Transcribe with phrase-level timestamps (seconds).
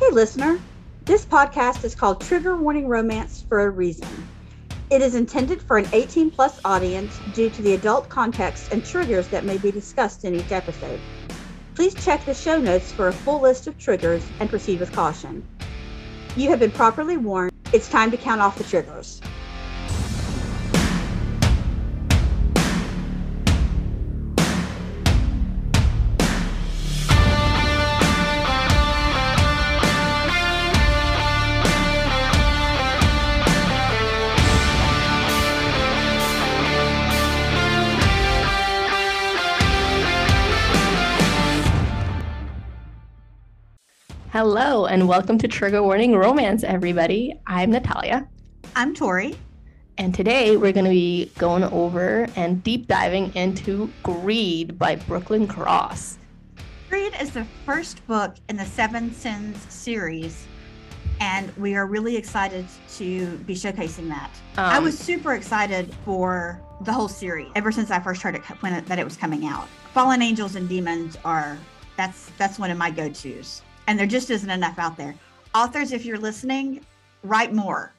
[0.00, 0.58] Hey, listener.
[1.04, 4.08] This podcast is called Trigger Warning Romance for a reason.
[4.88, 9.28] It is intended for an 18 plus audience due to the adult context and triggers
[9.28, 10.98] that may be discussed in each episode.
[11.74, 15.46] Please check the show notes for a full list of triggers and proceed with caution.
[16.34, 17.52] You have been properly warned.
[17.74, 19.20] It's time to count off the triggers.
[44.42, 47.38] Hello, and welcome to Trigger Warning Romance, everybody.
[47.46, 48.26] I'm Natalia.
[48.74, 49.36] I'm Tori.
[49.98, 55.46] And today we're going to be going over and deep diving into Greed by Brooklyn
[55.46, 56.16] Cross.
[56.88, 60.46] Greed is the first book in the Seven Sins series,
[61.20, 62.64] and we are really excited
[62.96, 64.30] to be showcasing that.
[64.56, 68.42] Um, I was super excited for the whole series ever since I first heard it
[68.62, 69.68] when it, that it was coming out.
[69.92, 71.58] Fallen Angels and Demons are
[71.98, 75.16] that's that's one of my go-tos and there just isn't enough out there.
[75.52, 76.86] Authors, if you're listening,
[77.24, 77.92] write more.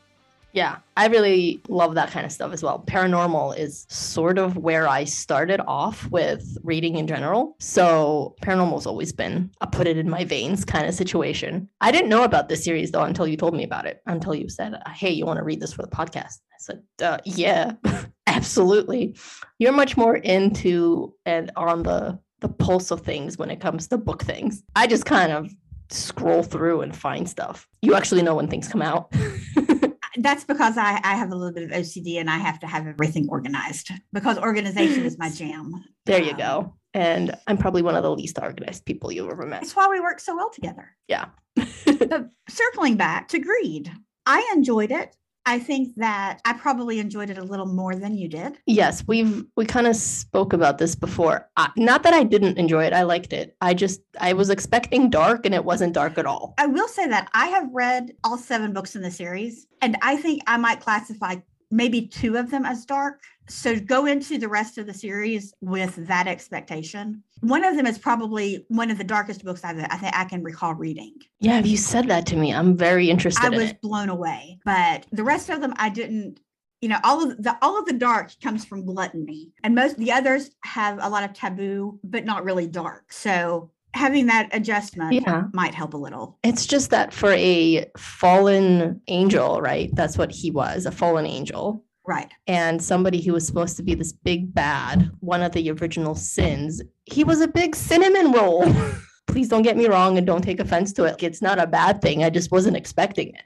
[0.53, 2.81] Yeah, I really love that kind of stuff as well.
[2.87, 7.57] Paranormal is sort of where I started off with reading in general.
[7.59, 11.67] So, paranormal's always been a put it in my veins kind of situation.
[11.81, 14.47] I didn't know about this series though until you told me about it, until you
[14.47, 16.39] said, Hey, you want to read this for the podcast?
[16.53, 17.73] I said, uh, Yeah,
[18.27, 19.17] absolutely.
[19.59, 23.97] You're much more into and on the the pulse of things when it comes to
[23.97, 24.63] book things.
[24.75, 25.51] I just kind of
[25.93, 27.67] scroll through and find stuff.
[27.81, 29.13] You actually know when things come out.
[30.17, 32.85] That's because I, I have a little bit of OCD and I have to have
[32.85, 35.83] everything organized because organization is my jam.
[36.05, 36.73] There you um, go.
[36.93, 39.61] And I'm probably one of the least organized people you've ever met.
[39.61, 40.89] That's why we work so well together.
[41.07, 41.27] Yeah.
[41.55, 43.89] but circling back to greed,
[44.25, 45.15] I enjoyed it.
[45.45, 48.59] I think that I probably enjoyed it a little more than you did.
[48.65, 51.49] Yes, we've we kind of spoke about this before.
[51.75, 52.93] not that I didn't enjoy it.
[52.93, 53.55] I liked it.
[53.61, 56.53] I just I was expecting dark and it wasn't dark at all.
[56.57, 60.17] I will say that I have read all 7 books in the series and I
[60.17, 61.35] think I might classify
[61.71, 63.21] maybe two of them as dark.
[63.51, 67.23] So go into the rest of the series with that expectation.
[67.41, 70.43] One of them is probably one of the darkest books I've, I think I can
[70.43, 71.15] recall reading.
[71.39, 72.53] Yeah, you said that to me.
[72.53, 73.43] I'm very interested.
[73.43, 73.81] I in was it.
[73.81, 76.39] blown away, but the rest of them I didn't.
[76.81, 80.11] You know, all of the all of the dark comes from gluttony, and most the
[80.11, 83.13] others have a lot of taboo, but not really dark.
[83.13, 85.43] So having that adjustment yeah.
[85.53, 86.39] might help a little.
[86.43, 89.89] It's just that for a fallen angel, right?
[89.93, 91.83] That's what he was, a fallen angel.
[92.07, 92.31] Right.
[92.47, 96.81] And somebody who was supposed to be this big bad, one of the original sins,
[97.05, 98.73] he was a big cinnamon roll.
[99.27, 101.21] Please don't get me wrong and don't take offense to it.
[101.21, 102.23] It's not a bad thing.
[102.23, 103.43] I just wasn't expecting it.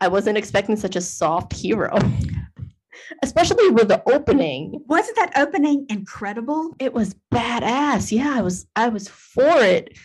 [0.00, 1.96] I wasn't expecting such a soft hero
[3.22, 4.82] especially with the opening.
[4.86, 6.74] Wasn't that opening incredible?
[6.78, 8.12] It was badass.
[8.12, 9.96] Yeah, I was I was for it.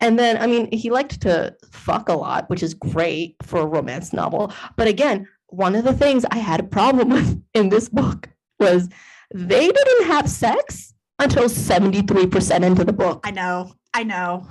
[0.00, 3.66] And then I mean, he liked to fuck a lot, which is great for a
[3.66, 4.52] romance novel.
[4.76, 8.88] But again, one of the things I had a problem with in this book was
[9.34, 13.20] they didn't have sex until 73% into the book.
[13.24, 13.72] I know.
[13.94, 14.48] I know.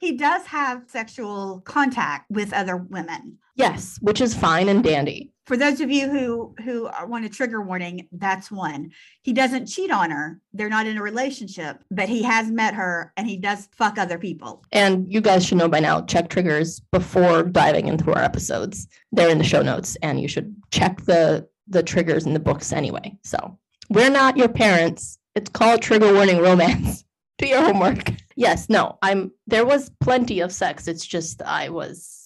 [0.00, 3.38] He does have sexual contact with other women.
[3.54, 5.32] Yes, which is fine and dandy.
[5.46, 8.92] For those of you who who want a trigger warning that's one.
[9.22, 10.40] He doesn't cheat on her.
[10.52, 14.18] They're not in a relationship but he has met her and he does fuck other
[14.18, 14.64] people.
[14.72, 18.86] And you guys should know by now check triggers before diving into our episodes.
[19.10, 22.72] They're in the show notes and you should check the the triggers in the books
[22.72, 23.16] anyway.
[23.24, 23.58] So
[23.90, 25.18] we're not your parents.
[25.34, 27.04] It's called trigger warning romance.
[27.38, 28.10] Do your homework.
[28.36, 30.86] Yes no i'm there was plenty of sex.
[30.86, 32.21] It's just i was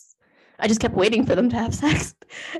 [0.58, 2.14] I just kept waiting for them to have sex.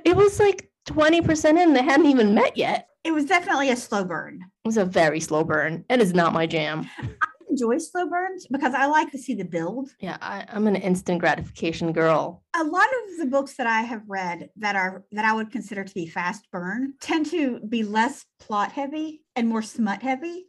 [0.04, 2.88] It was like 20% in, they hadn't even met yet.
[3.04, 4.40] It was definitely a slow burn.
[4.64, 5.84] It was a very slow burn.
[5.88, 6.88] It is not my jam.
[6.98, 7.06] I
[7.48, 9.90] enjoy slow burns because I like to see the build.
[10.00, 12.42] Yeah, I, I'm an instant gratification girl.
[12.54, 15.84] A lot of the books that I have read that are that I would consider
[15.84, 20.46] to be fast burn tend to be less plot heavy and more smut heavy.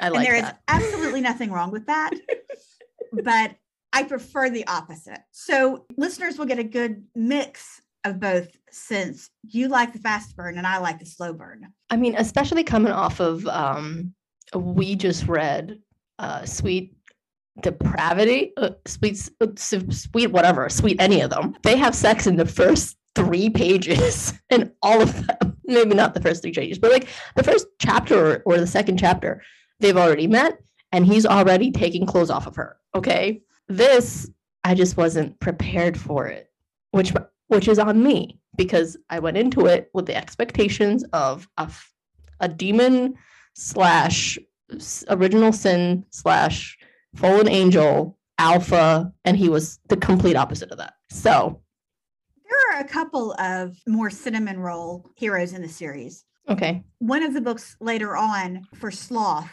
[0.00, 0.54] I like and there that.
[0.54, 2.10] is absolutely nothing wrong with that.
[3.12, 3.54] but
[3.92, 5.20] I prefer the opposite.
[5.32, 10.58] So listeners will get a good mix of both since you like the fast burn
[10.58, 11.72] and I like the slow burn.
[11.90, 14.14] I mean, especially coming off of um
[14.54, 15.78] we just read
[16.18, 16.94] uh sweet
[17.60, 21.56] depravity, uh, sweet uh, sweet whatever, sweet any of them.
[21.62, 25.56] They have sex in the first 3 pages and all of them.
[25.64, 29.42] Maybe not the first 3 pages, but like the first chapter or the second chapter,
[29.80, 30.58] they've already met
[30.92, 32.76] and he's already taking clothes off of her.
[32.94, 33.42] Okay?
[33.68, 34.30] This,
[34.64, 36.50] I just wasn't prepared for it,
[36.92, 37.12] which
[37.48, 41.70] which is on me because I went into it with the expectations of a,
[42.40, 43.14] a demon
[43.54, 44.38] slash
[45.08, 46.76] original sin slash
[47.14, 50.94] fallen angel alpha, and he was the complete opposite of that.
[51.10, 51.62] So
[52.48, 56.24] there are a couple of more cinnamon roll heroes in the series.
[56.48, 56.82] Okay.
[56.98, 59.50] One of the books later on for Sloth,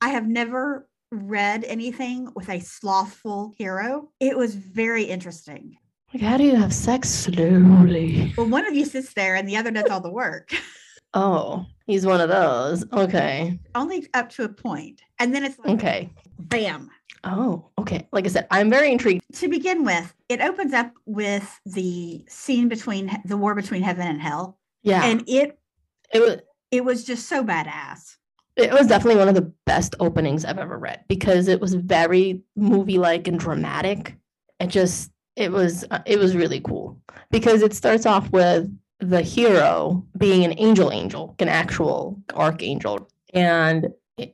[0.00, 4.10] I have never read anything with a slothful hero.
[4.18, 5.76] It was very interesting.
[6.12, 8.32] Like, how do you have sex slowly?
[8.36, 10.52] Well, one of you sits there and the other does all the work.
[11.14, 12.90] Oh, he's one of those.
[12.90, 13.58] Okay.
[13.74, 15.02] Only up to a point.
[15.18, 16.10] And then it's like, okay.
[16.38, 16.90] Bam.
[17.24, 18.08] Oh, okay.
[18.12, 19.22] Like I said, I'm very intrigued.
[19.34, 24.20] To begin with, it opens up with the scene between the war between heaven and
[24.20, 24.58] hell.
[24.82, 25.04] Yeah.
[25.04, 25.58] And it
[26.12, 26.36] it was
[26.70, 28.16] it was just so badass.
[28.56, 32.42] It was definitely one of the best openings I've ever read because it was very
[32.56, 34.16] movie like and dramatic.
[34.60, 37.00] It just it was uh, it was really cool
[37.30, 38.70] because it starts off with
[39.00, 43.88] the hero being an angel angel, an actual archangel and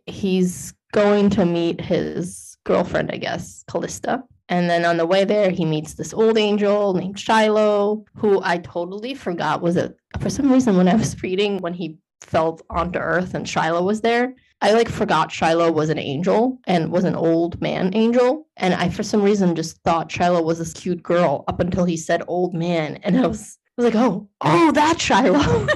[0.06, 4.22] he's going to meet his girlfriend, I guess, Callista.
[4.48, 8.58] And then on the way there, he meets this old angel named Shiloh, who I
[8.58, 12.98] totally forgot was a for some reason when I was reading when he fell onto
[12.98, 14.34] Earth and Shiloh was there.
[14.60, 18.48] I like forgot Shiloh was an angel and was an old man angel.
[18.56, 21.96] And I for some reason just thought Shiloh was this cute girl up until he
[21.96, 22.96] said old man.
[23.02, 25.68] And I was I was like, oh, oh, that Shiloh.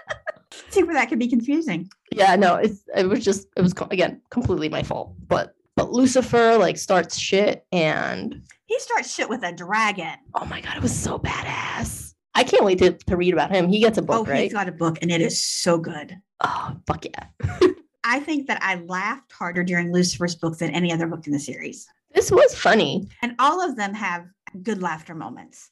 [0.70, 1.88] See where that could be confusing.
[2.12, 5.14] Yeah, no, it's it was just it was again completely my fault.
[5.28, 10.16] But but Lucifer like starts shit and he starts shit with a dragon.
[10.34, 12.05] Oh my god, it was so badass.
[12.36, 13.66] I can't wait to, to read about him.
[13.68, 14.42] He gets a book, oh, right?
[14.42, 16.14] He's got a book and it is so good.
[16.44, 17.68] Oh, fuck yeah.
[18.04, 21.38] I think that I laughed harder during Lucifer's book than any other book in the
[21.38, 21.86] series.
[22.14, 23.08] This was funny.
[23.22, 24.26] And all of them have
[24.62, 25.70] good laughter moments.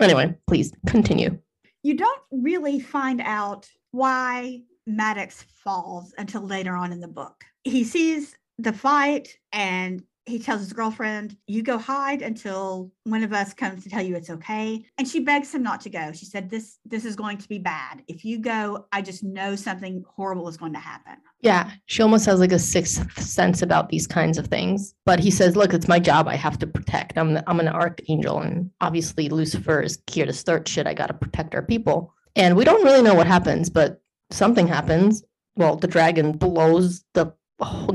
[0.00, 1.38] Anyway, please continue.
[1.84, 7.44] You don't really find out why Maddox falls until later on in the book.
[7.62, 13.32] He sees the fight and he tells his girlfriend, You go hide until one of
[13.32, 14.84] us comes to tell you it's okay.
[14.98, 16.12] And she begs him not to go.
[16.12, 18.02] She said, This this is going to be bad.
[18.08, 21.16] If you go, I just know something horrible is going to happen.
[21.40, 21.70] Yeah.
[21.86, 24.94] She almost has like a sixth sense about these kinds of things.
[25.04, 26.28] But he says, Look, it's my job.
[26.28, 27.18] I have to protect.
[27.18, 28.40] I'm the, I'm an archangel.
[28.40, 30.86] And obviously Lucifer is here to start shit.
[30.86, 32.14] I gotta protect our people.
[32.36, 35.22] And we don't really know what happens, but something happens.
[35.56, 37.34] Well, the dragon blows the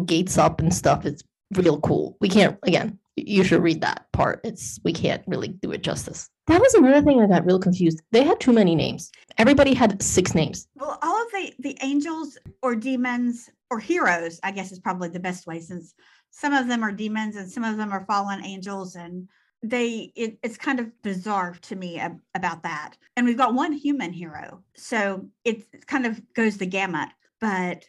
[0.06, 1.06] gates up and stuff.
[1.06, 2.18] It's real cool.
[2.20, 3.00] We can't again.
[3.16, 4.42] You should read that part.
[4.44, 6.30] It's we can't really do it justice.
[6.46, 8.02] That was another thing I got real confused.
[8.12, 9.12] They had too many names.
[9.38, 10.68] Everybody had six names.
[10.76, 15.20] Well, all of the the angels or demons or heroes, I guess is probably the
[15.20, 15.94] best way, since
[16.30, 19.28] some of them are demons and some of them are fallen angels, and
[19.64, 22.98] they it, it's kind of bizarre to me ab- about that.
[23.16, 27.10] And we've got one human hero, so it kind of goes the gamut.
[27.40, 27.86] But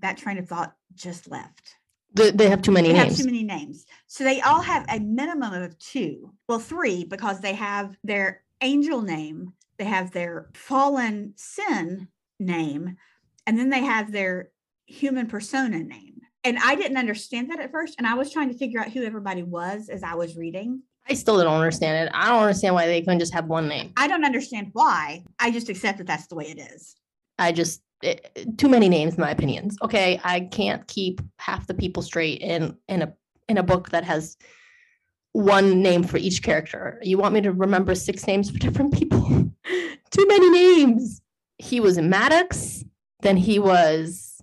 [0.00, 1.76] that train of thought just left.
[2.14, 3.16] They, they have too many they names.
[3.16, 3.86] have too many names.
[4.06, 6.32] So they all have a minimum of two.
[6.48, 12.08] Well, three, because they have their angel name, they have their fallen sin
[12.38, 12.96] name,
[13.46, 14.50] and then they have their
[14.86, 16.20] human persona name.
[16.44, 17.96] And I didn't understand that at first.
[17.98, 20.82] And I was trying to figure out who everybody was as I was reading.
[21.08, 22.12] I still don't understand it.
[22.14, 23.92] I don't understand why they couldn't just have one name.
[23.96, 25.24] I don't understand why.
[25.38, 26.96] I just accept that that's the way it is.
[27.38, 29.76] I just eh, too many names, in my opinions.
[29.82, 33.14] Okay, I can't keep half the people straight in in a
[33.48, 34.36] in a book that has
[35.32, 36.98] one name for each character.
[37.02, 39.50] You want me to remember six names for different people?
[40.10, 41.20] too many names.
[41.58, 42.84] He was Maddox.
[43.20, 44.40] Then he was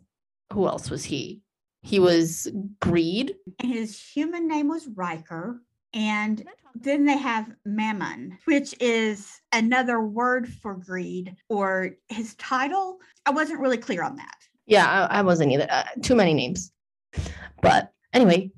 [0.51, 1.41] who else was he?
[1.81, 2.47] He was
[2.79, 3.35] Greed.
[3.61, 5.61] His human name was Riker.
[5.93, 6.45] And
[6.75, 13.00] then they have mammon, which is another word for greed or his title.
[13.25, 14.38] I wasn't really clear on that.
[14.65, 15.67] Yeah, I, I wasn't either.
[15.69, 16.71] Uh, too many names.
[17.62, 18.51] But anyway,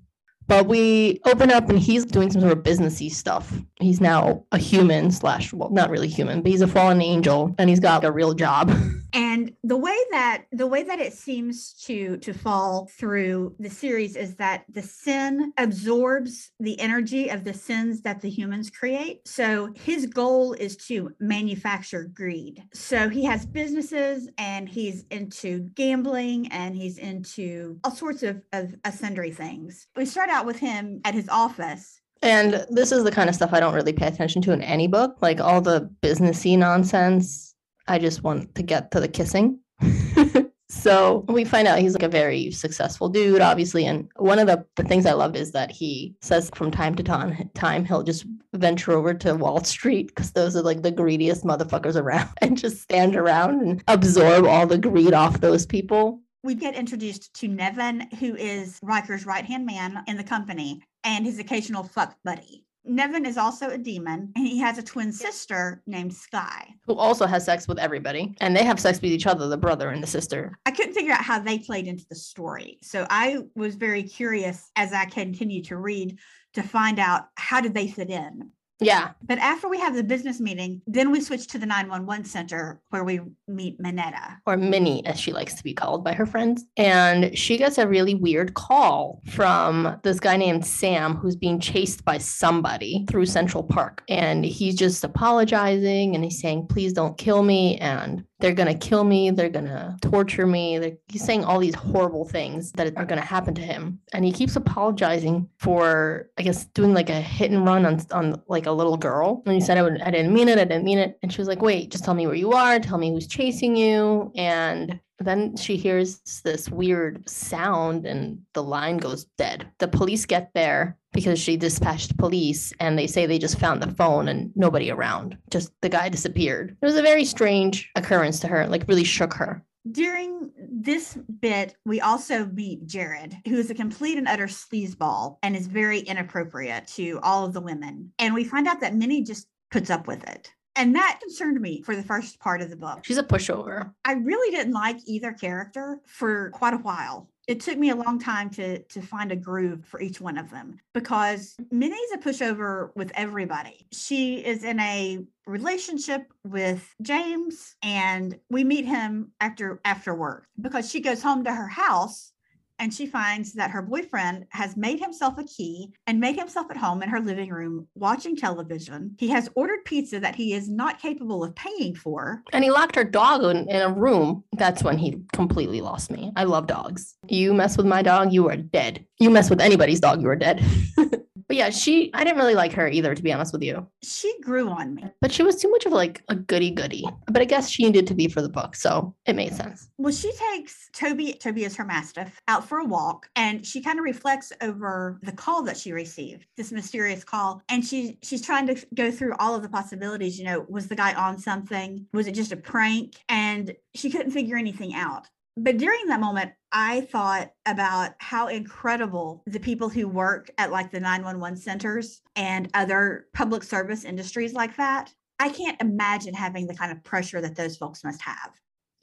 [0.48, 3.54] but we open up and he's doing some sort of businessy stuff.
[3.80, 7.70] He's now a human slash well, not really human, but he's a fallen angel and
[7.70, 8.72] he's got a real job.
[9.16, 14.16] And the way that the way that it seems to to fall through the series
[14.16, 19.28] is that the sin absorbs the energy of the sins that the humans create.
[19.28, 22.64] So his goal is to manufacture greed.
[22.74, 28.74] So he has businesses and he's into gambling and he's into all sorts of, of
[28.94, 29.88] sundry things.
[29.96, 33.52] We start out with him at his office and this is the kind of stuff
[33.52, 37.54] I don't really pay attention to in any book, like all the businessy nonsense
[37.86, 39.60] I just want to get to the kissing.
[40.74, 43.86] So we find out he's like a very successful dude, obviously.
[43.86, 47.04] And one of the, the things I love is that he says from time to
[47.04, 51.44] time, time he'll just venture over to Wall Street because those are like the greediest
[51.44, 56.23] motherfuckers around and just stand around and absorb all the greed off those people.
[56.44, 61.26] We get introduced to Nevin, who is Riker's right hand man in the company and
[61.26, 62.66] his occasional fuck buddy.
[62.84, 67.26] Nevin is also a demon, and he has a twin sister named Sky, who also
[67.26, 70.08] has sex with everybody, and they have sex with each other, the brother and the
[70.08, 70.60] sister.
[70.66, 74.70] I couldn't figure out how they played into the story, so I was very curious
[74.76, 76.20] as I continued to read
[76.56, 78.52] to find out how did they fit in.
[78.80, 79.12] Yeah.
[79.24, 83.03] But after we have the business meeting, then we switch to the 911 center where
[83.03, 84.39] we meet Minetta.
[84.46, 86.65] Or Minnie, as she likes to be called by her friends.
[86.77, 92.03] And she gets a really weird call from this guy named Sam who's being chased
[92.03, 94.03] by somebody through Central Park.
[94.10, 97.77] And he's just apologizing and he's saying, please don't kill me.
[97.77, 100.78] And they're going to kill me, they're going to torture me.
[100.78, 104.02] They're, he's saying all these horrible things that are going to happen to him.
[104.12, 108.42] And he keeps apologizing for, I guess, doing like a hit and run on, on
[108.50, 109.44] like a little girl.
[109.46, 111.18] And he said, I, would, I didn't mean it, I didn't mean it.
[111.24, 113.78] And she was like, wait, just tell me where you are, tell me who's chasing
[113.78, 114.30] you.
[114.36, 119.67] And then she hears this weird sound and the line goes dead.
[119.79, 123.93] The police get there because she dispatched police and they say they just found the
[123.93, 125.38] phone and nobody around.
[125.51, 126.75] Just the guy disappeared.
[126.82, 129.63] It was a very strange occurrence to her, like really shook her.
[129.91, 135.55] During this bit, we also meet Jared, who is a complete and utter sleazeball and
[135.55, 138.13] is very inappropriate to all of the women.
[138.17, 140.50] And we find out that Minnie just puts up with it.
[140.75, 143.00] And that concerned me for the first part of the book.
[143.03, 143.92] She's a pushover.
[144.06, 147.30] I really didn't like either character for quite a while.
[147.48, 150.50] It took me a long time to to find a groove for each one of
[150.50, 153.86] them because Minnie's a pushover with everybody.
[153.92, 160.89] She is in a relationship with James and we meet him after after work because
[160.89, 162.33] she goes home to her house
[162.80, 166.77] and she finds that her boyfriend has made himself a key and made himself at
[166.77, 169.15] home in her living room watching television.
[169.18, 172.44] He has ordered pizza that he is not capable of paying for.
[172.51, 174.44] And he locked her dog in, in a room.
[174.53, 176.32] That's when he completely lost me.
[176.36, 177.15] I love dogs.
[177.27, 179.06] You mess with my dog, you are dead.
[179.20, 180.63] You mess with anybody's dog, you are dead.
[181.48, 183.88] But yeah, she I didn't really like her either, to be honest with you.
[184.02, 185.04] She grew on me.
[185.22, 187.06] But she was too much of like a goody goody.
[187.28, 189.90] But I guess she needed to be for the book, so it made sense.
[189.98, 194.00] Well, she takes Toby, Toby is her mastiff, out for a walk, and she kind
[194.00, 197.62] of reflects over the call that she received, this mysterious call.
[197.70, 200.38] And she she's trying to go through all of the possibilities.
[200.38, 202.06] You know, was the guy on something?
[202.14, 203.16] Was it just a prank?
[203.30, 205.28] And she couldn't figure anything out.
[205.55, 210.91] But during that moment, I thought about how incredible the people who work at like
[210.91, 215.13] the 911 centers and other public service industries like that.
[215.39, 218.51] I can't imagine having the kind of pressure that those folks must have.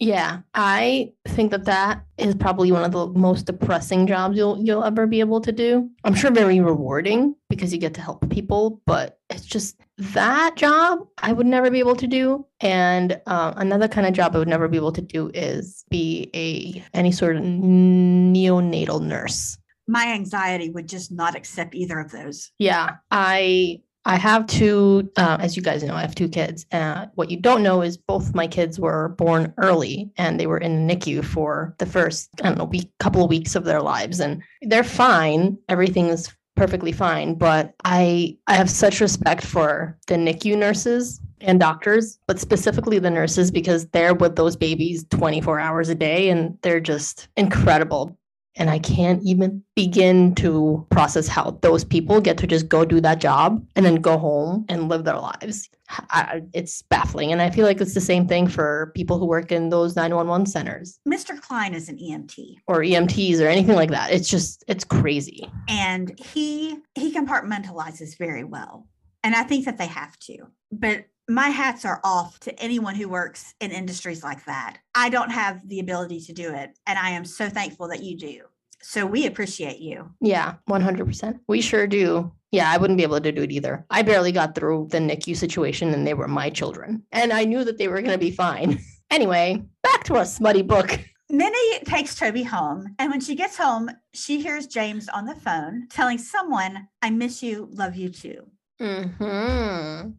[0.00, 4.82] Yeah, I think that that is probably one of the most depressing jobs you'll you'll
[4.82, 5.90] ever be able to do.
[6.04, 11.06] I'm sure very rewarding because you get to help people, but it's just that job
[11.18, 12.46] I would never be able to do.
[12.60, 16.30] And uh, another kind of job I would never be able to do is be
[16.34, 19.58] a any sort of neonatal nurse.
[19.86, 22.52] My anxiety would just not accept either of those.
[22.58, 26.64] Yeah, I I have two, uh, as you guys know, I have two kids.
[26.72, 30.58] Uh, what you don't know is both my kids were born early and they were
[30.58, 33.82] in the NICU for the first, I don't know, week, couple of weeks of their
[33.82, 34.20] lives.
[34.20, 35.58] And they're fine.
[35.68, 37.34] Everything is perfectly fine.
[37.34, 43.10] But I, I have such respect for the NICU nurses and doctors, but specifically the
[43.10, 48.16] nurses because they're with those babies 24 hours a day and they're just incredible.
[48.60, 53.00] And I can't even begin to process how those people get to just go do
[53.00, 55.70] that job and then go home and live their lives.
[56.10, 57.32] I, it's baffling.
[57.32, 60.46] And I feel like it's the same thing for people who work in those 911
[60.46, 61.00] centers.
[61.08, 61.40] Mr.
[61.40, 64.12] Klein is an EMT or EMTs or anything like that.
[64.12, 65.50] It's just, it's crazy.
[65.66, 68.86] And he, he compartmentalizes very well.
[69.24, 70.46] And I think that they have to.
[70.70, 74.78] But my hats are off to anyone who works in industries like that.
[74.94, 76.76] I don't have the ability to do it.
[76.86, 78.42] And I am so thankful that you do.
[78.82, 80.10] So we appreciate you.
[80.20, 81.40] Yeah, 100%.
[81.48, 82.32] We sure do.
[82.50, 83.84] Yeah, I wouldn't be able to do it either.
[83.90, 87.04] I barely got through the NICU situation and they were my children.
[87.12, 88.80] And I knew that they were going to be fine.
[89.10, 90.98] anyway, back to our smutty book.
[91.32, 95.86] Minnie takes Toby home, and when she gets home, she hears James on the phone
[95.88, 98.46] telling someone, I miss you, love you too.
[98.80, 100.10] Hmm.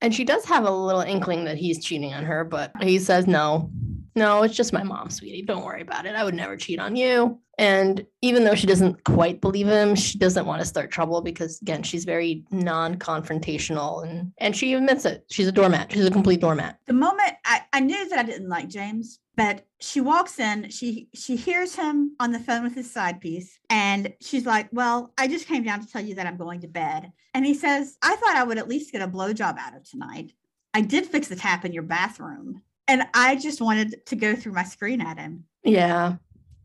[0.00, 3.28] And she does have a little inkling that he's cheating on her, but he says,
[3.28, 3.70] no,
[4.16, 5.42] no, it's just my mom, sweetie.
[5.42, 6.16] Don't worry about it.
[6.16, 7.38] I would never cheat on you.
[7.58, 11.60] And even though she doesn't quite believe him, she doesn't want to start trouble because
[11.62, 15.24] again, she's very non-confrontational and and she admits it.
[15.30, 15.92] She's a doormat.
[15.92, 16.78] She's a complete doormat.
[16.86, 21.08] The moment I, I knew that I didn't like James But she walks in, she
[21.14, 25.28] she hears him on the phone with his side piece, and she's like, Well, I
[25.28, 27.12] just came down to tell you that I'm going to bed.
[27.34, 30.32] And he says, I thought I would at least get a blowjob out of tonight.
[30.72, 32.62] I did fix the tap in your bathroom.
[32.88, 35.44] And I just wanted to go through my screen at him.
[35.64, 36.16] Yeah.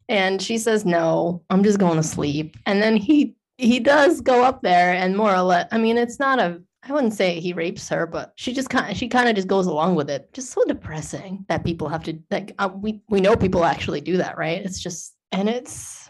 [0.07, 2.57] And she says, No, I'm just going to sleep.
[2.65, 6.19] And then he he does go up there and more or less, I mean, it's
[6.19, 9.29] not a I wouldn't say he rapes her, but she just kind of she kind
[9.29, 10.33] of just goes along with it.
[10.33, 14.17] Just so depressing that people have to like uh, we we know people actually do
[14.17, 14.63] that, right?
[14.63, 16.09] It's just and it's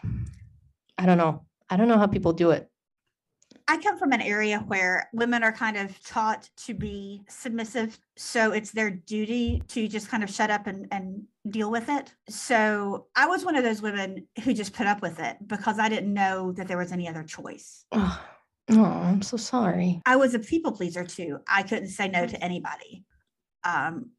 [0.97, 1.45] I don't know.
[1.69, 2.69] I don't know how people do it.
[3.71, 7.97] I come from an area where women are kind of taught to be submissive.
[8.17, 12.13] So it's their duty to just kind of shut up and, and deal with it.
[12.27, 15.87] So I was one of those women who just put up with it because I
[15.87, 17.85] didn't know that there was any other choice.
[17.93, 18.21] Oh,
[18.69, 20.01] I'm so sorry.
[20.05, 21.39] I was a people pleaser too.
[21.47, 23.05] I couldn't say no to anybody.
[23.63, 24.11] Um,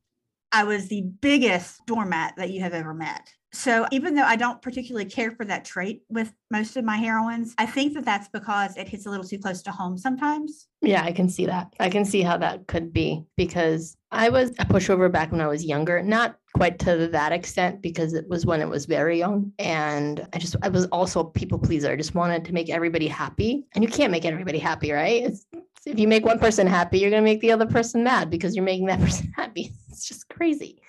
[0.51, 3.29] I was the biggest doormat that you have ever met.
[3.55, 7.55] So even though I don't particularly care for that trait with most of my heroines,
[7.59, 10.69] I think that that's because it hits a little too close to home sometimes.
[10.81, 11.75] Yeah, I can see that.
[11.79, 15.49] I can see how that could be because I was a pushover back when I
[15.49, 19.53] was younger, not quite to that extent because it was when it was very young.
[19.59, 21.91] And I just, I was also a people pleaser.
[21.91, 23.67] I just wanted to make everybody happy.
[23.75, 25.25] And you can't make everybody happy, right?
[25.25, 25.47] It's,
[25.85, 28.57] if you make one person happy, you're going to make the other person mad because
[28.57, 29.73] you're making that person happy.
[29.91, 30.81] It's just crazy.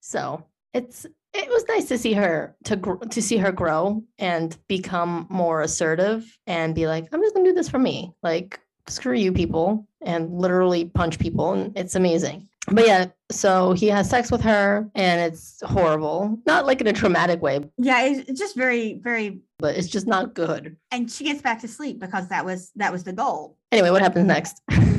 [0.00, 4.56] So it's, it was nice to see her to gr- to see her grow and
[4.68, 9.14] become more assertive and be like i'm just gonna do this for me like screw
[9.14, 14.30] you people and literally punch people and it's amazing but yeah, so he has sex
[14.30, 16.38] with her and it's horrible.
[16.46, 17.60] Not like in a traumatic way.
[17.76, 20.76] Yeah, it's just very, very but it's just not good.
[20.90, 23.56] And she gets back to sleep because that was that was the goal.
[23.72, 24.60] Anyway, what happens next?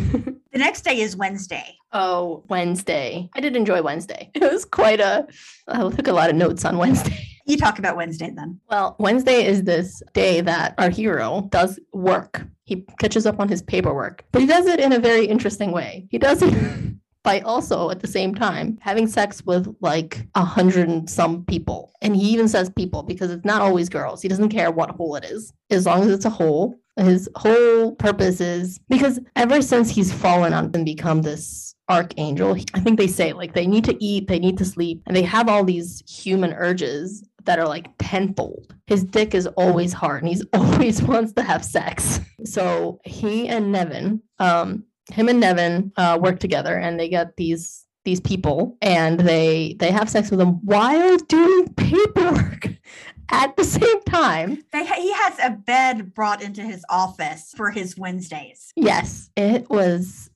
[0.53, 1.75] the next day is Wednesday.
[1.91, 3.29] Oh, Wednesday.
[3.33, 4.29] I did enjoy Wednesday.
[4.36, 5.27] It was quite a
[5.67, 7.27] I took a lot of notes on Wednesday.
[7.45, 8.62] You talk about Wednesday then.
[8.69, 12.41] Well, Wednesday is this day that our hero does work.
[12.63, 16.07] He catches up on his paperwork, but he does it in a very interesting way.
[16.10, 16.53] He does it
[17.24, 21.91] by also at the same time having sex with like a hundred and some people.
[22.01, 24.21] And he even says people because it's not always girls.
[24.21, 26.80] He doesn't care what hole it is, as long as it's a hole.
[26.97, 32.79] His whole purpose is because ever since he's fallen on and become this archangel, I
[32.79, 35.49] think they say like they need to eat, they need to sleep, and they have
[35.49, 38.75] all these human urges that are like tenfold.
[38.88, 42.19] His dick is always hard and he's always wants to have sex.
[42.45, 47.86] So he and Nevin, um, him and Nevin uh, work together and they get these
[48.06, 52.67] these people and they they have sex with them while doing paperwork
[53.29, 54.63] at the same time.
[54.71, 58.71] They, he has a bed brought into his office for his Wednesdays.
[58.75, 60.29] Yes, it was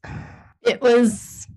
[0.62, 1.47] it was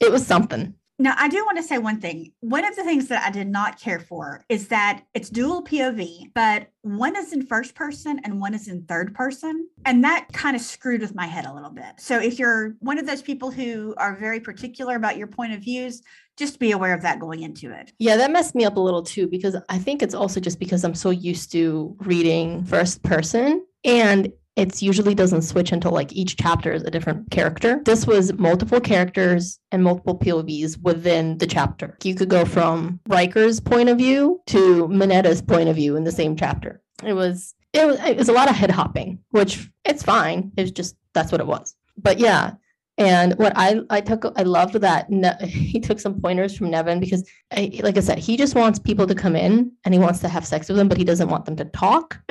[0.00, 0.74] it was something.
[1.00, 2.32] Now, I do want to say one thing.
[2.40, 6.32] One of the things that I did not care for is that it's dual POV,
[6.34, 9.66] but one is in first person and one is in third person.
[9.86, 11.86] And that kind of screwed with my head a little bit.
[11.96, 15.60] So if you're one of those people who are very particular about your point of
[15.60, 16.02] views,
[16.36, 17.92] just be aware of that going into it.
[17.98, 20.84] Yeah, that messed me up a little too, because I think it's also just because
[20.84, 23.64] I'm so used to reading first person.
[23.86, 24.30] And
[24.60, 27.80] it's usually doesn't switch until like each chapter is a different character.
[27.86, 31.96] This was multiple characters and multiple POVs within the chapter.
[32.04, 36.12] You could go from Riker's point of view to Minetta's point of view in the
[36.12, 36.82] same chapter.
[37.02, 40.52] It was it was it was a lot of head hopping, which it's fine.
[40.58, 41.74] It's just that's what it was.
[41.96, 42.52] But yeah,
[43.00, 45.10] and what I I took I loved that
[45.42, 49.06] he took some pointers from Nevin because I, like I said he just wants people
[49.06, 51.46] to come in and he wants to have sex with them but he doesn't want
[51.46, 52.20] them to talk.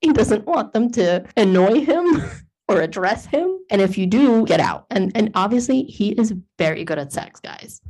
[0.00, 2.22] he doesn't want them to annoy him
[2.68, 3.58] or address him.
[3.70, 4.86] And if you do, get out.
[4.90, 7.80] And and obviously he is very good at sex, guys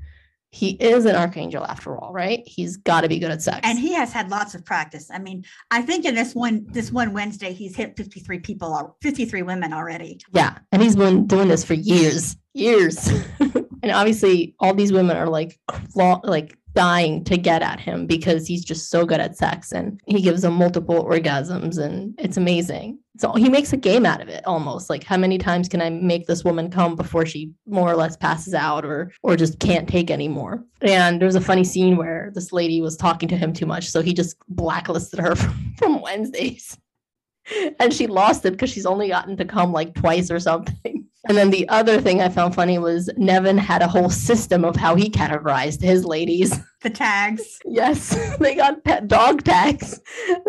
[0.51, 2.43] he is an archangel after all, right?
[2.47, 3.61] He's got to be good at sex.
[3.65, 5.11] And he has had lots of practice.
[5.13, 9.43] I mean, I think in this one this one Wednesday he's hit 53 people 53
[9.43, 10.21] women already.
[10.33, 12.37] Yeah, and he's been doing this for years.
[12.55, 13.09] Years.
[13.41, 15.59] and obviously all these women are like
[15.95, 20.23] like dying to get at him because he's just so good at sex and he
[20.23, 22.97] gives them multiple orgasms and it's amazing.
[23.19, 24.89] So he makes a game out of it almost.
[24.89, 28.17] Like how many times can I make this woman come before she more or less
[28.17, 30.65] passes out or or just can't take anymore?
[30.81, 34.01] And there's a funny scene where this lady was talking to him too much, so
[34.01, 36.79] he just blacklisted her from, from Wednesdays.
[37.81, 40.98] And she lost it because she's only gotten to come like twice or something.
[41.29, 44.77] And then the other thing I found funny was Nevin had a whole system of
[44.77, 46.59] how he categorized his ladies.
[46.81, 47.59] The tags.
[47.65, 50.01] yes, they got pet dog tags.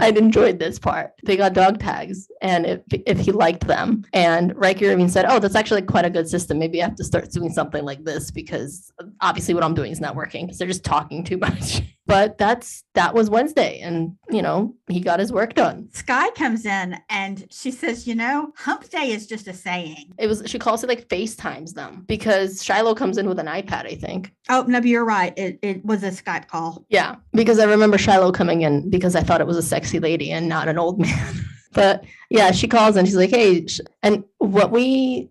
[0.00, 1.12] I'd enjoyed this part.
[1.24, 5.38] They got dog tags, and if if he liked them, and Riker even said, "Oh,
[5.38, 6.58] that's actually quite a good system.
[6.58, 10.00] Maybe I have to start doing something like this because obviously what I'm doing is
[10.00, 14.42] not working because they're just talking too much." but that's that was Wednesday, and you
[14.42, 15.88] know he got his work done.
[15.92, 20.26] Sky comes in and she says, "You know, Hump Day is just a saying." It
[20.26, 23.94] was she calls it like FaceTimes them because Shiloh comes in with an iPad, I
[23.94, 24.32] think.
[24.48, 25.32] Oh no, you're right.
[25.36, 26.84] It it was a Skype call.
[26.88, 30.32] Yeah, because I remember Shiloh coming in because I thought it was a sexy lady
[30.32, 31.44] and not an old man.
[31.72, 33.66] but yeah, she calls and she's like, "Hey,"
[34.02, 35.30] and what we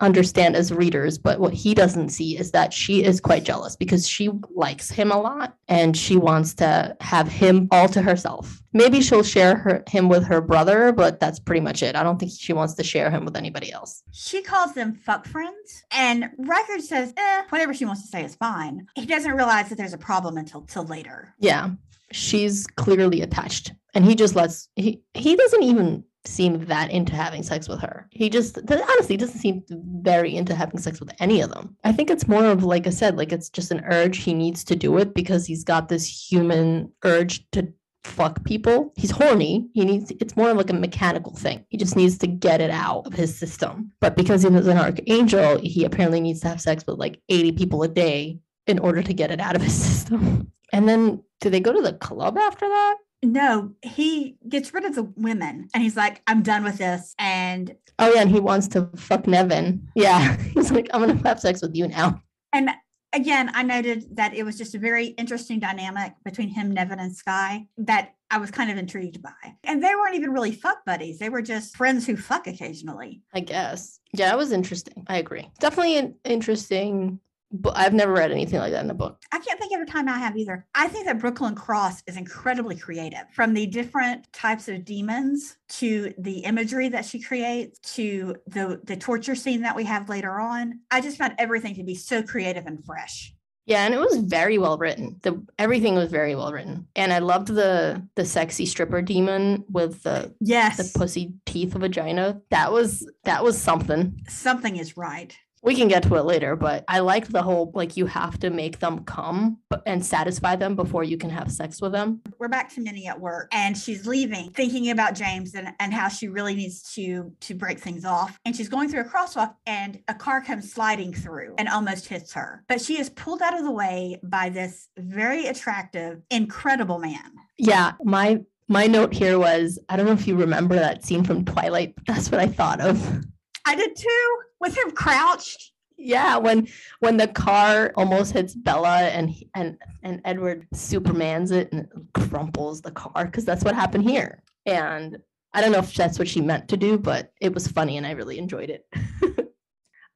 [0.00, 4.06] understand as readers, but what he doesn't see is that she is quite jealous because
[4.06, 8.62] she likes him a lot and she wants to have him all to herself.
[8.72, 11.96] Maybe she'll share her him with her brother, but that's pretty much it.
[11.96, 14.02] I don't think she wants to share him with anybody else.
[14.12, 18.34] She calls them fuck friends, and Riker says, "Eh, whatever she wants to say is
[18.34, 21.34] fine." He doesn't realize that there's a problem until till later.
[21.38, 21.70] Yeah,
[22.12, 27.42] she's clearly attached, and he just lets he he doesn't even seem that into having
[27.42, 28.08] sex with her.
[28.10, 29.64] He just honestly doesn't seem
[30.02, 31.76] very into having sex with any of them.
[31.84, 34.64] I think it's more of like I said, like it's just an urge he needs
[34.64, 37.72] to do it because he's got this human urge to
[38.04, 38.92] fuck people.
[38.96, 39.68] He's horny.
[39.74, 41.64] He needs it's more of like a mechanical thing.
[41.68, 43.92] He just needs to get it out of his system.
[44.00, 47.52] But because he was an archangel, he apparently needs to have sex with like 80
[47.52, 50.52] people a day in order to get it out of his system.
[50.72, 52.96] And then do they go to the club after that?
[53.22, 57.14] No, he gets rid of the women and he's like, I'm done with this.
[57.18, 58.22] And oh, yeah.
[58.22, 59.88] And he wants to fuck Nevin.
[59.94, 60.36] Yeah.
[60.54, 62.20] He's like, I'm going to have sex with you now.
[62.52, 62.70] And
[63.12, 67.14] again, I noted that it was just a very interesting dynamic between him, Nevin, and
[67.14, 69.30] Sky that I was kind of intrigued by.
[69.64, 73.22] And they weren't even really fuck buddies, they were just friends who fuck occasionally.
[73.32, 74.00] I guess.
[74.12, 75.04] Yeah, that was interesting.
[75.06, 75.48] I agree.
[75.60, 77.20] Definitely an interesting
[77.52, 79.20] but I've never read anything like that in a book.
[79.32, 80.66] I can't think of a time I have either.
[80.74, 86.12] I think that Brooklyn Cross is incredibly creative from the different types of demons to
[86.18, 90.80] the imagery that she creates to the the torture scene that we have later on.
[90.90, 93.34] I just found everything to be so creative and fresh.
[93.64, 95.20] Yeah, and it was very well written.
[95.22, 100.02] The everything was very well written, and I loved the the sexy stripper demon with
[100.02, 102.40] the yes the pussy teeth of vagina.
[102.50, 104.20] That was that was something.
[104.28, 107.96] Something is right we can get to it later, but I like the whole like
[107.96, 111.92] you have to make them come and satisfy them before you can have sex with
[111.92, 112.20] them.
[112.38, 116.08] We're back to Minnie at work and she's leaving, thinking about James and, and how
[116.08, 118.38] she really needs to to break things off.
[118.44, 122.32] And she's going through a crosswalk and a car comes sliding through and almost hits
[122.32, 122.64] her.
[122.68, 127.32] But she is pulled out of the way by this very attractive, incredible man.
[127.56, 131.44] Yeah, my my note here was I don't know if you remember that scene from
[131.44, 133.24] Twilight, but that's what I thought of.
[133.64, 135.72] I did too with him crouched.
[135.96, 136.68] Yeah, when
[137.00, 142.90] when the car almost hits Bella and and and Edward supermans it and crumples the
[142.90, 144.42] car because that's what happened here.
[144.66, 145.18] And
[145.52, 148.06] I don't know if that's what she meant to do, but it was funny and
[148.06, 148.86] I really enjoyed it.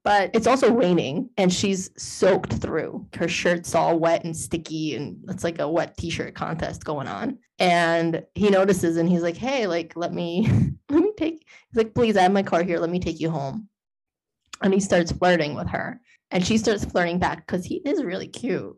[0.07, 3.07] but it's also raining and she's soaked through.
[3.15, 7.39] Her shirt's all wet and sticky and it's like a wet t-shirt contest going on.
[7.59, 10.49] And he notices and he's like, "Hey, like let me
[10.89, 12.79] let me take He's like, "Please, I have my car here.
[12.79, 13.69] Let me take you home."
[14.63, 18.29] and he starts flirting with her and she starts flirting back because he is really
[18.29, 18.77] cute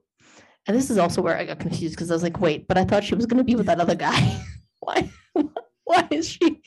[0.66, 2.84] and this is also where i got confused because i was like wait but i
[2.84, 4.40] thought she was going to be with that other guy
[4.80, 5.10] why
[5.84, 6.60] why is she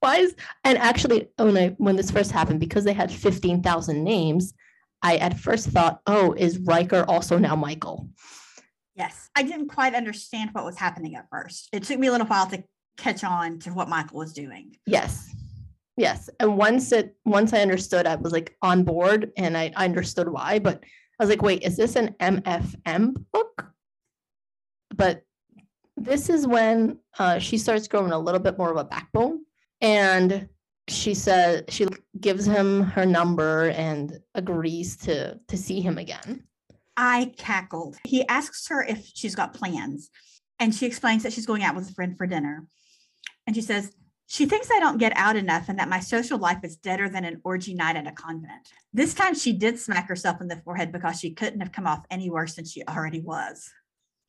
[0.00, 0.34] why is
[0.64, 4.54] and actually when I, when this first happened because they had 15,000 names
[5.02, 8.08] i at first thought oh is Riker also now michael
[8.94, 12.26] yes i didn't quite understand what was happening at first it took me a little
[12.26, 12.62] while to
[12.96, 15.34] catch on to what michael was doing yes
[15.98, 16.30] Yes.
[16.38, 20.28] And once it once I understood, I was like on board and I, I understood
[20.28, 20.84] why, but
[21.18, 23.66] I was like, wait, is this an MFM book?
[24.94, 25.24] But
[25.96, 29.40] this is when uh, she starts growing a little bit more of a backbone.
[29.80, 30.48] And
[30.88, 31.86] she says she
[32.18, 36.44] gives him her number and agrees to to see him again.
[36.96, 37.96] I cackled.
[38.04, 40.10] He asks her if she's got plans,
[40.58, 42.66] and she explains that she's going out with a friend for dinner.
[43.46, 43.92] And she says,
[44.26, 47.24] she thinks I don't get out enough and that my social life is deader than
[47.24, 48.68] an orgy night at a convent.
[48.92, 52.04] This time she did smack herself in the forehead because she couldn't have come off
[52.10, 53.70] any worse than she already was.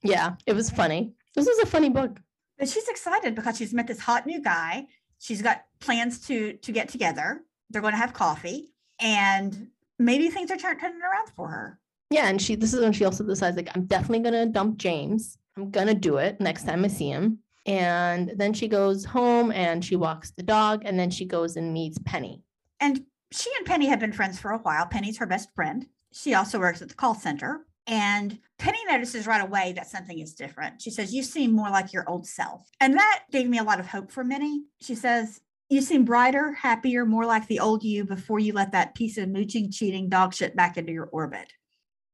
[0.02, 1.12] Yeah, it was funny.
[1.36, 2.18] This was a funny book.
[2.58, 4.88] But she's excited because she's met this hot new guy.
[5.20, 7.42] She's got plans to to get together.
[7.70, 11.80] They're going to have coffee and maybe things are turning around for her.
[12.10, 14.78] Yeah, and she this is when she also decides like I'm definitely going to dump
[14.78, 15.38] James.
[15.58, 17.40] I'm going to do it next time I see him.
[17.66, 21.74] And then she goes home and she walks the dog and then she goes and
[21.74, 22.42] meets Penny.
[22.80, 24.86] And she and Penny have been friends for a while.
[24.88, 25.86] Penny's her best friend.
[26.12, 27.66] She also works at the call center.
[27.90, 30.80] And Penny notices right away that something is different.
[30.80, 32.70] She says, You seem more like your old self.
[32.80, 34.62] And that gave me a lot of hope for Minnie.
[34.80, 38.94] She says, You seem brighter, happier, more like the old you before you let that
[38.94, 41.52] piece of mooching, cheating dog shit back into your orbit.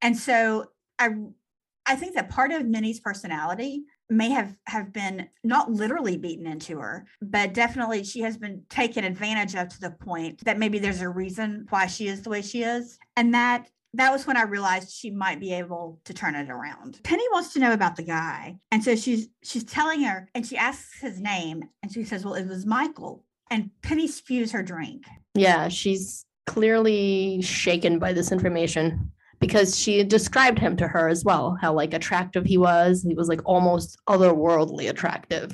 [0.01, 1.09] And so I
[1.85, 6.77] I think that part of Minnie's personality may have have been not literally beaten into
[6.77, 11.01] her but definitely she has been taken advantage of to the point that maybe there's
[11.01, 14.43] a reason why she is the way she is and that that was when I
[14.43, 16.99] realized she might be able to turn it around.
[17.03, 18.57] Penny wants to know about the guy.
[18.71, 22.35] And so she's she's telling her and she asks his name and she says, Well,
[22.35, 23.23] it was Michael.
[23.49, 25.05] And Penny spews her drink.
[25.33, 31.57] Yeah, she's clearly shaken by this information because she described him to her as well,
[31.61, 33.03] how like attractive he was.
[33.03, 35.51] He was like almost otherworldly attractive.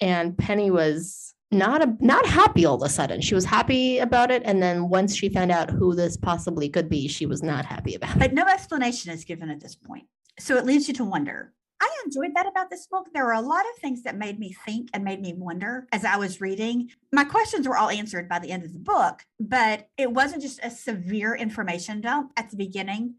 [0.00, 3.20] And Penny was not a, not happy all of a sudden.
[3.20, 6.88] She was happy about it, and then once she found out who this possibly could
[6.88, 8.18] be, she was not happy about it.
[8.18, 10.06] But no explanation is given at this point,
[10.38, 11.52] so it leaves you to wonder.
[11.80, 13.08] I enjoyed that about this book.
[13.12, 16.04] There were a lot of things that made me think and made me wonder as
[16.04, 16.90] I was reading.
[17.12, 20.60] My questions were all answered by the end of the book, but it wasn't just
[20.62, 23.16] a severe information dump at the beginning.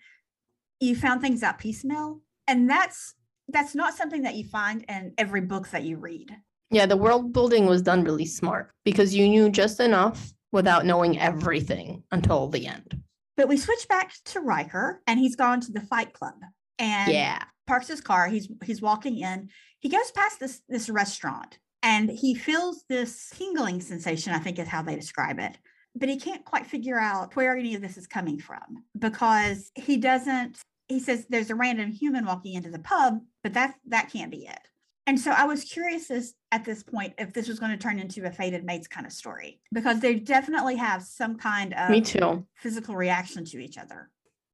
[0.79, 3.15] You found things out piecemeal, and that's
[3.49, 6.33] that's not something that you find in every book that you read.
[6.73, 11.19] Yeah, the world building was done really smart because you knew just enough without knowing
[11.19, 13.01] everything until the end.
[13.37, 16.35] But we switch back to Riker and he's gone to the fight club
[16.79, 17.43] and yeah.
[17.67, 18.27] parks his car.
[18.27, 19.49] He's he's walking in.
[19.79, 24.67] He goes past this this restaurant and he feels this tingling sensation, I think is
[24.67, 25.57] how they describe it.
[25.95, 29.97] But he can't quite figure out where any of this is coming from because he
[29.97, 30.57] doesn't
[30.87, 34.47] he says there's a random human walking into the pub, but that that can't be
[34.47, 34.59] it.
[35.05, 37.99] And so I was curious as, at this point if this was going to turn
[37.99, 42.01] into a fated mates kind of story because they definitely have some kind of me
[42.01, 44.09] too physical reaction to each other.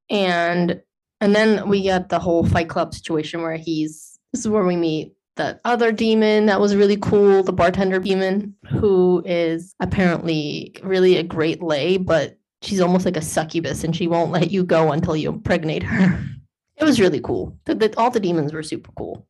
[0.09, 0.81] And
[1.21, 4.75] and then we get the whole Fight Club situation where he's this is where we
[4.75, 11.15] meet the other demon that was really cool, the bartender demon, who is apparently really
[11.15, 14.91] a great lay, but she's almost like a succubus and she won't let you go
[14.91, 16.23] until you impregnate her.
[16.79, 17.59] It was really cool.
[17.65, 19.27] The, the, all the demons were super cool.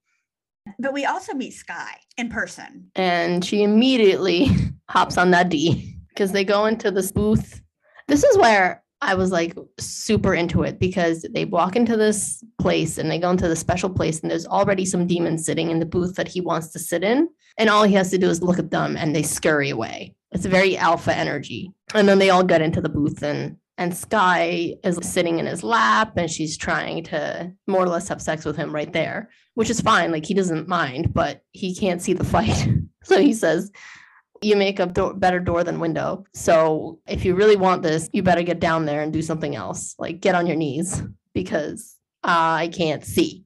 [0.78, 2.92] But we also meet Sky in person.
[2.96, 4.50] And she immediately
[4.90, 7.62] hops on that D because they go into this booth.
[8.08, 12.98] This is where I was like super into it because they walk into this place
[12.98, 15.86] and they go into the special place and there's already some demons sitting in the
[15.86, 17.30] booth that he wants to sit in.
[17.58, 20.16] And all he has to do is look at them and they scurry away.
[20.32, 21.72] It's very alpha energy.
[21.94, 25.64] And then they all get into the booth and and Sky is sitting in his
[25.64, 29.70] lap and she's trying to more or less have sex with him right there, which
[29.70, 30.12] is fine.
[30.12, 32.68] Like he doesn't mind, but he can't see the fight.
[33.04, 33.72] so he says,
[34.42, 36.26] You make a door, better door than window.
[36.34, 39.96] So if you really want this, you better get down there and do something else.
[39.98, 41.02] Like get on your knees
[41.34, 43.46] because uh, I can't see.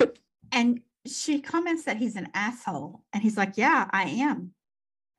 [0.52, 3.02] and she comments that he's an asshole.
[3.12, 4.52] And he's like, Yeah, I am.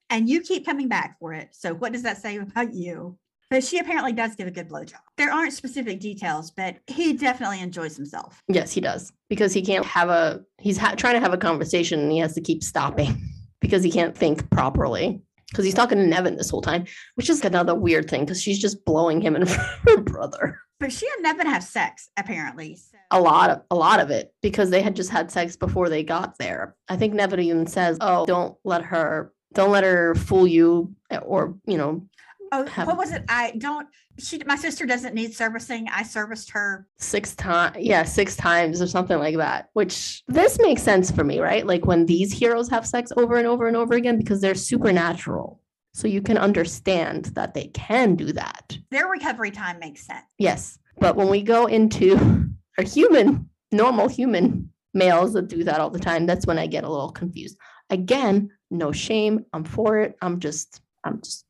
[0.10, 1.50] And you keep coming back for it.
[1.52, 3.18] So what does that say about you?
[3.50, 5.00] But she apparently does give a good blowjob.
[5.18, 8.42] There aren't specific details, but he definitely enjoys himself.
[8.48, 10.42] Yes, he does because he can't have a.
[10.60, 13.22] He's ha- trying to have a conversation and he has to keep stopping
[13.62, 15.22] because he can't think properly
[15.54, 18.60] because he's talking to Nevin this whole time, which is another weird thing because she's
[18.60, 20.60] just blowing him in front of her brother.
[20.80, 22.76] But she and Nevin have sex apparently.
[22.76, 22.98] So.
[23.12, 26.04] A lot of a lot of it because they had just had sex before they
[26.04, 26.76] got there.
[26.90, 31.20] I think Nevin even says, "Oh, don't let her." Don't let her fool you eh,
[31.20, 32.08] or, you know,
[32.54, 33.24] Oh, what was it?
[33.28, 33.88] I don't.
[34.20, 35.88] She, my sister doesn't need servicing.
[35.92, 37.78] I serviced her six times.
[37.80, 39.70] Yeah, six times or something like that.
[39.74, 41.66] Which this makes sense for me, right?
[41.66, 45.60] Like when these heroes have sex over and over and over again because they're supernatural.
[45.96, 48.78] So you can understand that they can do that.
[48.92, 50.26] Their recovery time makes sense.
[50.38, 55.90] Yes, but when we go into a human, normal human males that do that all
[55.90, 57.58] the time, that's when I get a little confused.
[57.90, 59.46] Again, no shame.
[59.54, 60.16] I'm for it.
[60.22, 61.46] I'm just, I'm just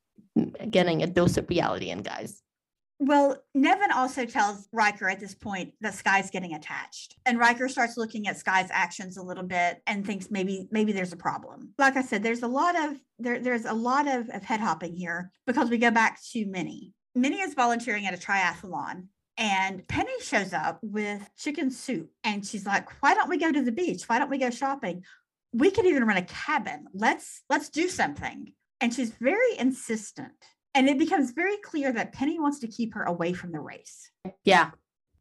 [0.70, 2.42] getting a dose of reality in guys.
[3.00, 7.16] Well, Nevin also tells Riker at this point that Skye's getting attached.
[7.26, 11.12] And Riker starts looking at Skye's actions a little bit and thinks maybe maybe there's
[11.12, 11.74] a problem.
[11.76, 14.94] Like I said, there's a lot of there, there's a lot of, of head hopping
[14.94, 16.92] here because we go back to Minnie.
[17.16, 22.64] Minnie is volunteering at a triathlon and Penny shows up with chicken soup and she's
[22.64, 24.04] like, Why don't we go to the beach?
[24.04, 25.02] Why don't we go shopping?
[25.52, 26.86] We could even rent a cabin.
[26.94, 28.52] Let's let's do something
[28.84, 30.34] and she's very insistent.
[30.74, 34.10] And it becomes very clear that Penny wants to keep her away from the race.
[34.44, 34.72] Yeah.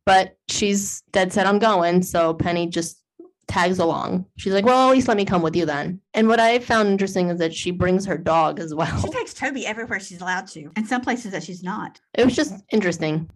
[0.05, 2.03] But she's dead set on going.
[2.03, 3.01] So Penny just
[3.47, 4.25] tags along.
[4.35, 6.01] She's like, well, at least let me come with you then.
[6.13, 8.99] And what I found interesting is that she brings her dog as well.
[8.99, 12.01] She takes Toby everywhere she's allowed to, and some places that she's not.
[12.15, 13.29] It was just interesting.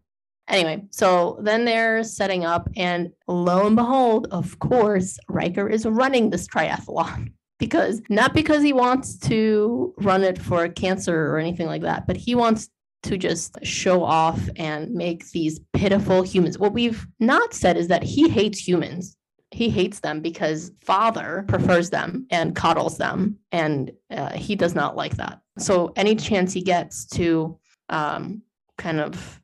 [0.49, 6.29] Anyway, so then they're setting up, and lo and behold, of course, Riker is running
[6.29, 11.81] this triathlon because not because he wants to run it for cancer or anything like
[11.81, 12.69] that, but he wants
[13.03, 16.57] to just show off and make these pitiful humans.
[16.57, 19.15] What we've not said is that he hates humans.
[19.51, 24.97] He hates them because father prefers them and coddles them, and uh, he does not
[24.97, 25.39] like that.
[25.57, 27.57] So, any chance he gets to
[27.89, 28.41] um,
[28.77, 29.41] kind of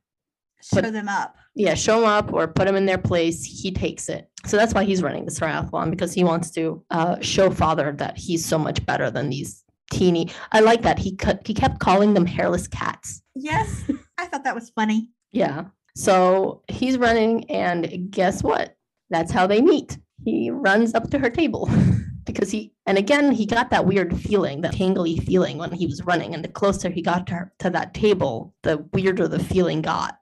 [0.61, 1.37] show put, them up.
[1.55, 3.43] Yeah, show them up or put them in their place.
[3.43, 4.29] He takes it.
[4.45, 8.17] So that's why he's running this triathlon because he wants to uh, show father that
[8.17, 10.31] he's so much better than these teeny.
[10.51, 11.45] I like that he cut.
[11.45, 13.21] He kept calling them hairless cats.
[13.35, 13.83] Yes,
[14.17, 15.09] I thought that was funny.
[15.31, 15.65] Yeah.
[15.95, 18.75] So he's running, and guess what?
[19.09, 19.99] That's how they meet.
[20.25, 21.69] He runs up to her table.
[22.25, 26.03] because he and again he got that weird feeling that tangly feeling when he was
[26.03, 29.81] running and the closer he got to, her, to that table the weirder the feeling
[29.81, 30.19] got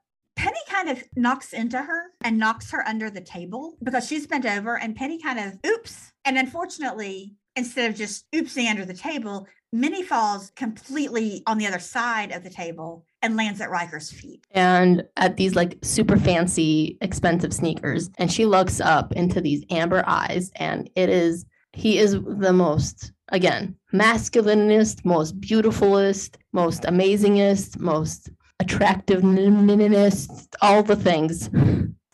[0.82, 4.78] kind of knocks into her and knocks her under the table because she's bent over,
[4.78, 6.12] and Penny kind of oops.
[6.24, 11.78] And unfortunately, instead of just oopsing under the table, Minnie falls completely on the other
[11.78, 14.44] side of the table and lands at Riker's feet.
[14.50, 18.10] And at these like super fancy, expensive sneakers.
[18.18, 23.12] And she looks up into these amber eyes, and it is, he is the most,
[23.28, 28.30] again, masculinist, most beautifulest, most amazingest, most
[28.62, 31.48] attractiveness, all the things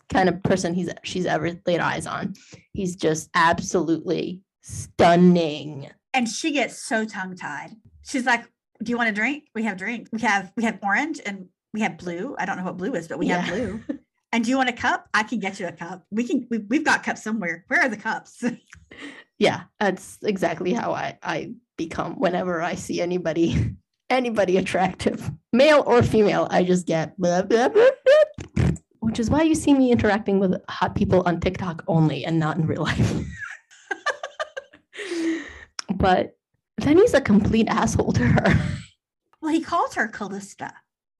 [0.09, 2.33] kind of person he's she's ever laid eyes on.
[2.73, 5.89] He's just absolutely stunning.
[6.13, 7.71] And she gets so tongue tied.
[8.03, 8.43] She's like,
[8.83, 9.45] "Do you want a drink?
[9.55, 10.09] We have drink.
[10.11, 12.35] We have we have orange and we have blue.
[12.37, 13.41] I don't know what blue is, but we yeah.
[13.41, 13.79] have blue.
[14.31, 15.07] and do you want a cup?
[15.13, 16.03] I can get you a cup.
[16.11, 16.47] We can.
[16.49, 17.65] We, we've got cups somewhere.
[17.67, 18.43] Where are the cups?
[19.39, 23.75] yeah, that's exactly how I I become whenever I see anybody
[24.09, 26.47] anybody attractive, male or female.
[26.51, 27.89] I just get blah, blah, blah,
[28.99, 32.57] which is why you see me interacting with hot people on TikTok only and not
[32.57, 33.13] in real life.
[35.95, 36.37] but
[36.77, 38.75] then he's a complete asshole to her.
[39.41, 40.73] Well, he calls her Callista.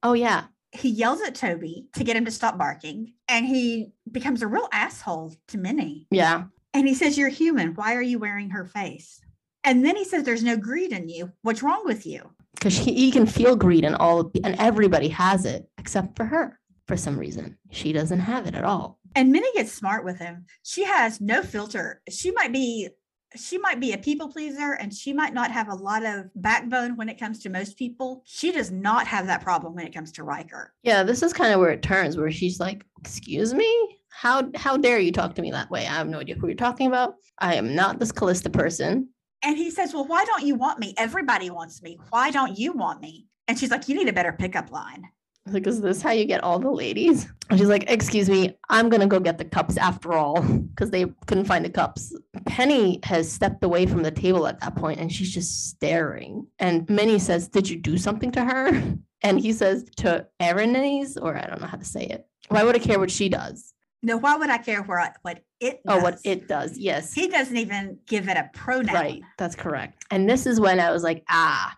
[0.03, 0.45] Oh, yeah.
[0.71, 4.67] He yells at Toby to get him to stop barking, and he becomes a real
[4.71, 6.05] asshole to Minnie.
[6.11, 6.43] Yeah.
[6.73, 7.73] And he says, You're human.
[7.73, 9.19] Why are you wearing her face?
[9.63, 11.31] And then he says, There's no greed in you.
[11.41, 12.29] What's wrong with you?
[12.55, 16.59] Because he, he can feel greed and all and everybody has it except for her
[16.87, 17.57] for some reason.
[17.71, 18.99] She doesn't have it at all.
[19.15, 20.45] And minnie gets smart with him.
[20.63, 22.01] She has no filter.
[22.09, 22.89] She might be
[23.35, 26.97] she might be a people pleaser and she might not have a lot of backbone
[26.97, 28.23] when it comes to most people.
[28.25, 30.73] She does not have that problem when it comes to riker.
[30.83, 33.97] Yeah this is kind of where it turns where she's like excuse me?
[34.09, 35.81] How how dare you talk to me that way?
[35.81, 37.13] I have no idea who you're talking about.
[37.37, 39.09] I am not this callista person
[39.43, 40.93] and he says, Well, why don't you want me?
[40.97, 41.97] Everybody wants me.
[42.09, 43.27] Why don't you want me?
[43.47, 45.09] And she's like, You need a better pickup line.
[45.45, 47.27] Like, is this how you get all the ladies?
[47.49, 50.91] And she's like, Excuse me, I'm going to go get the cups after all, because
[50.91, 52.15] they couldn't find the cups.
[52.45, 56.47] Penny has stepped away from the table at that point and she's just staring.
[56.59, 58.95] And Minnie says, Did you do something to her?
[59.21, 62.25] And he says, To Erinese, or I don't know how to say it.
[62.47, 63.73] Why would I care what she does?
[64.01, 65.99] No, why would I care where what it does?
[65.99, 66.77] Oh, what it does.
[66.77, 67.13] Yes.
[67.13, 68.95] He doesn't even give it a pronoun.
[68.95, 69.21] Right.
[69.37, 70.05] That's correct.
[70.09, 71.77] And this is when I was like, ah,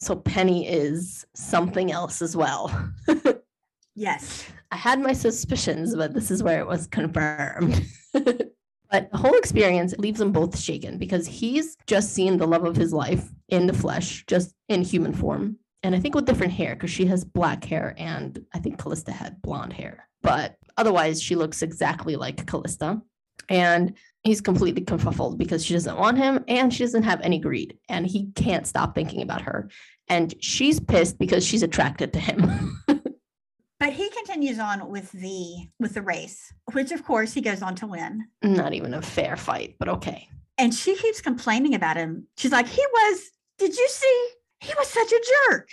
[0.00, 2.92] so Penny is something else as well.
[3.94, 4.46] yes.
[4.72, 7.84] I had my suspicions, but this is where it was confirmed.
[8.12, 12.76] but the whole experience leaves them both shaken because he's just seen the love of
[12.76, 15.56] his life in the flesh, just in human form.
[15.82, 19.12] And I think with different hair, because she has black hair and I think Callista
[19.12, 20.08] had blonde hair.
[20.22, 23.02] But otherwise, she looks exactly like Callista.
[23.48, 27.78] And he's completely confuffled because she doesn't want him and she doesn't have any greed.
[27.88, 29.68] And he can't stop thinking about her.
[30.08, 32.82] And she's pissed because she's attracted to him.
[32.86, 37.74] but he continues on with the with the race, which of course he goes on
[37.76, 38.26] to win.
[38.42, 40.28] Not even a fair fight, but okay.
[40.58, 42.26] And she keeps complaining about him.
[42.36, 44.28] She's like, he was, did you see?
[44.60, 45.68] He was such a jerk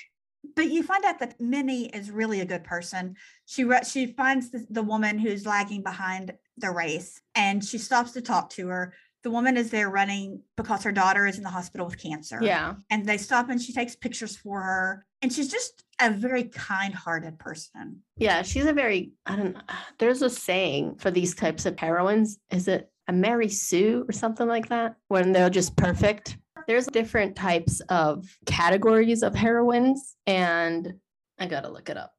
[0.56, 3.16] but you find out that Minnie is really a good person.
[3.46, 8.22] She she finds the, the woman who's lagging behind the race, and she stops to
[8.22, 8.94] talk to her.
[9.24, 12.40] The woman is there running because her daughter is in the hospital with cancer.
[12.42, 16.44] Yeah, and they stop and she takes pictures for her, and she's just a very
[16.44, 18.04] kind-hearted person.
[18.18, 19.58] Yeah, she's a very I don't.
[20.00, 22.38] There's a saying for these types of heroines.
[22.52, 24.96] Is it a Mary Sue or something like that?
[25.08, 30.94] When they're just perfect there's different types of categories of heroines, and
[31.40, 32.14] I gotta look it up.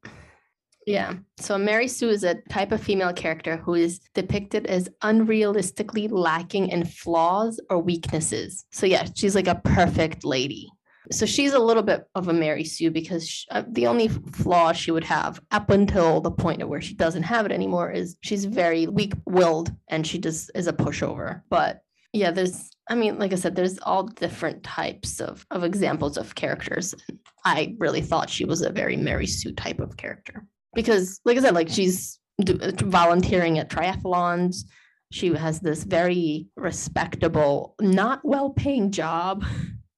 [0.86, 1.16] Yeah.
[1.38, 6.68] So Mary Sue is a type of female character who is depicted as unrealistically lacking
[6.68, 8.64] in flaws or weaknesses.
[8.72, 10.70] So yeah, she's like a perfect lady.
[11.12, 14.72] So she's a little bit of a Mary Sue because she, uh, the only flaw
[14.72, 18.16] she would have up until the point of where she doesn't have it anymore is
[18.22, 21.42] she's very weak-willed and she just is a pushover.
[21.50, 21.82] But
[22.14, 26.34] yeah, there's I mean, like I said, there's all different types of, of examples of
[26.34, 26.94] characters.
[27.44, 31.40] I really thought she was a very Mary Sue type of character because, like I
[31.40, 34.64] said, like she's volunteering at triathlons.
[35.10, 39.44] She has this very respectable, not well paying job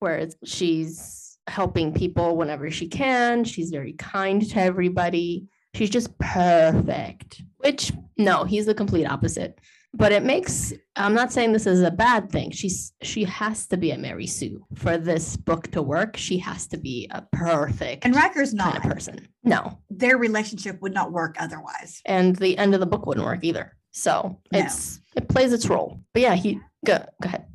[0.01, 3.45] where she's helping people whenever she can.
[3.45, 5.47] She's very kind to everybody.
[5.75, 9.61] She's just perfect, which no, he's the complete opposite
[9.93, 12.51] but it makes i'm not saying this is a bad thing.
[12.51, 16.17] She's she has to be a mary sue for this book to work.
[16.17, 19.29] She has to be a perfect and Riker's not kind of person.
[19.43, 19.79] No.
[19.89, 22.03] Their relationship would not work otherwise.
[22.05, 23.77] And the end of the book wouldn't work either.
[23.91, 24.59] So no.
[24.59, 26.01] it's it plays its role.
[26.13, 27.47] But yeah he go go ahead.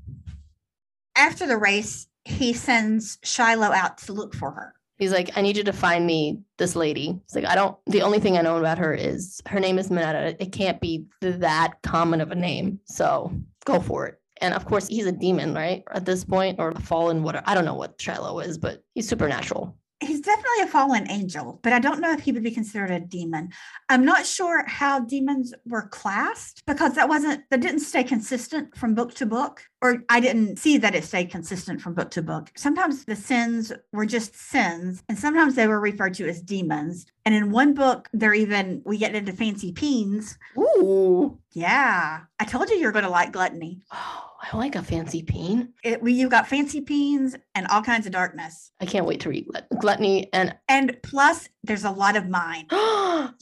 [1.15, 5.57] After the race he sends shiloh out to look for her He's like, I need
[5.57, 7.19] you to find me this lady.
[7.25, 9.89] It's like, I don't, the only thing I know about her is her name is
[9.89, 10.41] Minetta.
[10.41, 12.79] It can't be that common of a name.
[12.85, 13.31] So
[13.65, 14.19] go for it.
[14.41, 15.83] And of course, he's a demon, right?
[15.91, 17.45] At this point, or a fallen, whatever.
[17.47, 21.73] I don't know what Shiloh is, but he's supernatural he's definitely a fallen angel, but
[21.73, 23.49] I don't know if he would be considered a demon.
[23.89, 28.95] I'm not sure how demons were classed because that wasn't that didn't stay consistent from
[28.95, 32.51] book to book, or I didn't see that it stayed consistent from book to book.
[32.55, 37.05] Sometimes the sins were just sins, and sometimes they were referred to as demons.
[37.25, 40.37] And in one book, they're even we get into fancy peens.
[40.57, 41.39] Ooh.
[41.51, 42.21] Yeah.
[42.39, 43.81] I told you you're going to like gluttony.
[43.97, 45.73] Oh, I like a fancy peen.
[45.83, 48.71] It, we, you've got fancy peens and all kinds of darkness.
[48.79, 49.47] I can't wait to read
[49.79, 52.67] gluttony and and plus there's a lot of mine.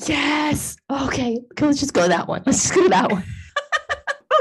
[0.05, 0.77] yes.
[0.89, 1.39] Okay.
[1.51, 2.43] Okay, let's just go that one.
[2.45, 3.23] Let's just go that one.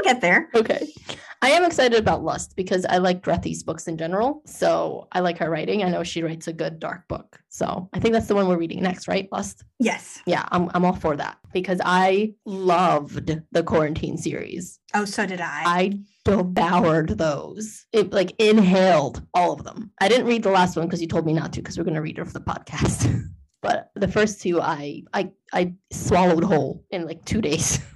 [0.03, 0.49] We'll get there.
[0.55, 0.93] Okay.
[1.41, 4.41] I am excited about Lust because I like Drethi's books in general.
[4.45, 5.83] So I like her writing.
[5.83, 7.37] I know she writes a good dark book.
[7.49, 9.27] So I think that's the one we're reading next, right?
[9.31, 9.63] Lust?
[9.79, 10.21] Yes.
[10.25, 14.79] Yeah, I'm, I'm all for that because I loved the quarantine series.
[14.93, 15.63] Oh, so did I.
[15.65, 17.87] I devoured those.
[17.91, 19.91] It like inhaled all of them.
[19.99, 21.95] I didn't read the last one because you told me not to because we're going
[21.95, 23.21] to read it for the podcast.
[23.61, 27.79] but the first two I I I swallowed whole in like 2 days.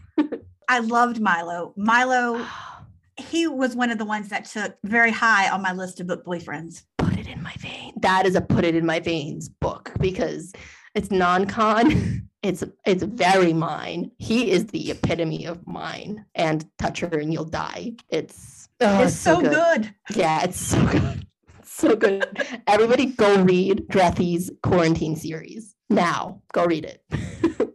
[0.68, 1.74] I loved Milo.
[1.78, 2.46] Milo
[3.18, 6.26] he was one of the ones that took very high on my list of book
[6.26, 6.84] boyfriends.
[6.98, 7.94] Put it in my vein.
[8.02, 10.54] That is a put it in my veins book because
[10.96, 12.24] it's non-con.
[12.44, 14.12] It's it's very mine.
[14.20, 16.24] He is the epitome of mine.
[16.36, 17.94] And touch her and you'll die.
[18.10, 19.52] It's oh, it's, it's, so, good.
[19.52, 19.96] good.
[20.16, 21.28] Yeah, it's so good.
[21.64, 22.26] so good.
[22.68, 25.76] Everybody go read Drethi's quarantine series.
[25.90, 27.04] Now, go read it.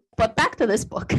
[0.16, 1.12] but back to this book.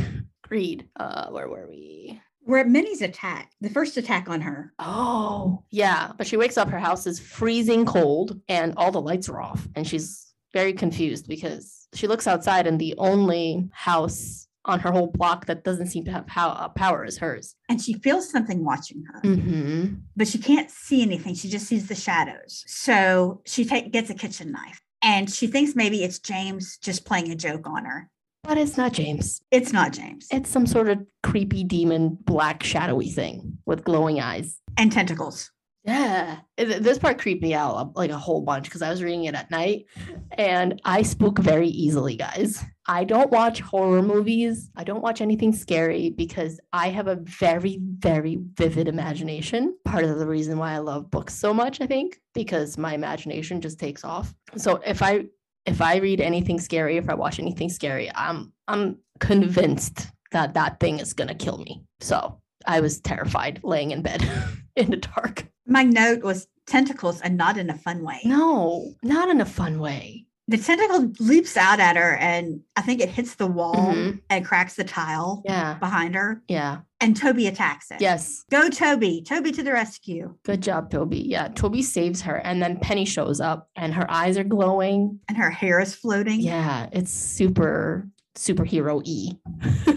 [0.54, 0.88] Read.
[0.96, 2.22] Uh, where were we?
[2.46, 4.72] We're at Minnie's attack, the first attack on her.
[4.78, 6.12] Oh, yeah.
[6.16, 9.68] But she wakes up, her house is freezing cold and all the lights are off.
[9.76, 15.08] And she's very confused because she looks outside and the only house on her whole
[15.08, 17.56] block that doesn't seem to have pow- power is hers.
[17.68, 19.96] And she feels something watching her, mm-hmm.
[20.16, 21.34] but she can't see anything.
[21.34, 22.64] She just sees the shadows.
[22.68, 27.32] So she take, gets a kitchen knife and she thinks maybe it's James just playing
[27.32, 28.10] a joke on her.
[28.44, 29.42] But it's not James.
[29.52, 30.28] It's not James.
[30.30, 35.50] It's some sort of creepy demon, black, shadowy thing with glowing eyes and tentacles.
[35.86, 36.40] Yeah.
[36.58, 39.36] This part creeped me out uh, like a whole bunch because I was reading it
[39.36, 39.86] at night
[40.32, 42.64] and I spook very easily, guys.
[42.88, 44.70] I don't watch horror movies.
[44.78, 49.76] I don't watch anything scary because I have a very, very vivid imagination.
[49.84, 53.60] Part of the reason why I love books so much, I think, because my imagination
[53.60, 54.34] just takes off.
[54.56, 55.26] So if I
[55.66, 60.80] if I read anything scary, if I watch anything scary, I'm I'm convinced that that
[60.80, 61.84] thing is gonna kill me.
[62.00, 64.28] So I was terrified laying in bed
[64.76, 65.48] in the dark.
[65.66, 68.20] My note was tentacles and not in a fun way.
[68.26, 73.00] No, not in a fun way the tentacle leaps out at her and I think
[73.00, 74.18] it hits the wall mm-hmm.
[74.30, 75.76] and cracks the tile yeah.
[75.76, 76.42] behind her.
[76.50, 76.80] Yeah.
[77.00, 78.02] And Toby attacks it.
[78.02, 78.44] Yes.
[78.52, 79.24] Go Toby.
[79.26, 80.36] Toby to the rescue.
[80.44, 81.20] Good job, Toby.
[81.20, 81.48] Yeah.
[81.50, 82.38] Toby saves her.
[82.38, 85.20] And then Penny shows up and her eyes are glowing.
[85.30, 86.42] And her hair is floating.
[86.42, 86.90] Yeah.
[86.92, 89.34] It's super superhero E.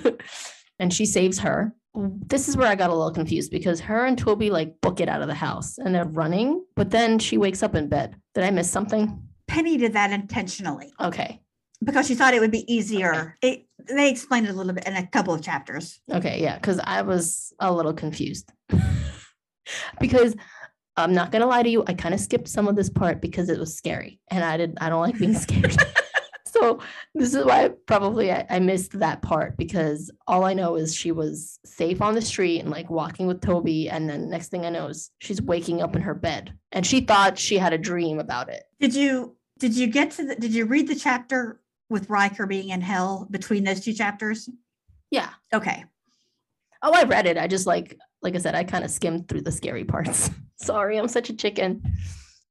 [0.78, 1.74] and she saves her.
[1.94, 5.08] This is where I got a little confused because her and Toby like book it
[5.08, 8.16] out of the house and they're running, but then she wakes up in bed.
[8.34, 9.25] Did I miss something?
[9.48, 10.92] Penny did that intentionally.
[11.00, 11.40] Okay.
[11.84, 13.36] Because she thought it would be easier.
[13.42, 13.52] Okay.
[13.52, 16.00] It, they explained it a little bit in a couple of chapters.
[16.10, 18.50] Okay, yeah, because I was a little confused.
[20.00, 20.34] because
[20.96, 23.48] I'm not gonna lie to you, I kind of skipped some of this part because
[23.48, 25.76] it was scary, and I did I don't like being scared.
[26.56, 26.80] So
[27.14, 31.12] this is why probably I, I, missed that part because all I know is she
[31.12, 33.90] was safe on the street and like walking with Toby.
[33.90, 37.00] And then next thing I know is she's waking up in her bed and she
[37.00, 38.64] thought she had a dream about it.
[38.80, 42.70] Did you did you get to the did you read the chapter with Riker being
[42.70, 44.48] in hell between those two chapters?
[45.10, 45.30] Yeah.
[45.52, 45.84] Okay.
[46.82, 47.38] Oh, I read it.
[47.38, 50.30] I just like like I said, I kind of skimmed through the scary parts.
[50.56, 51.82] Sorry, I'm such a chicken.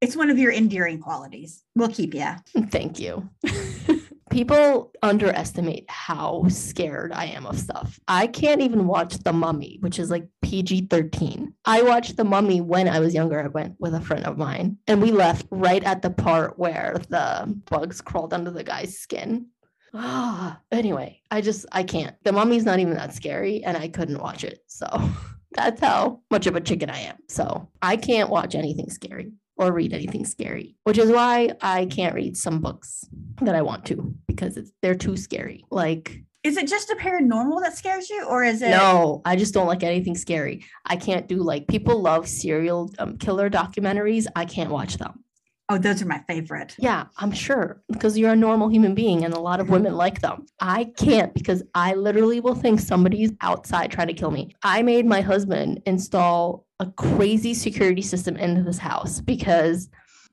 [0.02, 1.64] It's one of your endearing qualities.
[1.76, 2.28] We'll keep you.
[2.70, 3.30] Thank you.
[4.36, 7.98] People underestimate how scared I am of stuff.
[8.06, 11.54] I can't even watch The Mummy, which is like PG 13.
[11.64, 13.42] I watched The Mummy when I was younger.
[13.42, 16.98] I went with a friend of mine, and we left right at the part where
[17.08, 19.48] the bugs crawled under the guy's skin.
[19.94, 22.18] Ah, anyway, I just I can't.
[22.26, 24.60] The mummy's not even that scary, and I couldn't watch it.
[24.68, 24.86] So
[25.54, 27.16] that's how much of a chicken I am.
[27.30, 32.16] So I can't watch anything scary or read anything scary, which is why I can't
[32.16, 33.06] read some books
[33.42, 35.66] that I want to because it's they're too scary.
[35.72, 39.52] Like is it just a paranormal that scares you or is it no i just
[39.52, 40.64] don't like anything scary.
[40.86, 44.28] I can't do like people love serial um, killer documentaries.
[44.36, 45.25] I can't watch them
[45.68, 46.76] Oh, those are my favorite.
[46.78, 49.74] Yeah, I'm sure because you're a normal human being and a lot of mm-hmm.
[49.74, 50.46] women like them.
[50.60, 54.56] I can't because I literally will think somebody's outside trying to kill me.
[54.62, 59.90] I made my husband install a crazy security system into this house because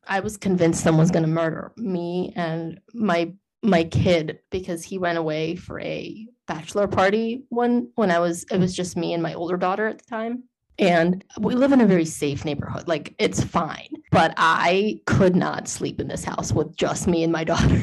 [0.07, 5.19] I was convinced someone's going to murder me and my my kid because he went
[5.19, 9.35] away for a bachelor party when when I was it was just me and my
[9.35, 10.43] older daughter at the time
[10.79, 12.89] and we live in a very safe neighborhood.
[12.89, 13.89] Like it's fine.
[14.11, 17.83] But I could not sleep in this house with just me and my daughter.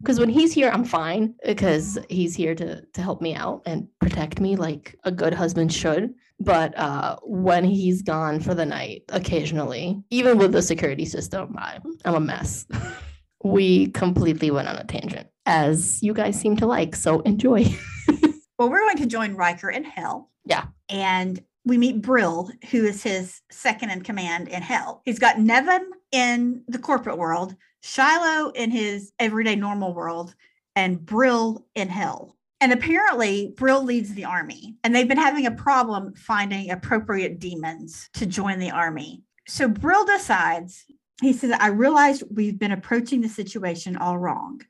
[0.00, 3.86] Because when he's here, I'm fine because he's here to to help me out and
[4.00, 6.14] protect me like a good husband should.
[6.40, 11.78] But uh, when he's gone for the night, occasionally, even with the security system, I,
[12.06, 12.66] I'm a mess.
[13.44, 16.96] we completely went on a tangent, as you guys seem to like.
[16.96, 17.66] So enjoy.
[18.58, 20.30] well, we're going to join Riker in hell.
[20.46, 20.64] Yeah.
[20.88, 25.02] And we meet Brill, who is his second in command in hell.
[25.04, 30.34] He's got Nevin in the corporate world, Shiloh in his everyday normal world,
[30.74, 32.36] and Brill in hell.
[32.62, 38.08] And apparently, Brill leads the army, and they've been having a problem finding appropriate demons
[38.14, 39.22] to join the army.
[39.48, 40.84] So Brill decides,
[41.22, 44.60] he says, I realize we've been approaching the situation all wrong.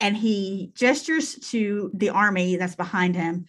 [0.00, 3.46] And he gestures to the army that's behind him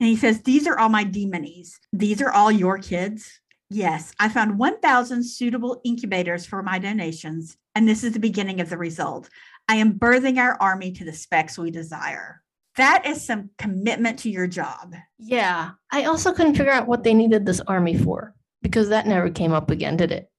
[0.00, 1.78] and he says, These are all my demonies.
[1.92, 3.40] These are all your kids.
[3.70, 8.70] Yes, I found 1,000 suitable incubators for my donations, and this is the beginning of
[8.70, 9.28] the result.
[9.68, 12.42] I am birthing our army to the specs we desire.
[12.76, 14.94] That is some commitment to your job.
[15.18, 15.70] Yeah.
[15.90, 19.52] I also couldn't figure out what they needed this army for because that never came
[19.52, 20.30] up again, did it?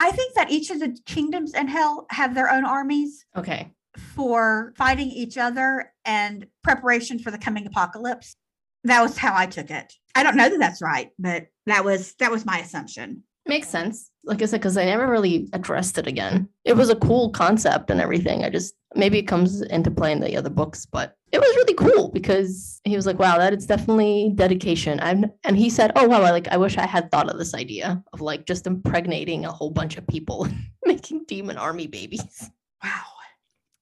[0.00, 3.24] I think that each of the kingdoms in hell have their own armies.
[3.36, 3.70] Okay.
[3.96, 8.36] For fighting each other and preparation for the coming apocalypse
[8.84, 9.92] that was how I took it.
[10.14, 13.24] I don't know that that's right, but that was that was my assumption.
[13.46, 14.10] Makes sense.
[14.24, 16.48] Like I said, because I never really addressed it again.
[16.64, 18.42] It was a cool concept and everything.
[18.42, 21.74] I just maybe it comes into play in the other books, but it was really
[21.74, 26.08] cool because he was like, "Wow, that is definitely dedication." I'm, and he said, "Oh
[26.08, 29.44] wow, I like I wish I had thought of this idea of like just impregnating
[29.44, 30.48] a whole bunch of people,
[30.86, 32.50] making demon army babies."
[32.82, 33.13] Wow.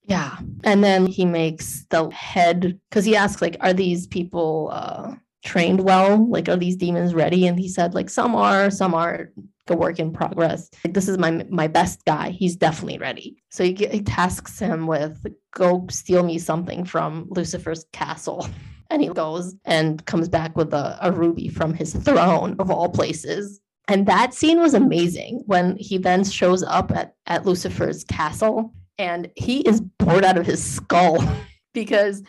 [0.05, 0.39] Yeah.
[0.65, 5.81] And then he makes the head because he asks, like, are these people uh, trained
[5.81, 6.29] well?
[6.29, 7.47] Like, are these demons ready?
[7.47, 9.31] And he said, like, some are, some are
[9.69, 10.71] a work in progress.
[10.85, 12.31] Like, this is my my best guy.
[12.31, 13.43] He's definitely ready.
[13.51, 15.25] So he, he tasks him with
[15.55, 18.49] go steal me something from Lucifer's castle.
[18.91, 22.91] And he goes and comes back with a, a ruby from his throne of all
[22.91, 23.59] places.
[23.89, 28.71] And that scene was amazing when he then shows up at, at Lucifer's castle
[29.03, 31.23] and he is bored out of his skull
[31.75, 32.23] because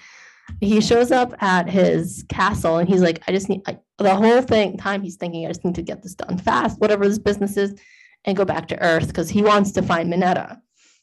[0.59, 4.41] he shows up at his castle and he's like, I just need I, the whole
[4.41, 7.57] thing time he's thinking, I just need to get this done fast, whatever this business
[7.57, 7.80] is,
[8.26, 10.59] and go back to Earth because he wants to find Minetta.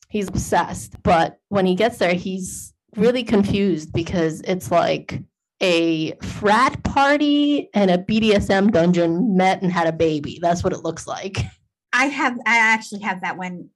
[0.09, 1.01] He's obsessed.
[1.05, 5.23] But when he gets there, he's really confused because it's like
[5.63, 10.41] a frat party and a BDSM dungeon met and had a baby.
[10.43, 11.39] That's what it looks like.
[11.93, 13.71] I have I actually have that when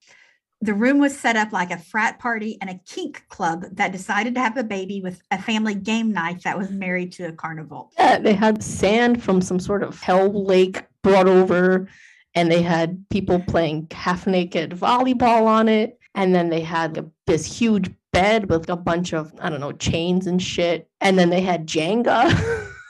[0.64, 4.34] the room was set up like a frat party and a kink club that decided
[4.34, 7.92] to have a baby with a family game night that was married to a carnival.
[7.98, 11.86] Yeah, they had sand from some sort of hell lake brought over,
[12.34, 15.98] and they had people playing half naked volleyball on it.
[16.14, 19.72] And then they had a, this huge bed with a bunch of, I don't know,
[19.72, 20.88] chains and shit.
[21.02, 22.30] And then they had Jenga.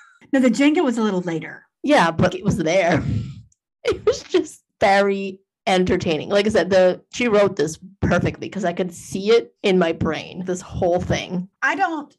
[0.32, 1.66] no, the Jenga was a little later.
[1.82, 3.02] Yeah, but it was there.
[3.86, 6.28] It was just very entertaining.
[6.28, 9.92] Like I said, the she wrote this perfectly because I could see it in my
[9.92, 10.44] brain.
[10.44, 11.48] This whole thing.
[11.62, 12.14] I don't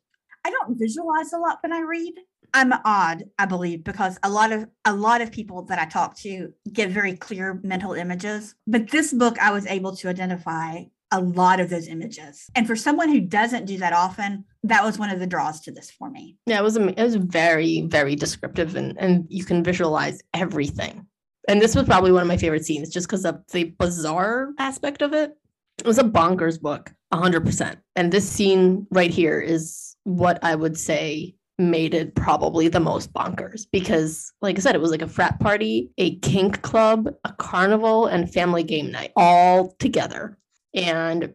[0.46, 2.14] I don't visualize a lot when I read.
[2.54, 6.16] I'm odd, I believe, because a lot of a lot of people that I talk
[6.20, 8.56] to get very clear mental images.
[8.66, 12.50] But this book, I was able to identify a lot of those images.
[12.56, 15.72] And for someone who doesn't do that often, that was one of the draws to
[15.72, 16.38] this for me.
[16.46, 21.06] Yeah, it was it was very very descriptive and and you can visualize everything.
[21.48, 25.02] And this was probably one of my favorite scenes just because of the bizarre aspect
[25.02, 25.38] of it.
[25.78, 27.78] It was a bonkers book, 100%.
[27.96, 33.14] And this scene right here is what I would say made it probably the most
[33.14, 37.32] bonkers because like i said it was like a frat party a kink club a
[37.34, 40.38] carnival and family game night all together
[40.74, 41.34] and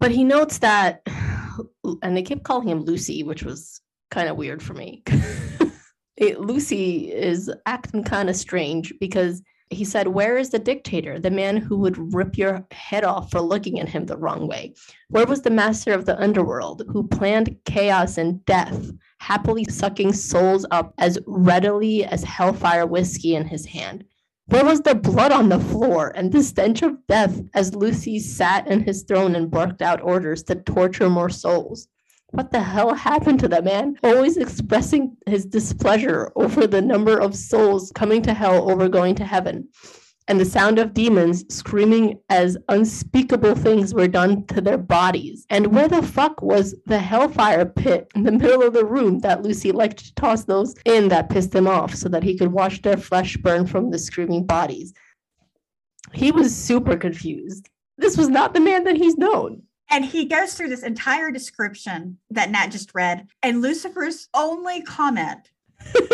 [0.00, 1.06] but he notes that
[2.02, 3.80] and they kept calling him lucy which was
[4.10, 5.02] kind of weird for me
[6.22, 11.30] it, lucy is acting kind of strange because he said, Where is the dictator, the
[11.30, 14.74] man who would rip your head off for looking at him the wrong way?
[15.08, 20.64] Where was the master of the underworld who planned chaos and death, happily sucking souls
[20.70, 24.04] up as readily as hellfire whiskey in his hand?
[24.46, 28.68] Where was the blood on the floor and the stench of death as Lucy sat
[28.68, 31.88] in his throne and barked out orders to torture more souls?
[32.32, 33.96] What the hell happened to that man?
[34.02, 39.24] Always expressing his displeasure over the number of souls coming to hell over going to
[39.24, 39.68] heaven,
[40.28, 45.46] and the sound of demons screaming as unspeakable things were done to their bodies.
[45.50, 49.42] And where the fuck was the hellfire pit in the middle of the room that
[49.42, 52.80] Lucy liked to toss those in that pissed him off so that he could watch
[52.80, 54.94] their flesh burn from the screaming bodies?
[56.14, 57.68] He was super confused.
[57.98, 59.62] This was not the man that he's known.
[59.92, 63.28] And he goes through this entire description that Nat just read.
[63.42, 65.50] And Lucifer's only comment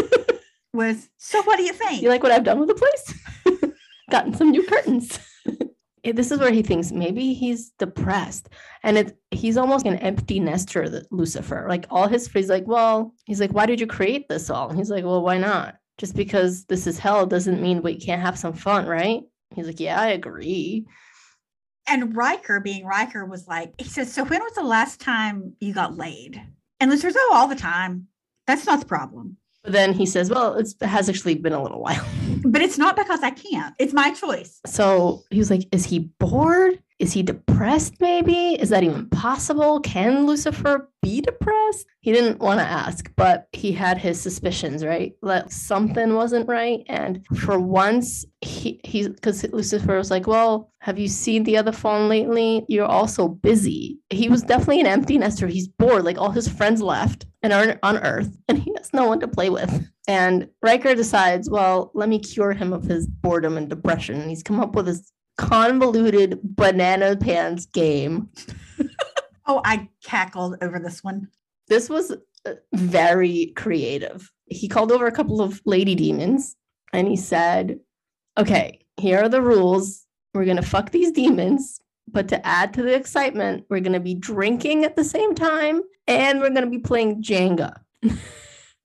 [0.73, 2.03] was, So what do you think?
[2.03, 3.73] You like what I've done with the place?
[4.11, 5.21] Gotten some new curtains.
[6.05, 8.49] this is where he thinks maybe he's depressed
[8.83, 13.13] and it he's almost an empty nester that lucifer like all his he's like well
[13.27, 16.65] he's like why did you create this all he's like well why not just because
[16.67, 19.23] this is hell doesn't mean we can't have some fun right
[19.55, 20.87] he's like yeah i agree
[21.89, 25.73] and Riker, being Riker, was like, he says, So when was the last time you
[25.75, 26.41] got laid?
[26.81, 28.09] And Lucifer's, Oh, all the time.
[28.47, 29.37] That's not the problem.
[29.63, 32.05] But then he says, Well, it has actually been a little while.
[32.45, 33.75] But it's not because I can't.
[33.79, 34.61] It's my choice.
[34.65, 36.79] So he was like, Is he bored?
[36.99, 38.55] Is he depressed, maybe?
[38.61, 39.81] Is that even possible?
[39.81, 41.87] Can Lucifer be depressed?
[42.01, 45.13] He didn't want to ask, but he had his suspicions, right?
[45.23, 46.83] That something wasn't right.
[46.89, 51.73] And for once, he he because Lucifer was like, Well, have you seen the other
[51.73, 52.65] phone lately?
[52.69, 53.99] You're also busy.
[54.11, 55.47] He was definitely an empty nester.
[55.47, 56.05] He's bored.
[56.05, 59.29] Like all his friends left and are on Earth, and he has no one to
[59.29, 59.89] play with.
[60.09, 64.19] And Riker decides, well, let me cure him of his boredom and depression.
[64.21, 68.29] And he's come up with this convoluted banana pants game.
[69.47, 71.29] oh, I cackled over this one.
[71.69, 72.13] This was
[72.45, 74.31] uh, very creative.
[74.47, 76.57] He called over a couple of lady demons
[76.93, 77.81] and he said,
[78.37, 80.07] Okay, here are the rules.
[80.35, 81.81] We're going to fuck these demons.
[82.11, 85.83] But to add to the excitement, we're going to be drinking at the same time
[86.07, 87.75] and we're going to be playing Jenga.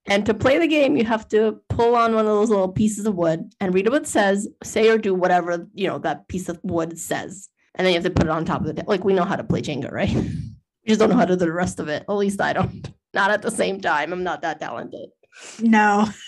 [0.06, 3.06] And to play the game, you have to pull on one of those little pieces
[3.06, 6.48] of wood and read what it says, say or do whatever, you know, that piece
[6.48, 7.48] of wood says.
[7.74, 8.86] And then you have to put it on top of it.
[8.86, 10.10] Like we know how to play Jenga, right?
[10.12, 10.52] you
[10.86, 12.04] just don't know how to do the rest of it.
[12.08, 12.92] At least I don't.
[13.14, 14.12] Not at the same time.
[14.12, 15.10] I'm not that talented.
[15.60, 16.08] No.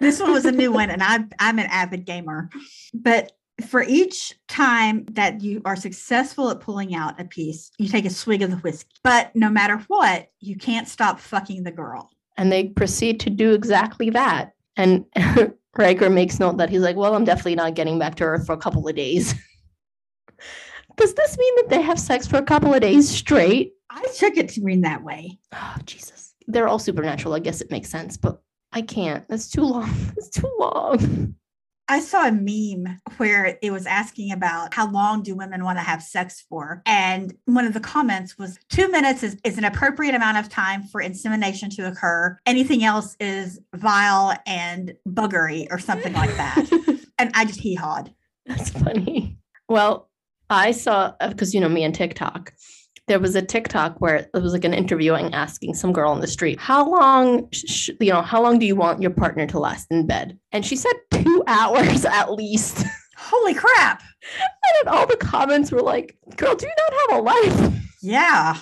[0.00, 2.48] This one was a new one and I I'm an avid gamer.
[2.94, 3.32] But
[3.66, 8.10] for each time that you are successful at pulling out a piece, you take a
[8.10, 8.88] swig of the whiskey.
[9.04, 13.52] But no matter what, you can't stop fucking the girl and they proceed to do
[13.52, 14.52] exactly that.
[14.76, 15.04] And
[15.76, 18.52] Riker makes note that he's like, well, I'm definitely not getting back to Earth for
[18.52, 19.34] a couple of days.
[20.96, 23.72] Does this mean that they have sex for a couple of days straight?
[23.90, 25.38] I took it to mean that way.
[25.52, 26.34] Oh, Jesus.
[26.46, 27.34] They're all supernatural.
[27.34, 28.40] I guess it makes sense, but
[28.72, 29.28] I can't.
[29.28, 29.90] That's too long.
[30.16, 31.34] It's too long.
[31.90, 35.82] I saw a meme where it was asking about how long do women want to
[35.82, 36.82] have sex for?
[36.84, 40.82] And one of the comments was two minutes is, is an appropriate amount of time
[40.82, 42.38] for insemination to occur.
[42.44, 46.66] Anything else is vile and buggery or something like that.
[47.18, 48.12] and I just hee hawed.
[48.44, 49.38] That's funny.
[49.66, 50.10] Well,
[50.50, 52.52] I saw, uh, because you know me and TikTok,
[53.08, 56.26] there was a TikTok where it was like an interviewing asking some girl on the
[56.26, 59.86] street, how long, sh- you know, how long do you want your partner to last
[59.90, 60.38] in bed?
[60.52, 62.84] And she said two hours at least.
[63.16, 64.02] Holy crap.
[64.80, 67.74] And all the comments were like, girl, do you not have a life?
[68.00, 68.56] Yeah.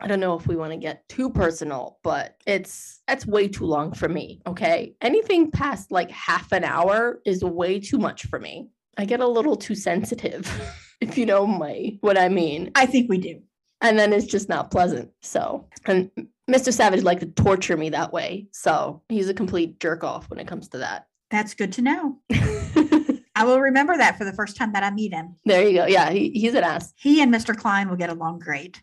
[0.00, 3.64] I don't know if we want to get too personal, but it's that's way too
[3.64, 4.42] long for me.
[4.46, 4.94] Okay.
[5.00, 8.68] Anything past like half an hour is way too much for me.
[8.98, 10.50] I get a little too sensitive,
[11.00, 12.72] if you know my what I mean.
[12.74, 13.40] I think we do.
[13.80, 15.10] And then it's just not pleasant.
[15.20, 16.10] So, and
[16.50, 16.72] Mr.
[16.72, 18.46] Savage like to torture me that way.
[18.52, 21.06] So he's a complete jerk off when it comes to that.
[21.30, 22.18] That's good to know.
[23.36, 25.36] I will remember that for the first time that I meet him.
[25.44, 25.86] There you go.
[25.86, 26.94] Yeah, he, he's an ass.
[26.96, 27.54] He and Mr.
[27.54, 28.80] Klein will get along great.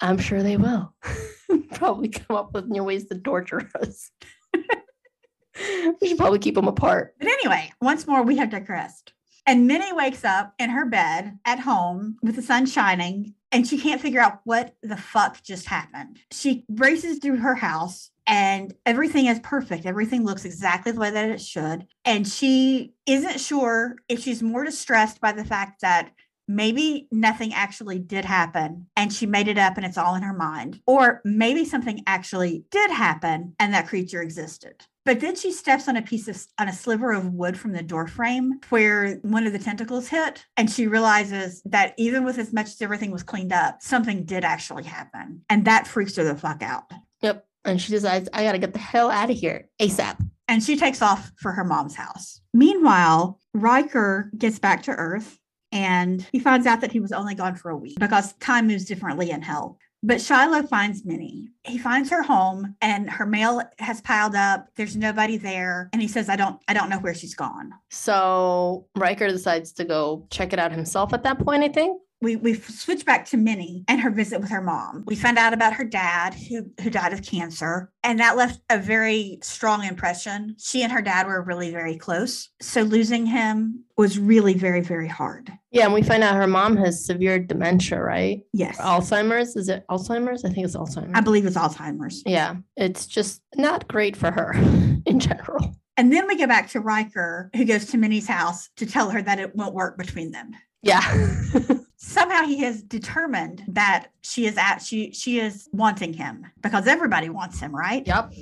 [0.00, 0.92] I'm sure they will.
[1.72, 4.10] probably come up with new ways to torture us.
[6.00, 7.14] we should probably keep them apart.
[7.18, 9.13] But anyway, once more, we have digressed.
[9.46, 13.78] And Minnie wakes up in her bed at home with the sun shining and she
[13.78, 16.18] can't figure out what the fuck just happened.
[16.32, 19.86] She races through her house and everything is perfect.
[19.86, 21.86] Everything looks exactly the way that it should.
[22.04, 26.10] And she isn't sure if she's more distressed by the fact that
[26.48, 30.34] maybe nothing actually did happen and she made it up and it's all in her
[30.34, 34.84] mind, or maybe something actually did happen and that creature existed.
[35.04, 37.82] But then she steps on a piece of on a sliver of wood from the
[37.82, 42.52] door frame where one of the tentacles hit, and she realizes that even with as
[42.52, 46.34] much as everything was cleaned up, something did actually happen, and that freaks her the
[46.34, 46.90] fuck out.
[47.20, 50.16] Yep, and she decides I gotta get the hell out of here asap.
[50.46, 52.40] And she takes off for her mom's house.
[52.52, 55.38] Meanwhile, Riker gets back to Earth
[55.72, 58.84] and he finds out that he was only gone for a week because time moves
[58.84, 59.78] differently in hell.
[60.06, 61.48] But Shiloh finds Minnie.
[61.64, 64.68] He finds her home and her mail has piled up.
[64.76, 65.88] There's nobody there.
[65.94, 67.72] And he says, I don't I don't know where she's gone.
[67.88, 72.36] So Riker decides to go check it out himself at that point, I think we
[72.36, 75.04] we switch back to Minnie and her visit with her mom.
[75.06, 78.78] We found out about her dad who who died of cancer, and that left a
[78.78, 80.56] very strong impression.
[80.58, 85.08] She and her dad were really very close, so losing him was really very very
[85.08, 85.52] hard.
[85.70, 88.40] Yeah, and we find out her mom has severe dementia, right?
[88.52, 88.78] Yes.
[88.78, 89.56] Alzheimer's.
[89.56, 90.44] Is it Alzheimer's?
[90.44, 91.12] I think it's Alzheimer's.
[91.14, 92.22] I believe it's Alzheimer's.
[92.24, 94.52] Yeah, it's just not great for her
[95.06, 95.76] in general.
[95.96, 99.22] And then we go back to Riker, who goes to Minnie's house to tell her
[99.22, 100.52] that it won't work between them.
[100.84, 101.42] Yeah.
[101.96, 107.28] somehow he has determined that she is at she she is wanting him because everybody
[107.28, 108.06] wants him right?
[108.06, 108.32] Yep.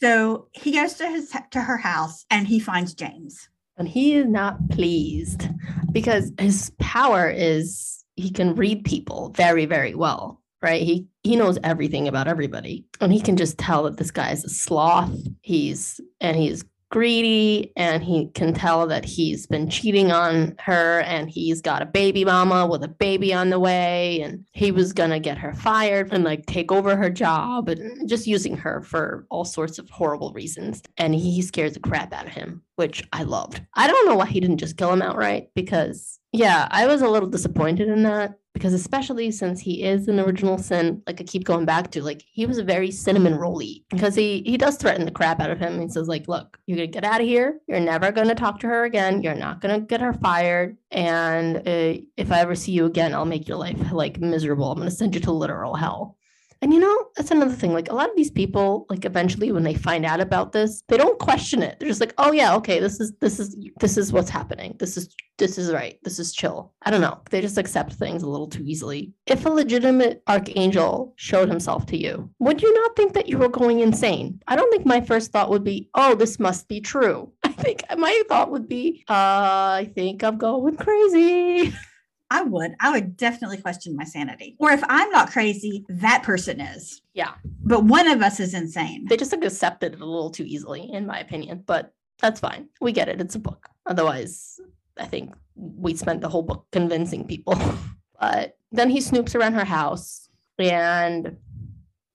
[0.00, 3.48] So he goes to his to her house and he finds james.
[3.78, 5.48] And he is not pleased
[5.92, 10.82] because his power is he can read people very very well right?
[10.82, 12.86] He he knows everything about everybody.
[13.00, 15.12] And he can just tell that this guy is a sloth.
[15.40, 21.30] He's and he's greedy and he can tell that he's been cheating on her and
[21.30, 25.08] he's got a baby mama with a baby on the way and he was going
[25.08, 29.26] to get her fired and like take over her job and just using her for
[29.30, 33.22] all sorts of horrible reasons and he scares the crap out of him which I
[33.22, 33.62] loved.
[33.74, 37.08] I don't know why he didn't just kill him outright because yeah, I was a
[37.08, 41.44] little disappointed in that because especially since he is an original sin, like I keep
[41.44, 45.04] going back to, like he was a very cinnamon rolly because he he does threaten
[45.04, 45.80] the crap out of him.
[45.80, 47.60] He says like, look, you're gonna get out of here.
[47.66, 49.22] You're never gonna talk to her again.
[49.22, 50.76] You're not gonna get her fired.
[50.90, 54.70] And uh, if I ever see you again, I'll make your life like miserable.
[54.70, 56.16] I'm gonna send you to literal hell.
[56.62, 57.72] And you know, that's another thing.
[57.72, 60.96] Like a lot of these people, like eventually when they find out about this, they
[60.96, 61.78] don't question it.
[61.78, 64.76] They're just like, oh yeah, okay, this is this is this is what's happening.
[64.78, 65.98] This is this is right.
[66.04, 66.72] This is chill.
[66.82, 67.20] I don't know.
[67.30, 69.12] They just accept things a little too easily.
[69.26, 73.48] If a legitimate archangel showed himself to you, would you not think that you were
[73.48, 74.40] going insane?
[74.46, 77.32] I don't think my first thought would be, oh, this must be true.
[77.42, 81.74] I think my thought would be, uh, I think I'm going crazy.
[82.32, 82.74] I would.
[82.80, 84.56] I would definitely question my sanity.
[84.58, 87.02] Or if I'm not crazy, that person is.
[87.12, 87.34] Yeah.
[87.60, 89.04] But one of us is insane.
[89.06, 91.62] They just like accepted it a little too easily, in my opinion.
[91.66, 92.70] But that's fine.
[92.80, 93.20] We get it.
[93.20, 93.68] It's a book.
[93.84, 94.58] Otherwise,
[94.98, 97.60] I think we spent the whole book convincing people.
[98.20, 101.36] but then he snoops around her house and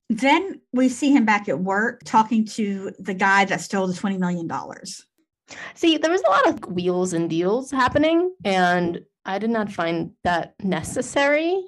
[0.10, 4.18] then we see him back at work talking to the guy that stole the $20
[4.18, 4.50] million.
[5.76, 10.12] See, there was a lot of wheels and deals happening, and I did not find
[10.24, 11.66] that necessary.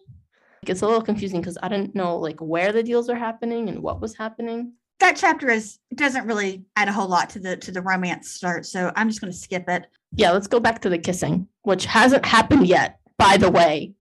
[0.65, 3.83] It's a little confusing because I didn't know like where the deals are happening and
[3.83, 4.73] what was happening.
[4.99, 8.65] That chapter is doesn't really add a whole lot to the to the romance start,
[8.65, 9.87] so I'm just going to skip it.
[10.13, 13.93] Yeah, let's go back to the kissing, which hasn't happened yet, by the way.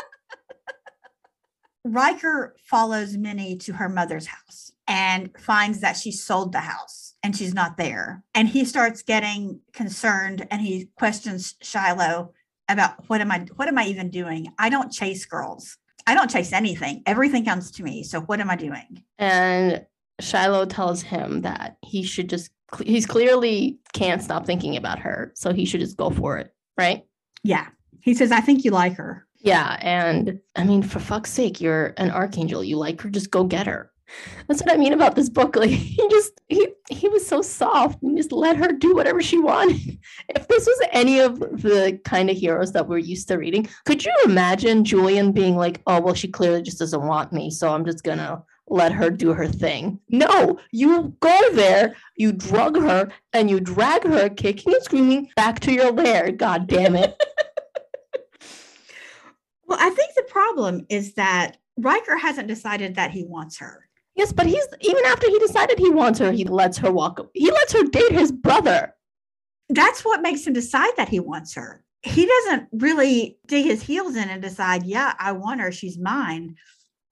[1.84, 7.36] Riker follows Minnie to her mother's house and finds that she sold the house and
[7.36, 8.22] she's not there.
[8.34, 12.32] And he starts getting concerned and he questions Shiloh
[12.72, 14.52] about what am I what am I even doing?
[14.58, 15.76] I don't chase girls.
[16.06, 17.02] I don't chase anything.
[17.06, 18.02] Everything comes to me.
[18.02, 19.04] So what am I doing?
[19.18, 19.84] And
[20.20, 22.50] Shiloh tells him that he should just
[22.84, 25.32] he's clearly can't stop thinking about her.
[25.34, 27.04] So he should just go for it, right?
[27.42, 27.66] Yeah.
[28.02, 29.26] He says, I think you like her.
[29.38, 29.78] Yeah.
[29.80, 32.62] And I mean, for fuck's sake, you're an archangel.
[32.62, 33.89] You like her, just go get her.
[34.48, 35.56] That's what I mean about this book.
[35.56, 39.38] Like he just he he was so soft and just let her do whatever she
[39.38, 39.98] wanted.
[40.28, 44.04] if this was any of the kind of heroes that we're used to reading, could
[44.04, 47.50] you imagine Julian being like, oh, well, she clearly just doesn't want me.
[47.50, 50.00] So I'm just to let her do her thing.
[50.08, 55.60] No, you go there, you drug her, and you drag her kicking and screaming back
[55.60, 56.30] to your lair.
[56.30, 57.20] God damn it.
[59.66, 63.89] well, I think the problem is that Riker hasn't decided that he wants her.
[64.16, 67.20] Yes, but he's even after he decided he wants her, he lets her walk.
[67.34, 68.94] He lets her date his brother.
[69.68, 71.84] That's what makes him decide that he wants her.
[72.02, 75.70] He doesn't really dig his heels in and decide, yeah, I want her.
[75.70, 76.56] She's mine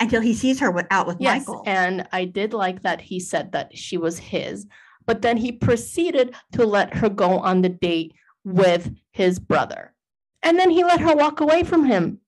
[0.00, 1.62] until he sees her with, out with yes, Michael.
[1.66, 4.66] And I did like that he said that she was his,
[5.06, 9.94] but then he proceeded to let her go on the date with his brother.
[10.42, 12.20] And then he let her walk away from him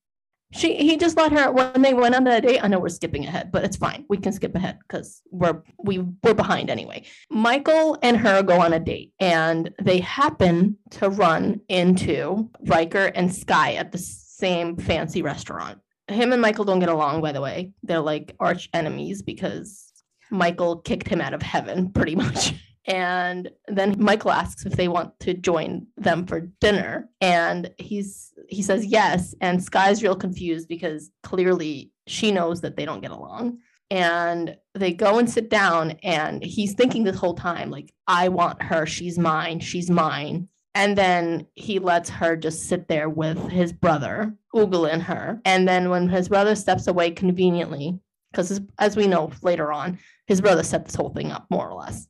[0.53, 2.62] she he just let her when they went on that date.
[2.62, 4.05] I know we're skipping ahead, but it's fine.
[4.09, 7.05] We can skip ahead because we're we we're behind anyway.
[7.30, 13.32] Michael and her go on a date, and they happen to run into Riker and
[13.32, 15.78] Sky at the same fancy restaurant.
[16.09, 17.72] Him and Michael don't get along, by the way.
[17.84, 19.92] They're like arch enemies because
[20.30, 22.55] Michael kicked him out of heaven, pretty much.
[22.87, 27.09] And then Michael asks if they want to join them for dinner.
[27.20, 29.35] And he's he says yes.
[29.41, 33.59] And Sky's real confused because clearly she knows that they don't get along.
[33.91, 38.62] And they go and sit down, and he's thinking this whole time, like, I want
[38.62, 40.49] her, she's mine, she's mine.
[40.76, 45.41] And then he lets her just sit there with his brother, oogling her.
[45.45, 47.99] And then when his brother steps away conveniently,
[48.31, 51.74] because as we know later on, his brother set this whole thing up more or
[51.74, 52.07] less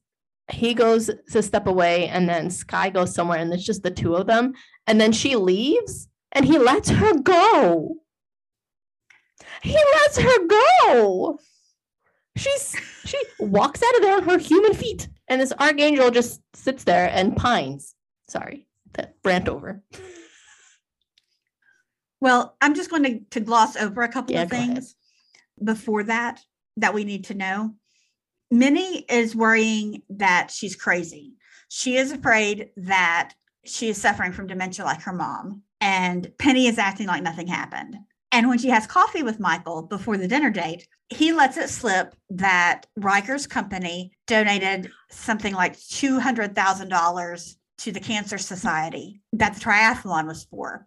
[0.53, 4.15] he goes to step away and then Sky goes somewhere and it's just the two
[4.15, 4.55] of them.
[4.87, 7.97] And then she leaves and he lets her go.
[9.63, 11.39] He lets her go.
[12.37, 15.09] She's she walks out of there on her human feet.
[15.29, 17.95] And this archangel just sits there and pines.
[18.29, 19.83] Sorry, that rant over.
[22.21, 24.95] Well, I'm just going to, to gloss over a couple yeah, of things
[25.63, 26.41] before that
[26.77, 27.75] that we need to know.
[28.51, 31.35] Minnie is worrying that she's crazy.
[31.69, 33.35] She is afraid that
[33.65, 35.63] she is suffering from dementia like her mom.
[35.81, 37.97] And Penny is acting like nothing happened.
[38.33, 42.15] And when she has coffee with Michael before the dinner date, he lets it slip
[42.31, 50.45] that Riker's company donated something like $200,000 to the Cancer Society that the triathlon was
[50.45, 50.87] for.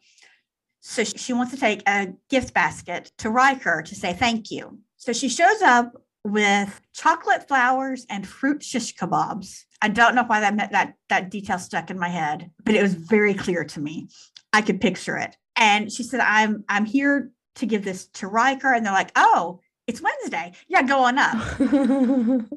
[0.80, 4.80] So she wants to take a gift basket to Riker to say thank you.
[4.98, 5.94] So she shows up
[6.24, 9.64] with chocolate flowers and fruit shish kebabs.
[9.82, 12.82] I don't know why that meant that that detail stuck in my head, but it
[12.82, 14.08] was very clear to me.
[14.54, 15.36] I could picture it.
[15.56, 19.60] And she said, "I'm I'm here to give this to Riker," and they're like, "Oh,
[19.86, 20.54] it's Wednesday.
[20.68, 21.60] Yeah, go on up."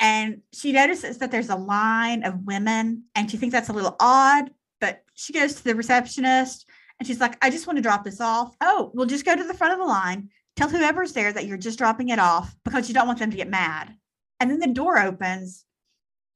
[0.00, 3.96] and she notices that there's a line of women, and she thinks that's a little
[3.98, 4.50] odd.
[4.80, 6.66] But she goes to the receptionist,
[6.98, 9.44] and she's like, "I just want to drop this off." Oh, we'll just go to
[9.44, 12.86] the front of the line Tell whoever's there that you're just dropping it off because
[12.86, 13.96] you don't want them to get mad.
[14.40, 15.64] And then the door opens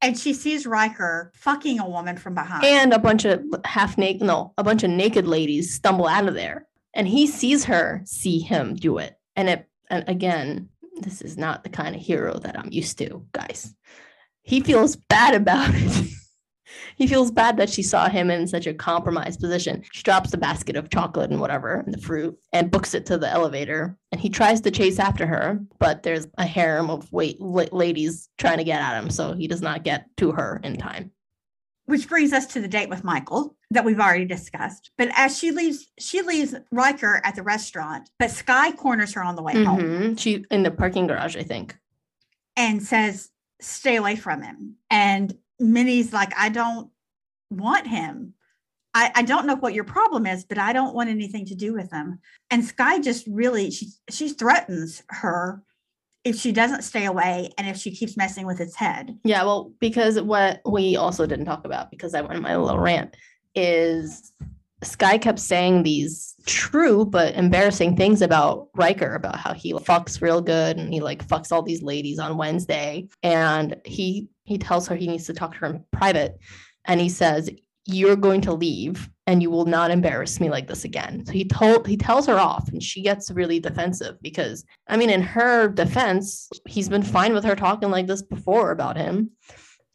[0.00, 2.64] and she sees Riker fucking a woman from behind.
[2.64, 6.32] And a bunch of half naked, no, a bunch of naked ladies stumble out of
[6.32, 6.66] there.
[6.94, 9.14] And he sees her see him do it.
[9.36, 10.70] And it, and again,
[11.02, 13.74] this is not the kind of hero that I'm used to, guys.
[14.40, 16.08] He feels bad about it.
[16.96, 19.82] he feels bad that she saw him in such a compromised position.
[19.92, 23.18] She drops the basket of chocolate and whatever and the fruit and books it to
[23.18, 23.96] the elevator.
[24.12, 28.58] And he tries to chase after her, but there's a harem of wait ladies trying
[28.58, 31.10] to get at him, so he does not get to her in time.
[31.86, 34.90] Which brings us to the date with Michael that we've already discussed.
[34.96, 39.36] But as she leaves, she leaves Riker at the restaurant, but Sky corners her on
[39.36, 39.64] the way mm-hmm.
[39.64, 40.16] home.
[40.16, 41.76] She in the parking garage, I think,
[42.56, 46.90] and says, "Stay away from him." And Minnie's like, I don't
[47.50, 48.34] want him.
[48.94, 51.74] I, I don't know what your problem is, but I don't want anything to do
[51.74, 52.20] with him.
[52.50, 55.62] And Sky just really she she threatens her
[56.24, 59.18] if she doesn't stay away and if she keeps messing with its head.
[59.24, 62.78] Yeah, well, because what we also didn't talk about because I went in my little
[62.78, 63.16] rant
[63.55, 64.32] is
[64.82, 70.40] Sky kept saying these true but embarrassing things about Riker about how he fucks real
[70.40, 73.09] good and he like fucks all these ladies on Wednesday.
[73.22, 76.38] And he he tells her he needs to talk to her in private.
[76.84, 77.51] And he says,
[77.86, 81.24] You're going to leave and you will not embarrass me like this again.
[81.24, 85.11] So he told he tells her off and she gets really defensive because I mean
[85.11, 89.30] in her defense, he's been fine with her talking like this before about him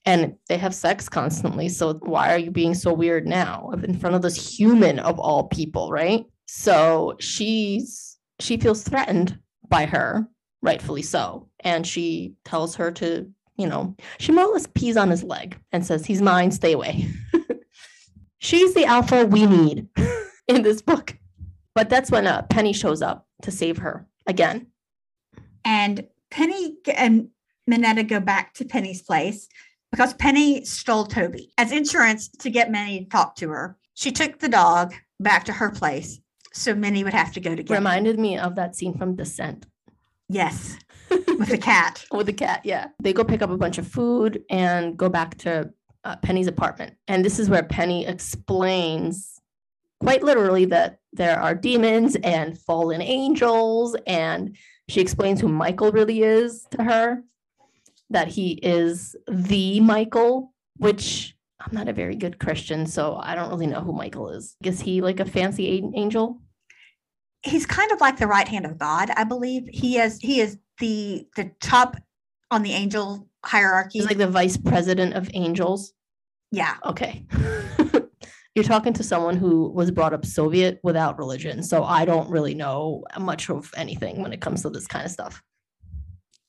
[0.06, 1.70] and they have sex constantly.
[1.70, 5.44] So why are you being so weird now in front of this human of all
[5.44, 6.26] people, right?
[6.52, 9.38] So she's she feels threatened
[9.68, 10.28] by her,
[10.64, 15.12] rightfully so, and she tells her to, you know, she more or less pees on
[15.12, 17.08] his leg and says, "He's mine, stay away."
[18.40, 19.88] she's the alpha we need
[20.48, 21.16] in this book.
[21.76, 24.68] But that's when uh, Penny shows up to save her again.
[25.64, 27.30] And Penny and
[27.68, 29.48] Minetta go back to Penny's place
[29.92, 33.78] because Penny stole Toby as insurance to get Minnie to talk to her.
[33.94, 36.20] She took the dog back to her place,
[36.54, 37.80] so Minnie would have to go together.
[37.80, 39.66] Reminded me of that scene from Descent.
[40.28, 40.78] Yes,
[41.10, 42.06] with the cat.
[42.12, 42.88] with the cat, yeah.
[43.02, 45.72] They go pick up a bunch of food and go back to
[46.04, 49.40] uh, Penny's apartment, and this is where Penny explains
[50.00, 54.56] quite literally that there are demons and fallen angels, and
[54.88, 57.24] she explains who Michael really is to her
[58.10, 63.50] that he is the Michael, which I'm not a very good Christian, so I don't
[63.50, 64.56] really know who Michael is.
[64.64, 66.42] Is he like a fancy angel?
[67.44, 69.68] He's kind of like the right hand of God, I believe.
[69.72, 71.98] He is he is the the top
[72.52, 74.00] on the angel hierarchy.
[74.00, 75.94] He's like the vice president of angels.
[76.52, 76.76] Yeah.
[76.86, 77.26] Okay.
[78.56, 82.56] You're talking to someone who was brought up Soviet without religion, so I don't really
[82.56, 85.42] know much of anything when it comes to this kind of stuff.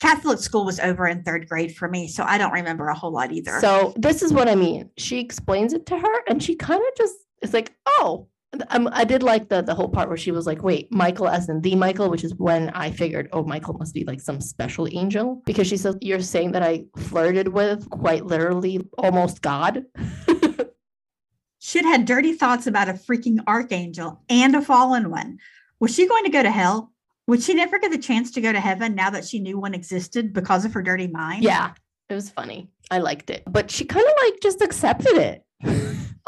[0.01, 3.12] Catholic school was over in third grade for me, so I don't remember a whole
[3.12, 3.61] lot either.
[3.61, 4.90] So this is what I mean.
[4.96, 8.26] She explains it to her, and she kind of just is like, "Oh."
[8.68, 11.28] I'm, um, I did like the the whole part where she was like, "Wait, Michael
[11.28, 14.40] as in the Michael," which is when I figured, "Oh, Michael must be like some
[14.40, 19.84] special angel," because she says, "You're saying that I flirted with quite literally almost God."
[21.61, 25.38] She'd had dirty thoughts about a freaking archangel and a fallen one.
[25.78, 26.92] Was she going to go to hell?
[27.30, 29.72] Would she never get the chance to go to heaven now that she knew one
[29.72, 31.44] existed because of her dirty mind?
[31.44, 31.74] Yeah,
[32.08, 32.72] it was funny.
[32.90, 33.44] I liked it.
[33.46, 35.44] But she kind of like just accepted it.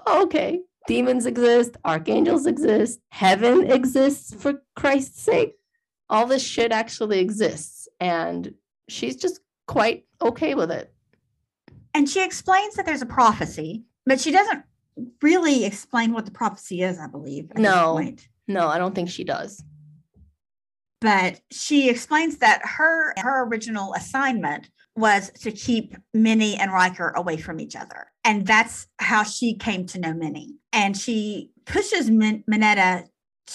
[0.06, 0.60] oh, okay.
[0.86, 5.54] Demons exist, archangels exist, heaven exists for Christ's sake.
[6.08, 7.88] All this shit actually exists.
[7.98, 8.54] And
[8.88, 10.94] she's just quite okay with it.
[11.94, 14.62] And she explains that there's a prophecy, but she doesn't
[15.20, 17.50] really explain what the prophecy is, I believe.
[17.58, 18.08] No,
[18.46, 19.64] no, I don't think she does
[21.02, 27.36] but she explains that her her original assignment was to keep Minnie and Riker away
[27.36, 28.06] from each other.
[28.24, 30.54] And that's how she came to know Minnie.
[30.72, 33.06] And she pushes Min- Minetta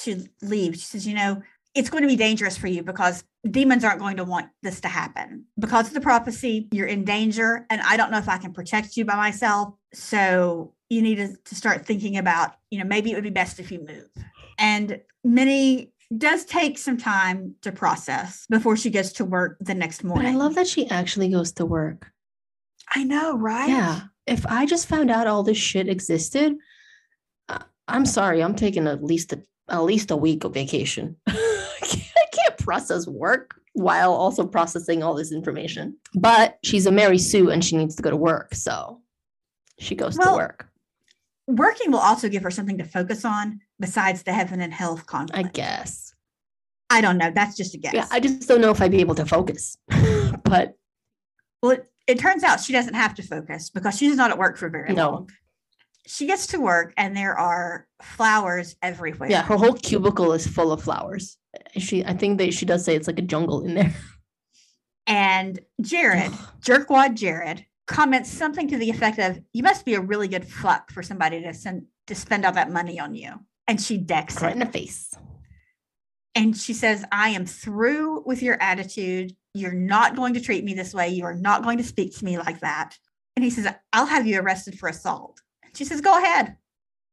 [0.04, 0.76] to leave.
[0.76, 1.42] She says, you know,
[1.74, 4.88] it's going to be dangerous for you because demons aren't going to want this to
[4.88, 5.46] happen.
[5.60, 7.66] Because of the prophecy, you're in danger.
[7.70, 9.76] And I don't know if I can protect you by myself.
[9.94, 13.60] So you need to, to start thinking about, you know, maybe it would be best
[13.60, 14.10] if you move.
[14.58, 20.04] And Minnie does take some time to process before she gets to work the next
[20.04, 20.26] morning.
[20.26, 22.12] But I love that she actually goes to work.
[22.94, 23.70] I know, right?
[23.70, 24.02] Yeah.
[24.26, 26.56] If I just found out all this shit existed,
[27.88, 31.16] I'm sorry, I'm taking at least a, at least a week of vacation.
[31.28, 35.96] I can't process work while also processing all this information.
[36.16, 39.02] But she's a Mary Sue and she needs to go to work, so
[39.80, 40.67] she goes well, to work.
[41.48, 45.48] Working will also give her something to focus on besides the heaven and health conflict?
[45.48, 46.14] I guess.
[46.90, 47.32] I don't know.
[47.34, 47.94] That's just a guess.
[47.94, 49.78] Yeah, I just don't know if I'd be able to focus.
[50.44, 50.76] but
[51.62, 54.58] well, it, it, turns out she doesn't have to focus because she's not at work
[54.58, 55.12] for very no.
[55.12, 55.30] long.
[56.06, 59.30] She gets to work and there are flowers everywhere.
[59.30, 61.38] Yeah, her whole cubicle is full of flowers.
[61.76, 63.94] She, I think that she does say it's like a jungle in there.
[65.06, 66.32] And Jared,
[66.62, 70.92] jerkwad Jared, comments something to the effect of, "You must be a really good fuck
[70.92, 74.50] for somebody to send to spend all that money on you." and she decks right
[74.50, 74.54] it.
[74.54, 75.14] in the face.
[76.36, 79.36] And she says, I am through with your attitude.
[79.54, 81.10] You're not going to treat me this way.
[81.10, 82.98] You are not going to speak to me like that.
[83.36, 85.42] And he says, I'll have you arrested for assault.
[85.76, 86.56] She says, Go ahead.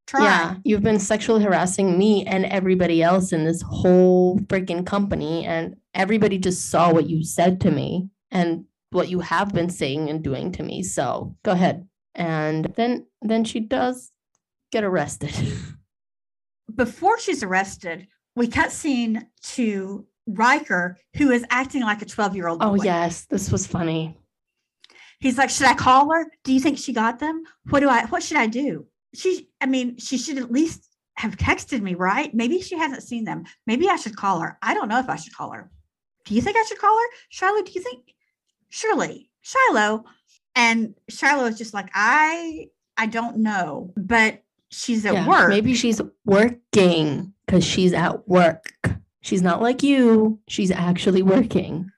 [0.07, 0.23] Try.
[0.23, 5.45] Yeah, you've been sexually harassing me and everybody else in this whole freaking company.
[5.45, 10.09] And everybody just saw what you said to me and what you have been saying
[10.09, 10.83] and doing to me.
[10.83, 11.87] So go ahead.
[12.13, 14.11] And then then she does
[14.71, 15.33] get arrested.
[16.75, 22.47] before she's arrested, we cut scene to Riker, who is acting like a 12 year
[22.47, 22.63] old.
[22.63, 23.25] Oh, yes.
[23.25, 24.17] This was funny.
[25.19, 26.25] He's like, Should I call her?
[26.43, 27.43] Do you think she got them?
[27.69, 28.87] What do I, what should I do?
[29.13, 32.33] She, I mean, she should at least have texted me, right?
[32.33, 33.45] Maybe she hasn't seen them.
[33.65, 34.57] Maybe I should call her.
[34.61, 35.71] I don't know if I should call her.
[36.25, 37.05] Do you think I should call her?
[37.29, 38.14] Shiloh, do you think?
[38.69, 40.05] Surely, Shiloh.
[40.55, 45.49] And Shiloh is just like, I, I don't know, but she's at yeah, work.
[45.49, 48.73] Maybe she's working because she's at work.
[49.21, 50.39] She's not like you.
[50.47, 51.89] She's actually working.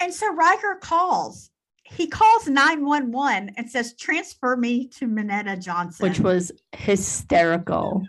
[0.00, 1.50] And so Riker calls.
[1.82, 6.08] He calls 911 and says, transfer me to Minetta Johnson.
[6.08, 8.02] Which was hysterical.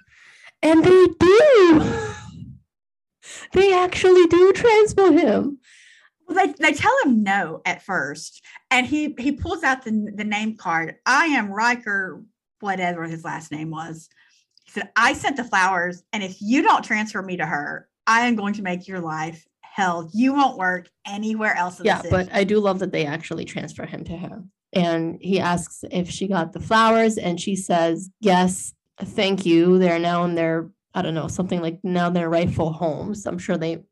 [0.62, 2.14] And they do.
[3.54, 5.60] they actually do transfer him.
[6.28, 8.44] Well, they, they tell him no at first.
[8.72, 10.96] And he he pulls out the, the name card.
[11.06, 12.24] I am Riker
[12.60, 14.10] whatever his last name was.
[14.66, 18.22] He said, I sent the flowers, and if you don't transfer me to her, I
[18.22, 20.10] am going to make your life hell.
[20.14, 21.82] You won't work anywhere else.
[21.84, 24.44] yeah, but I do love that they actually transfer him to her.
[24.72, 29.78] And he asks if she got the flowers, and she says, Yes, thank you.
[29.78, 33.26] They're now in their, I don't know, something like now their rightful homes.
[33.26, 33.84] I'm sure they,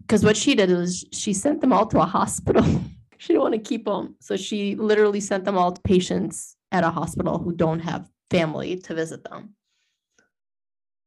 [0.00, 2.64] because what she did was she sent them all to a hospital.
[3.18, 4.16] she didn't want to keep them.
[4.20, 8.76] So she literally sent them all to patients at a hospital who don't have family
[8.76, 9.54] to visit them.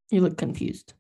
[0.10, 0.94] You look confused.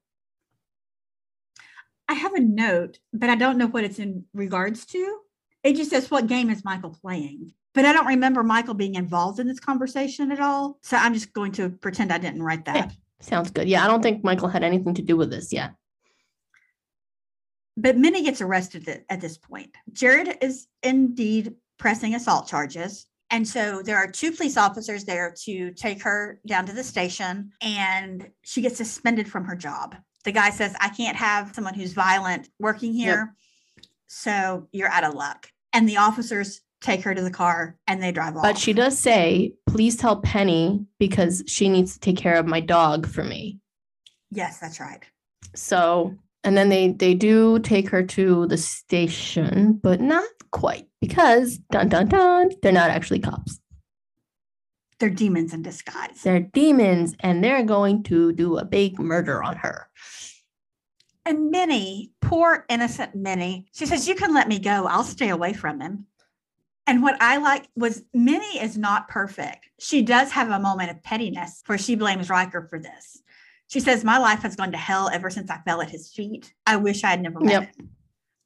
[2.07, 5.19] I have a note, but I don't know what it's in regards to.
[5.63, 7.53] It just says, What game is Michael playing?
[7.75, 10.79] But I don't remember Michael being involved in this conversation at all.
[10.81, 12.75] So I'm just going to pretend I didn't write that.
[12.75, 13.69] Yeah, sounds good.
[13.69, 15.73] Yeah, I don't think Michael had anything to do with this yet.
[17.81, 19.71] But Minnie gets arrested at this point.
[19.93, 23.05] Jared is indeed pressing assault charges.
[23.31, 27.51] And so there are two police officers there to take her down to the station,
[27.61, 29.95] and she gets suspended from her job.
[30.25, 33.35] The guy says, I can't have someone who's violent working here.
[33.77, 33.85] Yep.
[34.07, 35.47] So you're out of luck.
[35.71, 38.43] And the officers take her to the car and they drive off.
[38.43, 42.59] But she does say, please tell Penny because she needs to take care of my
[42.59, 43.59] dog for me.
[44.31, 45.03] Yes, that's right.
[45.55, 51.57] So and then they they do take her to the station, but not quite because
[51.71, 53.59] dun dun dun, they're not actually cops.
[54.99, 56.21] They're demons in disguise.
[56.23, 59.89] They're demons, and they're going to do a big murder on her.
[61.25, 64.87] And Minnie, poor innocent Minnie, she says, You can let me go.
[64.87, 66.05] I'll stay away from him.
[66.87, 69.69] And what I like was Minnie is not perfect.
[69.79, 73.21] She does have a moment of pettiness where she blames Riker for this.
[73.69, 76.53] She says, My life has gone to hell ever since I fell at his feet.
[76.67, 77.75] I wish I had never met yep.
[77.75, 77.89] him.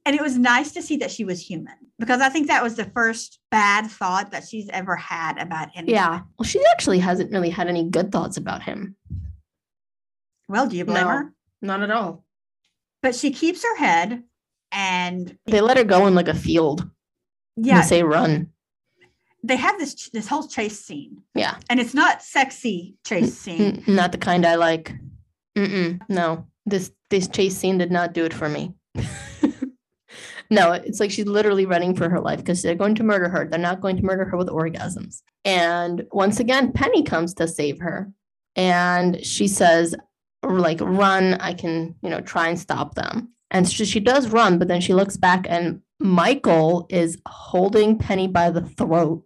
[0.06, 2.76] And it was nice to see that she was human because I think that was
[2.76, 5.86] the first bad thought that she's ever had about him.
[5.88, 6.22] Yeah.
[6.38, 8.98] Well, she actually hasn't really had any good thoughts about him.
[10.50, 11.34] Well, do you blame no, her?
[11.62, 12.26] Not at all.
[13.02, 14.24] But she keeps her head
[14.74, 16.90] and they let her go in like a field.
[17.56, 17.78] Yeah.
[17.78, 18.50] And say run.
[19.42, 21.22] They have this this whole chase scene.
[21.34, 21.56] Yeah.
[21.70, 23.84] And it's not sexy chase scene.
[23.88, 24.94] Not the kind I like.
[25.58, 28.74] Mm-mm, no, this this chase scene did not do it for me.
[30.50, 33.48] no, it's like she's literally running for her life because they're going to murder her.
[33.48, 35.22] They're not going to murder her with orgasms.
[35.46, 38.12] And once again, Penny comes to save her,
[38.56, 39.96] and she says,
[40.42, 44.58] "Like run, I can, you know, try and stop them." And she, she does run,
[44.58, 49.24] but then she looks back, and Michael is holding Penny by the throat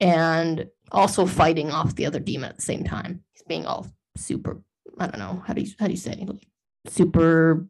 [0.00, 3.24] and also fighting off the other demon at the same time.
[3.32, 4.62] He's being all super
[4.98, 6.46] I don't know how do you how do you say like
[6.86, 7.66] super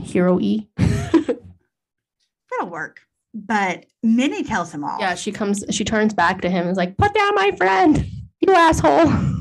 [0.00, 0.68] hero e.
[0.76, 3.00] That'll work.
[3.34, 4.98] But Minnie tells him all.
[5.00, 8.06] Yeah, she comes, she turns back to him and is like, put down my friend,
[8.40, 9.10] you asshole.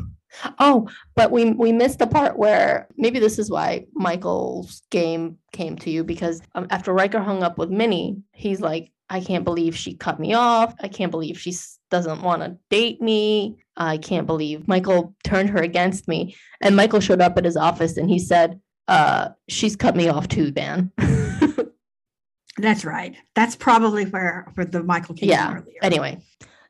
[0.59, 5.75] Oh, but we we missed the part where maybe this is why Michael's game came
[5.79, 9.75] to you because um, after Riker hung up with Minnie, he's like, I can't believe
[9.75, 10.73] she cut me off.
[10.79, 11.51] I can't believe she
[11.91, 13.57] doesn't want to date me.
[13.77, 16.35] I can't believe Michael turned her against me.
[16.61, 20.27] And Michael showed up at his office and he said, uh, she's cut me off
[20.27, 20.91] too, Dan.
[22.57, 23.15] That's right.
[23.35, 25.53] That's probably where, where the Michael came yeah.
[25.53, 25.79] earlier.
[25.81, 26.19] Anyway,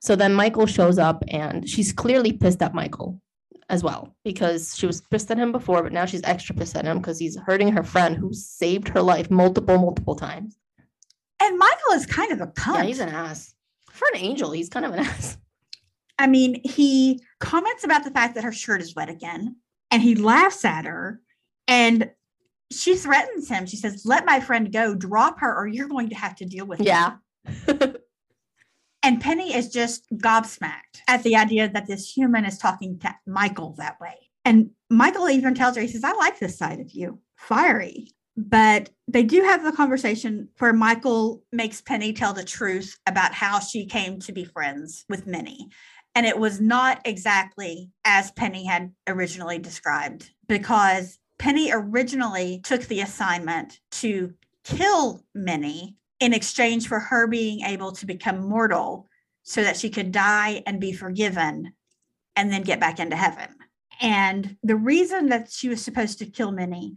[0.02, 3.20] so then Michael shows up and she's clearly pissed at Michael
[3.70, 6.86] as well because she was pissed at him before, but now she's extra pissed at
[6.86, 10.58] him because he's hurting her friend who saved her life multiple, multiple times.
[11.42, 12.76] And Michael is kind of a cunt.
[12.76, 13.56] Yeah, he's an ass.
[14.02, 15.38] For an angel, he's kind of an ass.
[16.18, 19.58] I mean, he comments about the fact that her shirt is wet again,
[19.92, 21.22] and he laughs at her,
[21.68, 22.10] and
[22.72, 23.68] she threatens him.
[23.68, 24.96] She says, "Let my friend go.
[24.96, 27.18] Drop her, or you're going to have to deal with yeah.
[29.04, 33.76] and Penny is just gobsmacked at the idea that this human is talking to Michael
[33.78, 34.16] that way.
[34.44, 38.08] And Michael even tells her, he says, I like this side of you, fiery.
[38.38, 43.60] But they do have the conversation where Michael makes Penny tell the truth about how
[43.60, 45.68] she came to be friends with Minnie.
[46.16, 53.02] And it was not exactly as Penny had originally described, because Penny originally took the
[53.02, 54.34] assignment to
[54.64, 59.08] kill Minnie in exchange for her being able to become mortal
[59.44, 61.74] so that she could die and be forgiven
[62.36, 63.50] and then get back into heaven.
[64.00, 66.96] And the reason that she was supposed to kill Minnie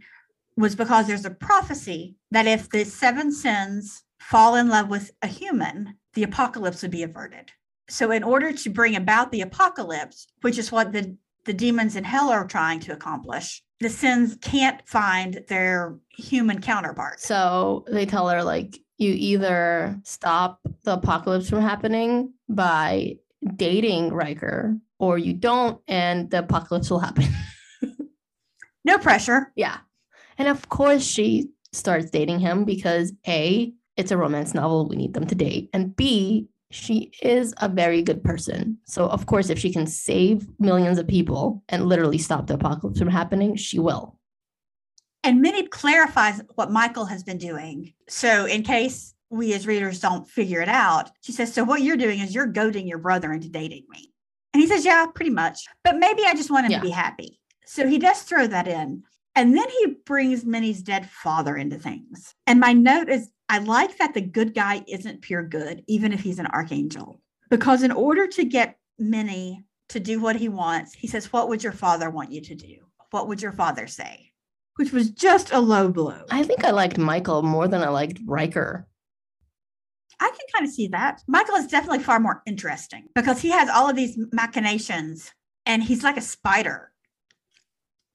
[0.57, 5.27] was because there's a prophecy that if the seven sins fall in love with a
[5.27, 7.51] human, the apocalypse would be averted.
[7.87, 11.15] So, in order to bring about the apocalypse, which is what the,
[11.45, 17.19] the demons in hell are trying to accomplish, the sins can't find their human counterpart.
[17.19, 23.17] So, they tell her, like, you either stop the apocalypse from happening by
[23.55, 27.27] dating Riker or you don't, and the apocalypse will happen.
[28.85, 29.51] no pressure.
[29.55, 29.77] Yeah.
[30.37, 34.87] And of course, she starts dating him because A, it's a romance novel.
[34.87, 35.69] We need them to date.
[35.73, 38.77] And B, she is a very good person.
[38.85, 42.99] So, of course, if she can save millions of people and literally stop the apocalypse
[42.99, 44.19] from happening, she will.
[45.23, 47.93] And Minnie clarifies what Michael has been doing.
[48.09, 51.97] So, in case we as readers don't figure it out, she says, So, what you're
[51.97, 54.11] doing is you're goading your brother into dating me.
[54.53, 55.65] And he says, Yeah, pretty much.
[55.83, 56.79] But maybe I just want him yeah.
[56.79, 57.39] to be happy.
[57.65, 59.03] So, he does throw that in.
[59.35, 62.33] And then he brings Minnie's dead father into things.
[62.47, 66.21] And my note is I like that the good guy isn't pure good, even if
[66.21, 67.21] he's an archangel.
[67.49, 71.63] Because in order to get Minnie to do what he wants, he says, What would
[71.63, 72.77] your father want you to do?
[73.11, 74.31] What would your father say?
[74.77, 76.21] Which was just a low blow.
[76.31, 78.87] I think I liked Michael more than I liked Riker.
[80.19, 81.21] I can kind of see that.
[81.27, 85.31] Michael is definitely far more interesting because he has all of these machinations
[85.65, 86.91] and he's like a spider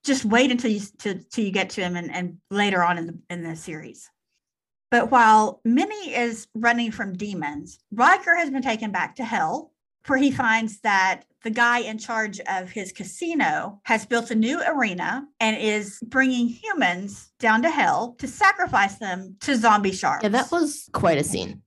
[0.04, 3.06] just wait until you to, till you get to him and, and later on in
[3.06, 4.10] the in the series.
[4.90, 9.72] But while Minnie is running from demons, Riker has been taken back to hell,
[10.06, 14.60] where he finds that the guy in charge of his casino has built a new
[14.66, 20.22] arena and is bringing humans down to hell to sacrifice them to zombie sharks.
[20.22, 21.62] Yeah, that was quite a scene.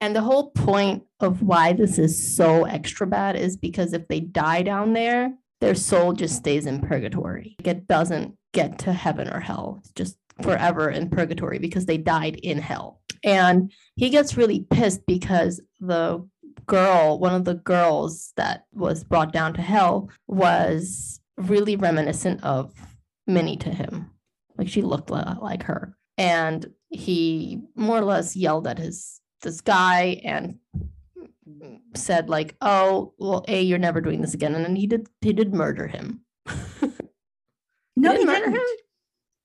[0.00, 4.18] And the whole point of why this is so extra bad is because if they
[4.18, 5.32] die down there,
[5.62, 7.54] their soul just stays in purgatory.
[7.62, 9.78] It doesn't get to heaven or hell.
[9.78, 13.00] It's just forever in purgatory because they died in hell.
[13.22, 16.28] And he gets really pissed because the
[16.66, 22.74] girl, one of the girls that was brought down to hell, was really reminiscent of
[23.28, 24.10] Minnie to him.
[24.58, 25.96] Like she looked like her.
[26.18, 30.58] And he more or less yelled at his this guy and
[31.94, 35.32] said like, "Oh, well, a you're never doing this again," and then he did he
[35.32, 36.22] did murder him.
[37.96, 38.54] no, he, he didn't.
[38.54, 38.60] Him?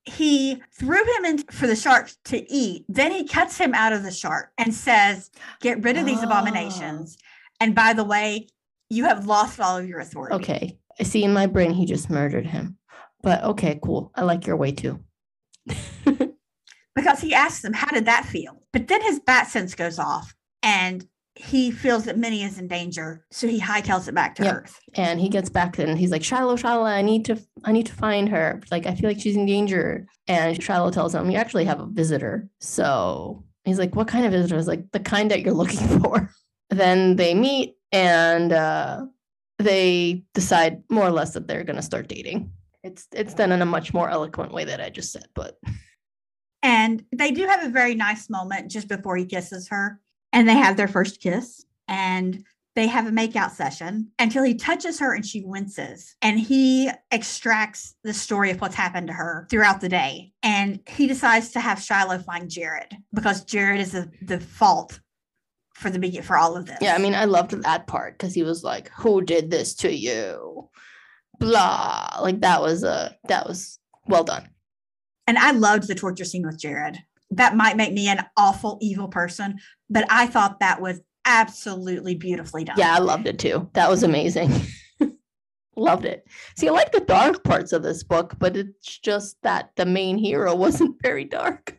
[0.05, 2.85] He threw him in for the shark to eat.
[2.87, 5.29] Then he cuts him out of the shark and says,
[5.61, 6.25] "Get rid of these oh.
[6.25, 7.23] abominations." Ah.
[7.59, 8.47] And by the way,
[8.89, 10.35] you have lost all of your authority.
[10.35, 12.77] Okay, I see in my brain he just murdered him,
[13.21, 14.11] but okay, cool.
[14.15, 14.99] I like your way too.
[16.95, 20.35] because he asks him, "How did that feel?" But then his bat sense goes off,
[20.63, 21.05] and
[21.37, 24.55] he feels that Minnie is in danger, so he hightails it back to yep.
[24.55, 24.79] Earth.
[24.95, 27.93] And he gets back and he's like, Shiloh, Shiloh, I need to, I need to
[27.93, 28.61] find her.
[28.71, 30.07] Like, I feel like she's in danger.
[30.27, 32.49] And Shiloh tells him, you actually have a visitor.
[32.59, 34.57] So he's like, what kind of visitor?
[34.57, 36.29] Is like the kind that you're looking for.
[36.69, 39.05] then they meet and uh,
[39.59, 42.51] they decide more or less that they're going to start dating.
[42.83, 45.57] It's it's done in a much more eloquent way that I just said, but.
[46.63, 50.01] And they do have a very nice moment just before he kisses her
[50.37, 52.43] and they have their first kiss and
[52.75, 57.95] they have a makeout session until he touches her and she winces and he extracts
[58.03, 60.31] the story of what's happened to her throughout the day.
[60.43, 64.99] And he decides to have shiloh find jared because jared is the, the fault
[65.73, 66.77] for the begin for all of this.
[66.81, 69.91] Yeah i mean i loved that part because he was like who did this to
[69.91, 70.69] you?
[71.39, 72.19] Blah.
[72.21, 74.47] Like that was a that was well done.
[75.25, 76.99] And i loved the torture scene with jared
[77.31, 79.59] that might make me an awful evil person,
[79.89, 82.77] but I thought that was absolutely beautifully done.
[82.77, 83.69] Yeah, I loved it too.
[83.73, 84.51] That was amazing.
[85.75, 86.25] loved it.
[86.57, 90.17] See, I like the dark parts of this book, but it's just that the main
[90.17, 91.77] hero wasn't very dark.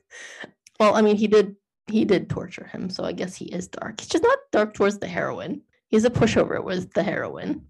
[0.78, 1.56] Well, I mean, he did
[1.86, 4.00] he did torture him, so I guess he is dark.
[4.00, 5.62] He's just not dark towards the heroine.
[5.88, 7.64] He's a pushover with the heroine.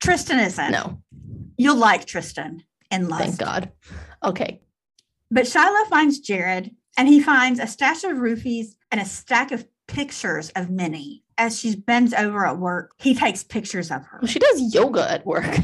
[0.00, 0.70] Tristan isn't.
[0.70, 1.02] No.
[1.56, 2.62] You'll like Tristan
[2.92, 3.24] and Lust.
[3.24, 3.72] Thank God.
[4.22, 4.60] Okay.
[5.30, 9.66] But Shiloh finds Jared and he finds a stash of roofies and a stack of
[9.86, 11.22] pictures of Minnie.
[11.38, 14.18] As she bends over at work, he takes pictures of her.
[14.20, 15.56] Well, she does yoga at work.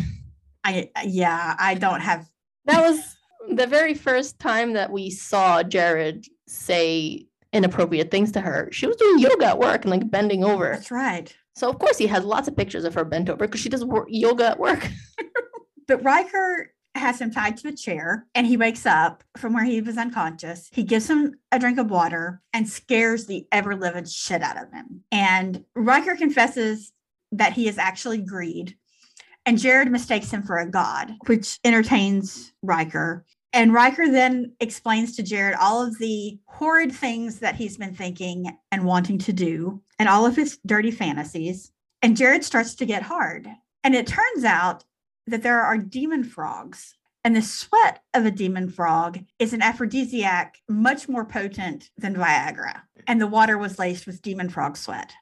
[0.64, 2.28] I yeah, I don't have.
[2.64, 3.16] That was
[3.54, 8.68] the very first time that we saw Jared say inappropriate things to her.
[8.72, 10.72] She was doing yoga at work and like bending over.
[10.72, 11.34] That's right.
[11.54, 13.84] So of course he has lots of pictures of her bent over because she does
[14.08, 14.88] yoga at work.
[15.86, 19.80] but Riker has him tied to a chair and he wakes up from where he
[19.80, 20.68] was unconscious.
[20.72, 24.72] He gives him a drink of water and scares the ever living shit out of
[24.72, 25.04] him.
[25.10, 26.92] And Riker confesses
[27.32, 28.76] that he is actually greed.
[29.46, 33.24] And Jared mistakes him for a god, which entertains Riker.
[33.52, 38.54] And Riker then explains to Jared all of the horrid things that he's been thinking
[38.70, 41.72] and wanting to do, and all of his dirty fantasies.
[42.02, 43.48] And Jared starts to get hard.
[43.84, 44.84] And it turns out
[45.28, 46.94] that there are demon frogs.
[47.24, 52.82] And the sweat of a demon frog is an aphrodisiac much more potent than Viagra.
[53.06, 55.12] And the water was laced with demon frog sweat.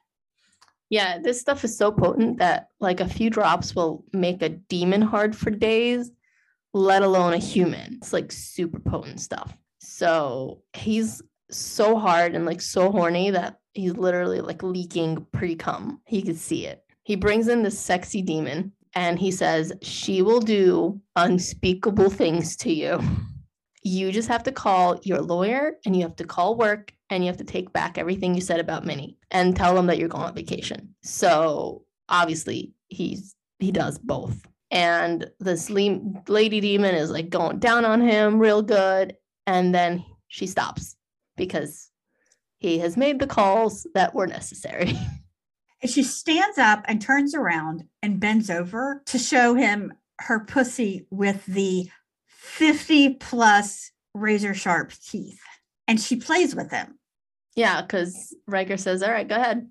[0.89, 5.01] Yeah, this stuff is so potent that like a few drops will make a demon
[5.01, 6.11] hard for days,
[6.73, 7.97] let alone a human.
[7.97, 9.57] It's like super potent stuff.
[9.79, 11.21] So he's
[11.51, 16.01] so hard and like so horny that he's literally like leaking pre cum.
[16.05, 16.83] He could see it.
[17.03, 22.73] He brings in this sexy demon and he says, She will do unspeakable things to
[22.73, 22.99] you.
[23.83, 27.27] You just have to call your lawyer and you have to call work and you
[27.27, 30.23] have to take back everything you said about Minnie and tell them that you're going
[30.23, 30.95] on vacation.
[31.03, 34.47] So obviously he's he does both.
[34.71, 39.15] And this lady demon is like going down on him real good.
[39.45, 40.95] And then she stops
[41.37, 41.91] because
[42.57, 44.93] he has made the calls that were necessary.
[45.81, 51.05] And she stands up and turns around and bends over to show him her pussy
[51.11, 51.89] with the
[52.27, 55.39] 50 plus razor sharp teeth.
[55.87, 56.97] And she plays with him.
[57.55, 59.67] Yeah, because Riker says, All right, go ahead.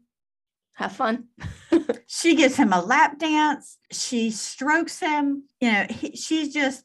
[0.75, 1.29] Have fun.
[2.07, 3.79] she gives him a lap dance.
[3.91, 5.45] She strokes him.
[5.61, 6.85] You know, he, she's just,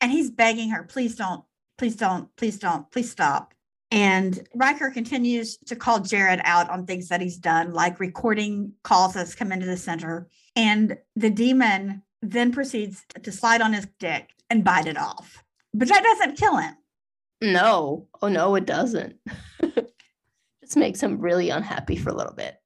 [0.00, 1.44] and he's begging her, please don't,
[1.78, 3.54] please don't, please don't, please stop.
[3.90, 9.14] And Riker continues to call Jared out on things that he's done, like recording calls
[9.14, 10.28] that's come into the center.
[10.56, 15.44] And the demon then proceeds to slide on his dick and bite it off.
[15.72, 16.74] But that doesn't kill him.
[17.40, 18.08] No.
[18.22, 19.16] Oh, no, it doesn't.
[20.62, 22.56] Just makes him really unhappy for a little bit.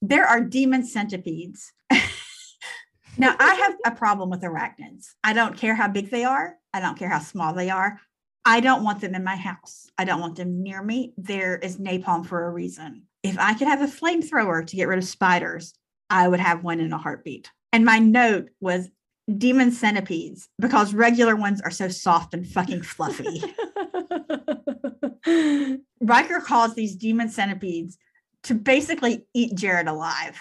[0.00, 1.72] There are demon centipedes.
[3.18, 5.14] now, I have a problem with arachnids.
[5.24, 7.98] I don't care how big they are, I don't care how small they are.
[8.44, 9.88] I don't want them in my house.
[9.96, 11.14] I don't want them near me.
[11.16, 13.04] There is napalm for a reason.
[13.22, 15.74] If I could have a flamethrower to get rid of spiders,
[16.10, 17.50] I would have one in a heartbeat.
[17.72, 18.90] And my note was
[19.38, 23.42] demon centipedes because regular ones are so soft and fucking fluffy.
[26.00, 27.96] Riker calls these demon centipedes
[28.44, 30.38] to basically eat Jared alive.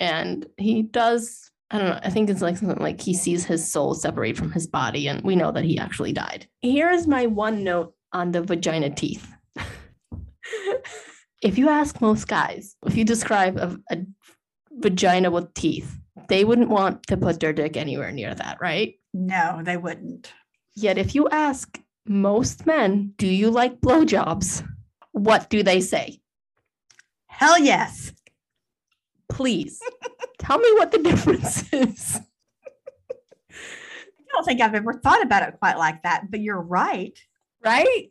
[0.00, 2.00] And he does I don't know.
[2.02, 5.22] I think it's like something like he sees his soul separate from his body, and
[5.22, 6.46] we know that he actually died.
[6.60, 9.26] Here is my one note on the vagina teeth.
[11.40, 14.04] if you ask most guys, if you describe a, a
[14.70, 18.98] vagina with teeth, they wouldn't want to put their dick anywhere near that, right?
[19.14, 20.30] No, they wouldn't.
[20.74, 24.62] Yet, if you ask most men, do you like blowjobs?
[25.12, 26.20] What do they say?
[27.26, 28.12] Hell yes.
[29.32, 29.80] Please
[30.38, 32.20] tell me what the difference is.
[33.50, 37.18] I don't think I've ever thought about it quite like that, but you're right.
[37.64, 38.10] Right?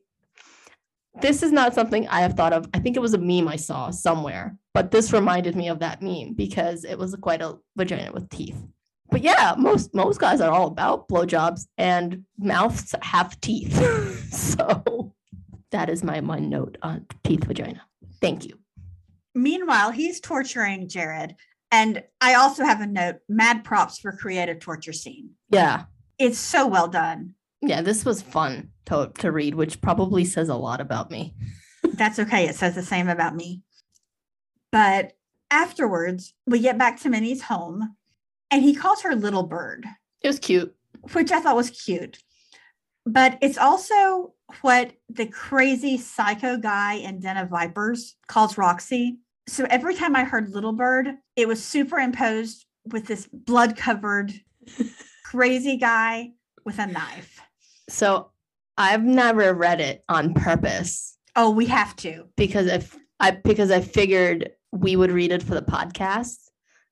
[1.21, 2.67] This is not something I have thought of.
[2.73, 6.01] I think it was a meme I saw somewhere, but this reminded me of that
[6.01, 8.57] meme because it was quite a vagina with teeth.
[9.09, 13.75] But yeah, most most guys are all about blowjobs and mouths have teeth.
[14.31, 15.13] so
[15.71, 17.81] that is my one note on teeth vagina.
[18.21, 18.57] Thank you.
[19.33, 21.35] Meanwhile, he's torturing Jared.
[21.71, 25.31] And I also have a note mad props for creative torture scene.
[25.49, 25.85] Yeah.
[26.19, 27.35] It's so well done.
[27.61, 31.33] Yeah, this was fun to, to read, which probably says a lot about me.
[31.93, 32.47] That's okay.
[32.47, 33.61] It says the same about me.
[34.71, 35.13] But
[35.49, 37.95] afterwards, we get back to Minnie's home
[38.49, 39.85] and he calls her Little Bird.
[40.21, 40.75] It was cute.
[41.13, 42.19] Which I thought was cute.
[43.05, 49.19] But it's also what the crazy psycho guy in Den of Vipers calls Roxy.
[49.47, 54.33] So every time I heard Little Bird, it was superimposed with this blood covered
[55.25, 56.31] crazy guy
[56.65, 57.41] with a knife.
[57.89, 58.31] So
[58.77, 61.17] I've never read it on purpose.
[61.35, 62.25] Oh, we have to.
[62.37, 66.37] Because if I because I figured we would read it for the podcast.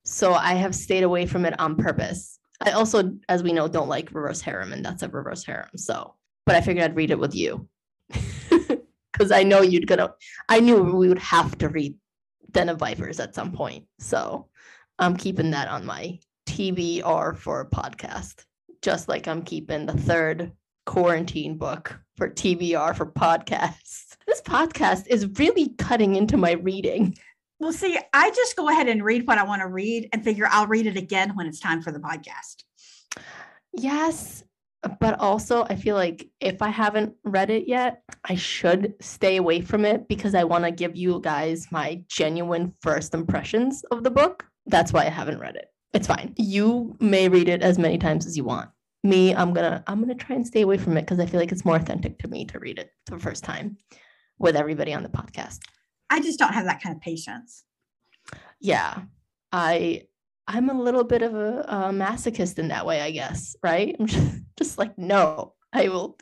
[0.06, 2.40] So I have stayed away from it on purpose.
[2.62, 5.70] I also, as we know, don't like reverse harem, and that's a reverse harem.
[5.78, 6.16] So
[6.50, 7.70] but I figured I'd read it with you
[8.10, 10.16] because I know you'd gonna.
[10.50, 11.94] I knew we would have to read
[12.50, 14.48] Den of Vipers at some point, so
[14.98, 16.18] I'm keeping that on my
[16.48, 18.46] TBR for a podcast,
[18.82, 20.52] just like I'm keeping the third
[20.88, 24.16] quarantine book for TBR for podcasts.
[24.26, 27.16] This podcast is really cutting into my reading.
[27.60, 30.48] Well, see, I just go ahead and read what I want to read and figure
[30.50, 32.64] I'll read it again when it's time for the podcast.
[33.74, 34.44] Yes,
[35.00, 39.62] but also I feel like if I haven't read it yet, I should stay away
[39.62, 44.12] from it because I want to give you guys my genuine first impressions of the
[44.12, 44.46] book.
[44.66, 45.66] That's why I haven't read it.
[45.94, 46.34] It's fine.
[46.38, 48.70] You may read it as many times as you want.
[49.04, 51.52] Me, I'm gonna I'm gonna try and stay away from it because I feel like
[51.52, 53.78] it's more authentic to me to read it the first time
[54.38, 55.60] with everybody on the podcast.
[56.10, 57.64] I just don't have that kind of patience.
[58.60, 59.02] Yeah.
[59.52, 60.04] I
[60.50, 63.96] I'm a little bit of a, a masochist in that way, I guess, right?
[64.00, 66.18] I'm just, just like, no, I will,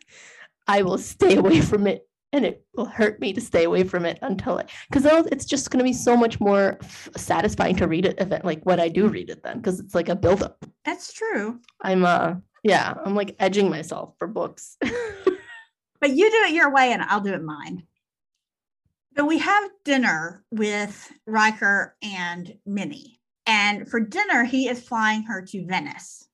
[0.68, 4.06] I will stay away from it and it will hurt me to stay away from
[4.06, 7.88] it until I, because it's just going to be so much more f- satisfying to
[7.88, 10.66] read it event like when I do read it then because it's like a buildup.
[10.84, 11.62] That's true.
[11.82, 14.76] I'm uh yeah, I'm like edging myself for books.
[14.82, 17.84] but you do it your way and I'll do it mine.
[19.16, 23.17] So we have dinner with Riker and Minnie.
[23.48, 26.28] And for dinner, he is flying her to Venice.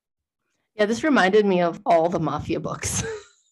[0.75, 3.03] Yeah, this reminded me of all the mafia books.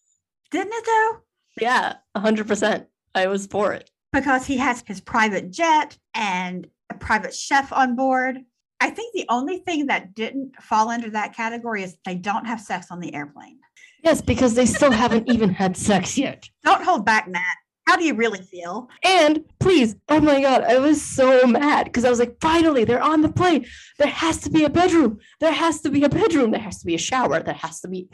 [0.50, 1.20] Didn't it though?
[1.60, 2.86] Yeah, 100%.
[3.14, 3.90] I was for it.
[4.12, 8.38] Because he has his private jet and a private chef on board.
[8.80, 12.60] I think the only thing that didn't fall under that category is they don't have
[12.60, 13.58] sex on the airplane.
[14.02, 16.50] Yes, because they still haven't even had sex yet.
[16.64, 17.40] Don't hold back, Nat.
[17.86, 18.88] How do you really feel?
[19.02, 23.02] And please, oh my God, I was so mad because I was like, finally, they're
[23.02, 23.66] on the plane.
[23.98, 25.18] There has to be a bedroom.
[25.40, 26.52] There has to be a bedroom.
[26.52, 27.42] There has to be a shower.
[27.42, 28.08] There has to be.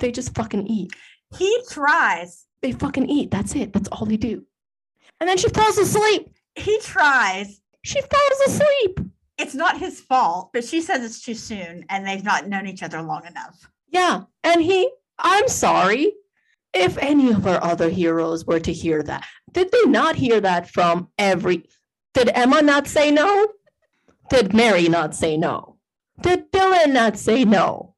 [0.00, 0.92] They just fucking eat.
[1.36, 2.46] He tries.
[2.62, 3.30] They fucking eat.
[3.30, 3.72] That's it.
[3.72, 4.44] That's all they do.
[5.20, 6.30] And then she falls asleep.
[6.54, 7.60] He tries.
[7.84, 9.00] She falls asleep.
[9.38, 12.82] It's not his fault, but she says it's too soon and they've not known each
[12.82, 13.68] other long enough.
[13.88, 14.22] Yeah.
[14.44, 16.12] And he, I'm sorry.
[16.74, 20.70] If any of our other heroes were to hear that, did they not hear that
[20.70, 21.68] from every?
[22.14, 23.48] Did Emma not say no?
[24.30, 25.76] Did Mary not say no?
[26.20, 27.94] Did Dylan not say no?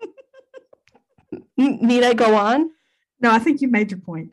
[1.56, 2.70] Need I go on?
[3.20, 4.32] No, I think you made your point.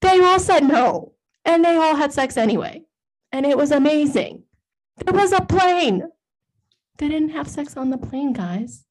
[0.00, 1.12] They all said no,
[1.44, 2.82] and they all had sex anyway,
[3.30, 4.44] and it was amazing.
[5.04, 6.08] There was a plane.
[6.98, 8.84] They didn't have sex on the plane, guys.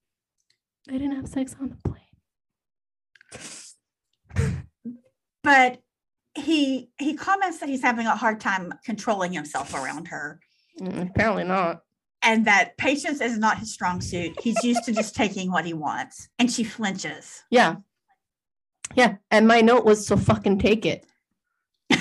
[0.87, 2.00] They didn't have sex on the plane.
[5.43, 5.79] But
[6.35, 10.39] he he comments that he's having a hard time controlling himself around her.
[10.79, 11.81] Mm, apparently not.
[12.23, 14.39] And that patience is not his strong suit.
[14.41, 16.29] He's used to just taking what he wants.
[16.37, 17.41] And she flinches.
[17.49, 17.77] Yeah.
[18.93, 19.15] Yeah.
[19.31, 21.03] And my note was so fucking take it.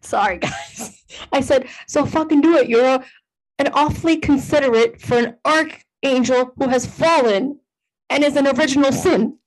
[0.00, 1.04] Sorry, guys.
[1.32, 2.68] I said, so fucking do it.
[2.68, 3.04] You're a,
[3.58, 7.60] an awfully considerate for an archangel who has fallen
[8.10, 9.38] and is an original sin.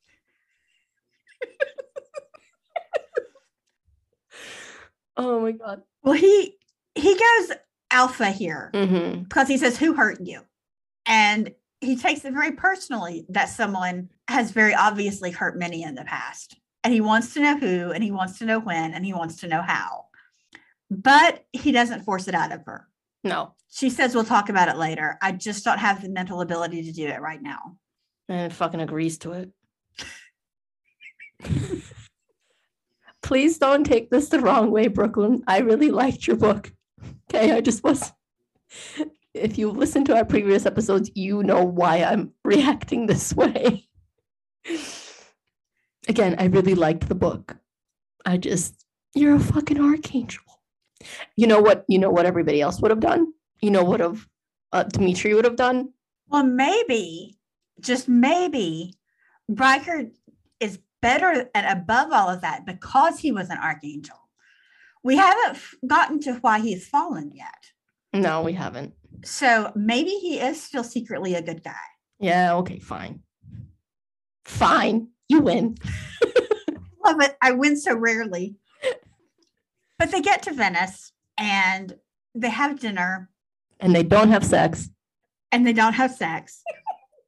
[5.19, 5.81] Oh my god.
[6.03, 6.55] Well, he
[6.95, 7.57] he goes
[7.91, 9.23] alpha here mm-hmm.
[9.23, 10.41] because he says, "Who hurt you?"
[11.05, 16.03] And he takes it very personally that someone has very obviously hurt Minnie in the
[16.03, 19.13] past, and he wants to know who, and he wants to know when, and he
[19.13, 20.05] wants to know how
[20.89, 22.87] but he doesn't force it out of her.
[23.23, 23.53] No.
[23.71, 25.17] She says, We'll talk about it later.
[25.21, 27.77] I just don't have the mental ability to do it right now.
[28.27, 29.51] And fucking agrees to it.
[33.29, 35.43] Please don't take this the wrong way, Brooklyn.
[35.45, 36.73] I really liked your book.
[37.29, 37.51] Okay.
[37.51, 38.11] I just was.
[39.35, 43.87] If you listen to our previous episodes, you know why I'm reacting this way.
[46.07, 47.55] Again, I really liked the book.
[48.25, 48.83] I just,
[49.13, 50.41] you're a fucking archangel.
[51.35, 51.85] You know what?
[51.87, 53.31] You know what everybody else would have done.
[53.61, 54.27] You know what of
[54.73, 55.93] uh, Dimitri would have done.
[56.29, 57.37] Well, maybe,
[57.79, 58.95] just maybe,
[59.47, 60.05] Riker
[60.59, 64.15] is better and above all of that because he was an archangel.
[65.03, 65.57] We haven't
[65.87, 67.71] gotten to why he's fallen yet.
[68.13, 68.93] No, we haven't.
[69.23, 71.73] So maybe he is still secretly a good guy.
[72.19, 72.55] Yeah.
[72.55, 72.79] Okay.
[72.79, 73.21] Fine.
[74.45, 75.09] Fine.
[75.29, 75.77] You win.
[77.05, 77.37] Love it.
[77.41, 78.55] I win so rarely.
[79.97, 81.93] But they get to Venice and
[82.35, 83.29] they have dinner.
[83.79, 84.89] And they don't have sex.
[85.51, 86.61] And they don't have sex.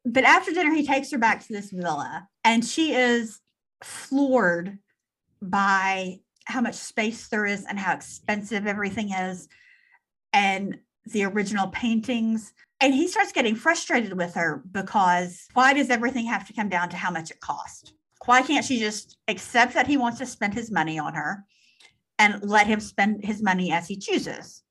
[0.05, 3.39] but after dinner, he takes her back to this villa and she is
[3.83, 4.77] floored
[5.41, 9.47] by how much space there is and how expensive everything is
[10.33, 12.53] and the original paintings.
[12.79, 16.89] And he starts getting frustrated with her because why does everything have to come down
[16.89, 17.93] to how much it cost?
[18.25, 21.45] Why can't she just accept that he wants to spend his money on her
[22.21, 24.61] and let him spend his money as he chooses.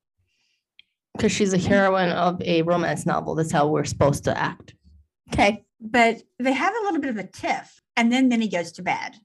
[1.16, 3.34] Because she's a heroine of a romance novel.
[3.34, 4.74] That's how we're supposed to act.
[5.32, 5.64] Okay.
[5.80, 9.16] But they have a little bit of a tiff, and then Minnie goes to bed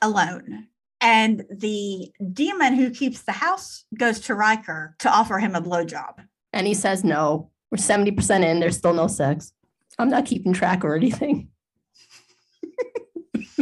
[0.00, 0.68] alone.
[0.98, 6.14] And the demon who keeps the house goes to Riker to offer him a blowjob.
[6.50, 7.50] And he says no.
[7.70, 9.52] We're 70% in, there's still no sex.
[9.98, 11.50] I'm not keeping track or anything.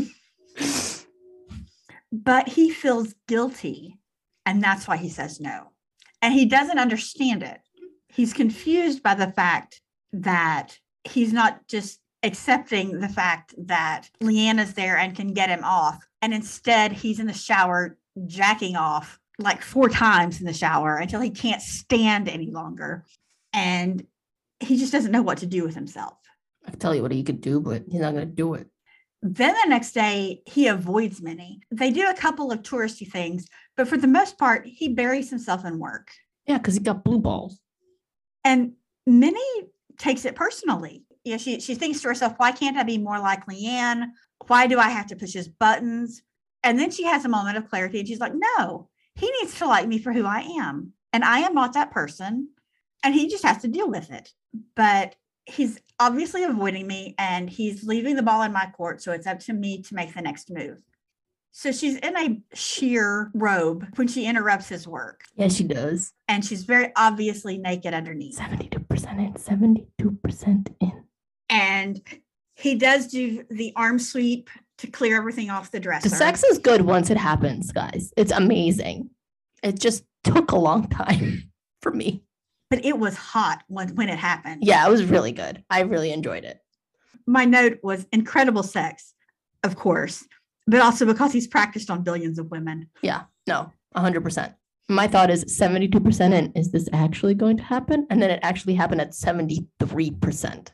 [2.13, 3.99] but he feels guilty
[4.47, 5.73] and that's why he says no.
[6.21, 7.59] And he doesn't understand it.
[8.07, 9.81] He's confused by the fact
[10.13, 16.07] that he's not just accepting the fact that Leanna's there and can get him off.
[16.21, 21.21] And instead, he's in the shower jacking off like four times in the shower until
[21.21, 23.05] he can't stand any longer.
[23.53, 24.07] And
[24.61, 26.15] he just doesn't know what to do with himself.
[26.67, 28.69] I can tell you what he could do, but he's not going to do it.
[29.23, 31.61] Then the next day, he avoids Minnie.
[31.71, 33.47] They do a couple of touristy things,
[33.77, 36.11] but for the most part, he buries himself in work.
[36.47, 37.61] Yeah, because he got blue balls.
[38.45, 38.73] And
[39.07, 39.63] Minnie
[39.99, 41.05] takes it personally.
[41.25, 44.11] You know, she, she thinks to herself, why can't I be more like Leanne?
[44.47, 46.23] Why do I have to push his buttons?
[46.65, 49.67] And then she has a moment of clarity and she's like, no, he needs to
[49.67, 50.93] like me for who I am.
[51.13, 52.49] And I am not that person.
[53.05, 54.31] And he just has to deal with it.
[54.75, 59.03] But he's obviously avoiding me and he's leaving the ball in my court.
[59.03, 60.83] So it's up to me to make the next move.
[61.55, 65.25] So she's in a sheer robe when she interrupts his work.
[65.37, 66.13] Yes, she does.
[66.27, 68.39] And she's very obviously naked underneath.
[68.39, 68.73] 72%
[69.19, 71.05] in, 72% in.
[71.53, 72.01] And
[72.55, 76.09] he does do the arm sweep to clear everything off the dresser.
[76.09, 78.13] The sex is good once it happens, guys.
[78.17, 79.11] It's amazing.
[79.63, 81.51] It just took a long time
[81.83, 82.23] for me.
[82.71, 84.65] But it was hot when, when it happened.
[84.65, 85.63] Yeah, it was really good.
[85.69, 86.59] I really enjoyed it.
[87.27, 89.13] My note was incredible sex,
[89.63, 90.25] of course
[90.67, 92.89] but also because he's practiced on billions of women.
[93.03, 94.55] Yeah, no, 100%.
[94.89, 98.07] My thought is 72% in, is this actually going to happen?
[98.11, 100.69] And then it actually happened at 73%.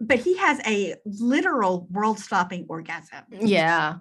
[0.00, 3.24] But he has a literal world stopping orgasm.
[3.30, 3.96] Yeah.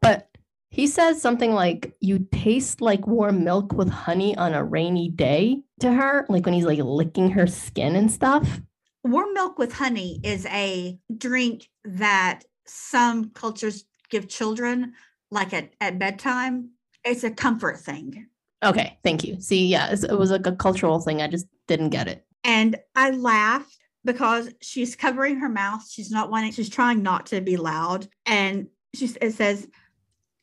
[0.00, 0.28] But
[0.70, 5.62] he says something like, You taste like warm milk with honey on a rainy day
[5.80, 8.60] to her, like when he's like licking her skin and stuff.
[9.04, 14.94] Warm milk with honey is a drink that some cultures give children
[15.30, 16.70] like at, at bedtime
[17.04, 18.26] it's a comfort thing
[18.64, 22.08] okay thank you see yeah it was like a cultural thing i just didn't get
[22.08, 27.26] it and i laughed because she's covering her mouth she's not wanting she's trying not
[27.26, 29.68] to be loud and she it says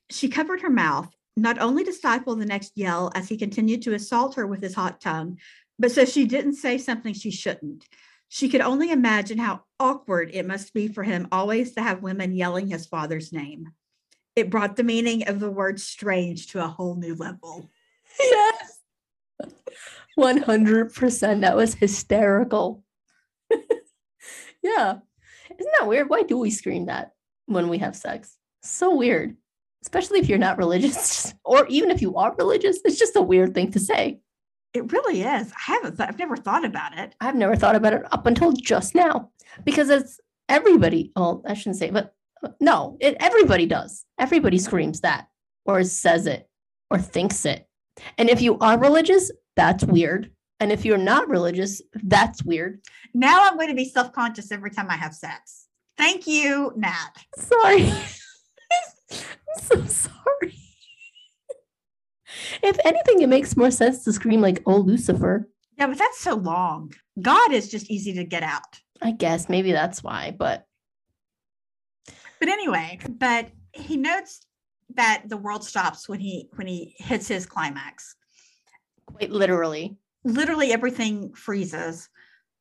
[0.09, 3.93] she covered her mouth not only to stifle the next yell as he continued to
[3.93, 5.37] assault her with his hot tongue
[5.79, 7.85] but so she didn't say something she shouldn't
[8.35, 12.35] she could only imagine how awkward it must be for him always to have women
[12.35, 13.71] yelling his father's name.
[14.35, 17.69] It brought the meaning of the word strange to a whole new level.
[18.17, 18.79] Yes.
[20.17, 21.41] 100%.
[21.41, 22.81] That was hysterical.
[24.65, 24.95] Yeah.
[25.59, 26.09] Isn't that weird?
[26.09, 27.11] Why do we scream that
[27.45, 28.37] when we have sex?
[28.63, 29.37] So weird.
[29.83, 33.53] Especially if you're not religious, or even if you are religious, it's just a weird
[33.53, 34.19] thing to say.
[34.73, 35.51] It really is.
[35.51, 35.97] I haven't.
[35.97, 37.13] Th- I've never thought about it.
[37.21, 39.29] I've never thought about it up until just now
[39.63, 40.19] because it's
[40.49, 41.11] everybody.
[41.15, 42.13] Well, I shouldn't say, but
[42.43, 44.05] uh, no, it everybody does.
[44.19, 45.27] Everybody screams that
[45.65, 46.49] or says it
[46.89, 47.67] or thinks it.
[48.17, 50.31] And if you are religious, that's weird.
[50.59, 52.81] And if you're not religious, that's weird.
[53.13, 55.67] Now I'm going to be self conscious every time I have sex.
[55.97, 57.11] Thank you, Nat.
[57.37, 57.91] Sorry.
[59.11, 60.55] I'm so sorry.
[62.63, 65.49] If anything, it makes more sense to scream like, oh, Lucifer.
[65.77, 66.93] Yeah, but that's so long.
[67.21, 68.79] God is just easy to get out.
[69.01, 70.65] I guess maybe that's why, but.
[72.39, 74.45] But anyway, but he notes
[74.93, 78.15] that the world stops when he when he hits his climax.
[79.05, 79.97] Quite literally.
[80.25, 82.09] Literally everything freezes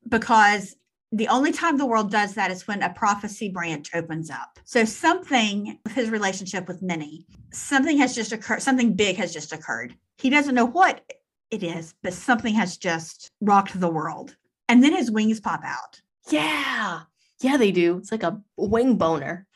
[0.09, 0.77] because
[1.11, 4.59] the only time the world does that is when a prophecy branch opens up.
[4.65, 9.53] So something with his relationship with Minnie, something has just occurred, something big has just
[9.53, 9.97] occurred.
[10.19, 11.03] He doesn't know what
[11.51, 14.37] it is, but something has just rocked the world.
[14.69, 16.01] And then his wings pop out.
[16.31, 17.03] Yeah.
[17.41, 17.99] Yeah, they do.
[17.99, 19.47] It's like a wing boner.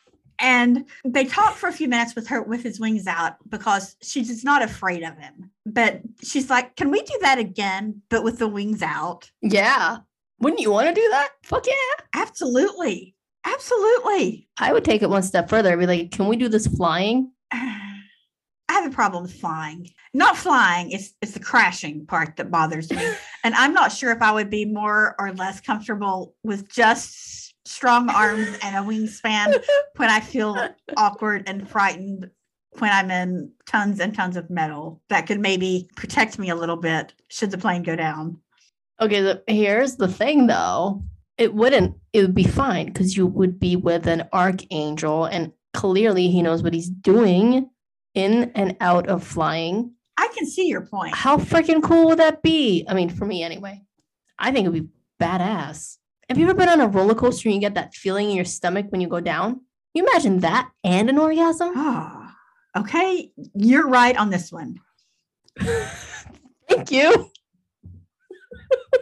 [0.40, 4.44] And they talk for a few minutes with her with his wings out because she's
[4.44, 5.50] not afraid of him.
[5.66, 9.30] But she's like, Can we do that again, but with the wings out?
[9.42, 9.98] Yeah.
[10.40, 11.30] Wouldn't you want to do that?
[11.42, 12.04] Fuck yeah.
[12.14, 13.16] Absolutely.
[13.44, 14.48] Absolutely.
[14.58, 15.72] I would take it one step further.
[15.72, 17.32] I'd be like, can we do this flying?
[18.70, 19.88] I have a problem with flying.
[20.12, 22.98] Not flying, it's it's the crashing part that bothers me.
[23.44, 27.37] and I'm not sure if I would be more or less comfortable with just
[27.68, 29.62] strong arms and a wingspan
[29.96, 30.56] when I feel
[30.96, 32.30] awkward and frightened
[32.78, 36.76] when I'm in tons and tons of metal that could maybe protect me a little
[36.76, 38.38] bit should the plane go down.
[39.00, 41.02] Okay, the, here's the thing though.
[41.36, 46.30] It wouldn't, it would be fine because you would be with an archangel and clearly
[46.30, 47.70] he knows what he's doing
[48.14, 49.92] in and out of flying.
[50.16, 51.14] I can see your point.
[51.14, 52.84] How freaking cool would that be?
[52.88, 53.82] I mean, for me anyway.
[54.38, 54.88] I think it'd be
[55.20, 55.97] badass.
[56.28, 58.44] Have you ever been on a roller coaster and you get that feeling in your
[58.44, 59.62] stomach when you go down?
[59.94, 61.72] You imagine that and an orgasm?
[61.74, 62.30] Oh,
[62.76, 63.32] okay.
[63.54, 64.78] You're right on this one.
[65.58, 67.30] Thank you.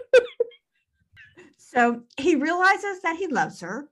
[1.59, 3.91] so he realizes that he loves her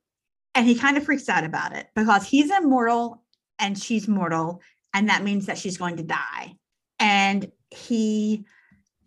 [0.54, 3.24] and he kind of freaks out about it because he's immortal
[3.58, 4.62] and she's mortal.
[4.94, 6.54] And that means that she's going to die.
[7.00, 8.44] And he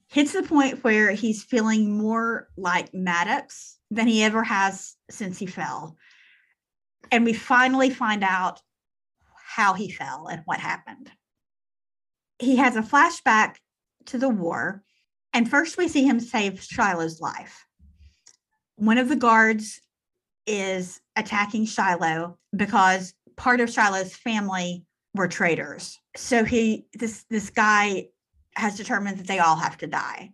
[0.08, 5.46] hits the point where he's feeling more like Maddox than he ever has since he
[5.46, 5.98] fell.
[7.12, 8.62] And we finally find out
[9.36, 11.10] how he fell and what happened.
[12.40, 13.56] He has a flashback
[14.08, 14.84] to the war.
[15.34, 17.66] And first, we see him save Shiloh's life.
[18.76, 19.82] One of the guards
[20.46, 25.98] is attacking Shiloh because part of Shiloh's family were traitors.
[26.16, 28.08] So he this this guy
[28.56, 30.32] has determined that they all have to die.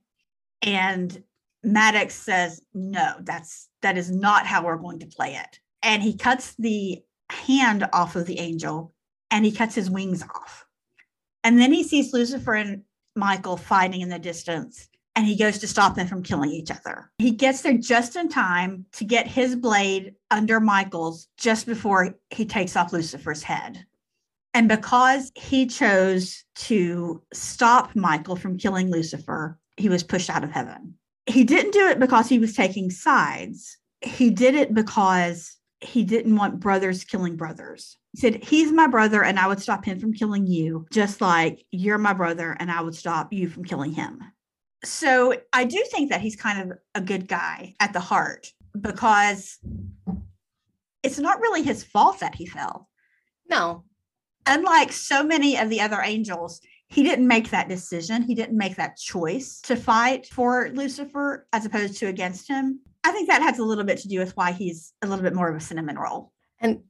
[0.62, 1.24] And
[1.64, 5.60] Maddox says, no, that's that is not how we're going to play it.
[5.82, 8.94] And he cuts the hand off of the angel
[9.32, 10.66] and he cuts his wings off.
[11.44, 12.84] And then he sees Lucifer and
[13.16, 17.12] Michael fighting in the distance and he goes to stop them from killing each other.
[17.18, 22.46] He gets there just in time to get his blade under Michael's just before he
[22.46, 23.86] takes off Lucifer's head.
[24.56, 30.52] And because he chose to stop Michael from killing Lucifer, he was pushed out of
[30.52, 30.96] heaven.
[31.26, 33.78] He didn't do it because he was taking sides.
[34.02, 37.98] He did it because he didn't want brothers killing brothers.
[38.14, 41.66] He said, He's my brother, and I would stop him from killing you, just like
[41.72, 44.20] you're my brother, and I would stop you from killing him.
[44.84, 49.60] So I do think that he's kind of a good guy at the heart because
[51.04, 52.90] it's not really his fault that he fell.
[53.50, 53.84] No,
[54.46, 56.62] unlike so many of the other angels,
[56.94, 58.22] he didn't make that decision.
[58.22, 62.82] He didn't make that choice to fight for Lucifer as opposed to against him.
[63.04, 65.34] I think that has a little bit to do with why he's a little bit
[65.34, 66.32] more of a cinnamon roll.
[66.60, 66.84] And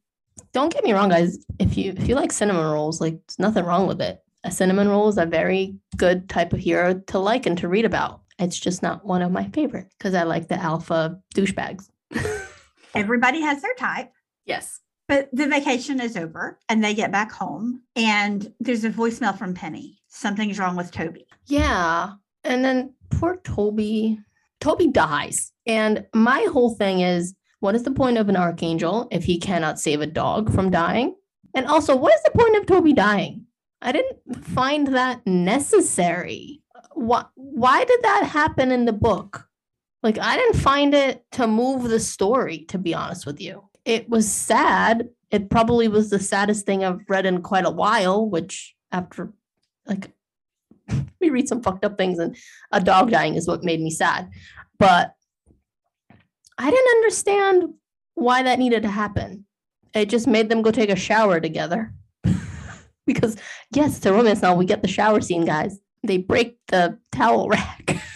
[0.51, 1.37] don't get me wrong, guys.
[1.57, 4.19] If you if you like cinnamon rolls, like there's nothing wrong with it.
[4.43, 7.85] A cinnamon roll is a very good type of hero to like and to read
[7.85, 8.23] about.
[8.39, 11.87] It's just not one of my favorite because I like the alpha douchebags.
[12.93, 14.11] Everybody has their type.
[14.45, 14.81] Yes.
[15.07, 19.53] But the vacation is over and they get back home and there's a voicemail from
[19.53, 19.99] Penny.
[20.07, 21.27] Something's wrong with Toby.
[21.45, 22.13] Yeah.
[22.43, 24.19] And then poor Toby,
[24.61, 25.51] Toby dies.
[25.65, 29.79] And my whole thing is what is the point of an archangel if he cannot
[29.79, 31.15] save a dog from dying?
[31.53, 33.45] And also, what is the point of Toby dying?
[33.81, 36.61] I didn't find that necessary.
[36.93, 39.47] Why, why did that happen in the book?
[40.01, 44.09] Like, I didn't find it to move the story, to be honest with you it
[44.09, 45.09] was sad.
[45.31, 49.33] It probably was the saddest thing I've read in quite a while, which after
[49.85, 50.11] like
[51.19, 52.35] we read some fucked up things and
[52.71, 54.29] a dog dying is what made me sad.
[54.77, 55.13] But
[56.57, 57.73] I didn't understand
[58.15, 59.45] why that needed to happen.
[59.93, 61.93] It just made them go take a shower together.
[63.05, 63.37] because
[63.73, 64.55] yes, a romance now.
[64.55, 65.79] We get the shower scene, guys.
[66.03, 68.01] They break the towel rack.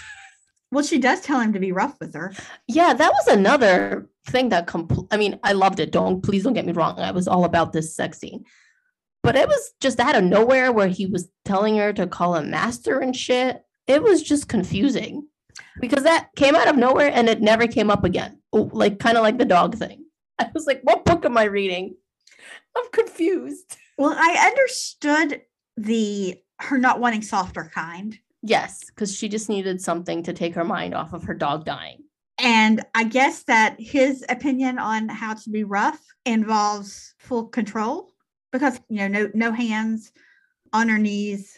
[0.72, 2.34] Well, she does tell him to be rough with her.
[2.68, 5.92] Yeah, that was another thing that compl- I mean, I loved it.
[5.92, 7.00] Don't please don't get me wrong.
[7.00, 8.44] I was all about this sex scene.
[9.24, 12.52] But it was just out of nowhere where he was telling her to call him
[12.52, 13.64] master and shit.
[13.88, 15.28] It was just confusing
[15.80, 18.40] because that came out of nowhere and it never came up again.
[18.54, 20.06] Oh, like kind of like the dog thing.
[20.40, 21.96] I was like, what book am I reading?
[22.76, 23.78] I'm confused.
[23.98, 25.42] Well, I understood
[25.78, 28.18] the her not wanting softer kind
[28.48, 32.04] Yes, because she just needed something to take her mind off of her dog dying.
[32.40, 38.12] And I guess that his opinion on how to be rough involves full control
[38.54, 40.12] because, you know, no no hands
[40.72, 41.58] on her knees.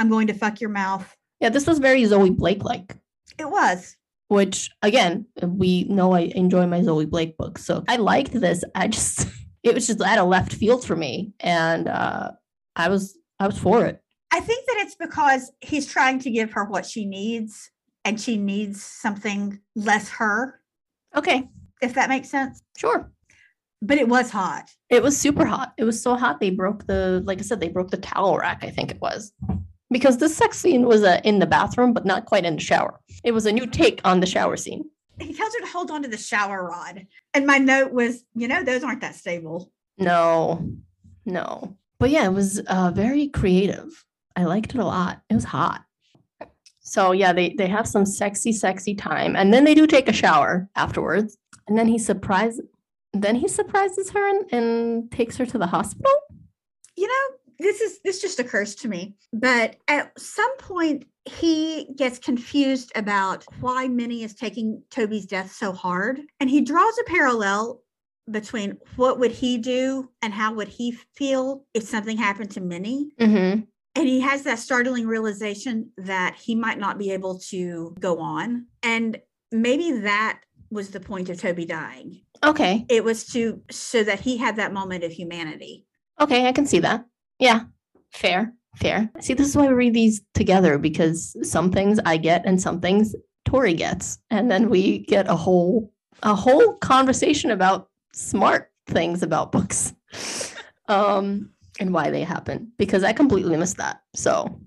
[0.00, 1.14] I'm going to fuck your mouth.
[1.40, 2.96] Yeah, this was very Zoe Blake like.
[3.38, 3.96] It was.
[4.28, 7.64] Which again, we know I enjoy my Zoe Blake books.
[7.64, 8.64] So I liked this.
[8.74, 9.28] I just
[9.62, 11.34] it was just out of left field for me.
[11.38, 12.32] And uh
[12.74, 14.02] I was I was for it.
[14.36, 17.70] I think that it's because he's trying to give her what she needs
[18.04, 20.60] and she needs something less her.
[21.16, 21.48] Okay.
[21.80, 22.62] If that makes sense.
[22.76, 23.10] Sure.
[23.80, 24.68] But it was hot.
[24.90, 25.72] It was super hot.
[25.78, 28.62] It was so hot they broke the like I said they broke the towel rack,
[28.62, 29.32] I think it was.
[29.90, 33.00] Because the sex scene was uh, in the bathroom but not quite in the shower.
[33.24, 34.84] It was a new take on the shower scene.
[35.18, 37.06] He tells her to hold on to the shower rod.
[37.32, 39.72] And my note was, you know, those aren't that stable.
[39.96, 40.68] No.
[41.24, 41.78] No.
[41.98, 44.04] But yeah, it was uh, very creative.
[44.36, 45.22] I liked it a lot.
[45.30, 45.82] It was hot.
[46.80, 50.12] So yeah, they they have some sexy, sexy time, and then they do take a
[50.12, 51.36] shower afterwards.
[51.66, 52.60] And then he surprise,
[53.12, 56.12] then he surprises her and, and takes her to the hospital.
[56.94, 62.20] You know, this is this just occurs to me, but at some point he gets
[62.20, 67.82] confused about why Minnie is taking Toby's death so hard, and he draws a parallel
[68.30, 73.10] between what would he do and how would he feel if something happened to Minnie.
[73.20, 73.62] Mm-hmm
[73.96, 78.66] and he has that startling realization that he might not be able to go on.
[78.82, 79.18] And
[79.50, 80.40] maybe that
[80.70, 82.20] was the point of toby dying.
[82.44, 82.84] Okay.
[82.88, 85.86] It was to so that he had that moment of humanity.
[86.20, 87.06] Okay i can see that.
[87.38, 87.64] Yeah
[88.10, 89.10] fair fair.
[89.20, 92.80] See this is why we read these together because some things i get and some
[92.80, 93.14] things
[93.44, 94.18] tori gets.
[94.30, 95.90] And then we get a whole
[96.22, 99.94] a whole conversation about smart things about books.
[100.88, 104.00] Um, and why they happen because I completely missed that.
[104.14, 104.60] So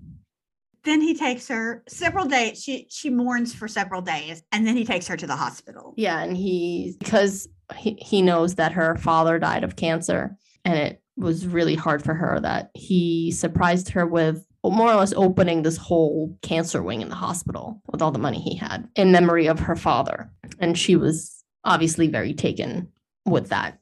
[0.84, 2.62] then he takes her several days.
[2.62, 5.94] She she mourns for several days, and then he takes her to the hospital.
[5.96, 11.02] Yeah, and he because he, he knows that her father died of cancer, and it
[11.16, 15.76] was really hard for her that he surprised her with more or less opening this
[15.76, 19.58] whole cancer wing in the hospital with all the money he had in memory of
[19.58, 20.30] her father.
[20.58, 22.88] And she was obviously very taken
[23.24, 23.78] with that.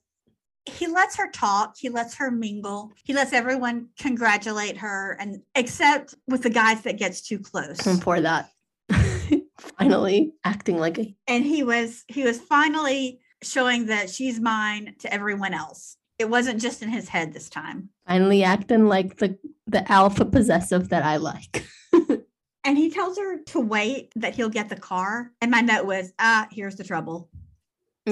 [0.69, 6.15] He lets her talk, he lets her mingle, he lets everyone congratulate her, and except
[6.27, 7.87] with the guys that gets too close.
[7.87, 8.51] And for that,
[9.79, 15.13] finally acting like a and he was he was finally showing that she's mine to
[15.13, 15.97] everyone else.
[16.19, 17.91] It wasn't just in his head this time.
[18.07, 21.65] Finally acting like the the alpha possessive that I like.
[22.65, 25.33] and he tells her to wait that he'll get the car.
[25.41, 27.29] And my note was, ah, here's the trouble.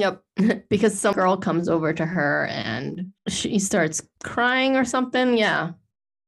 [0.01, 0.23] Yep.
[0.68, 5.36] because some girl comes over to her and she starts crying or something.
[5.36, 5.73] Yeah.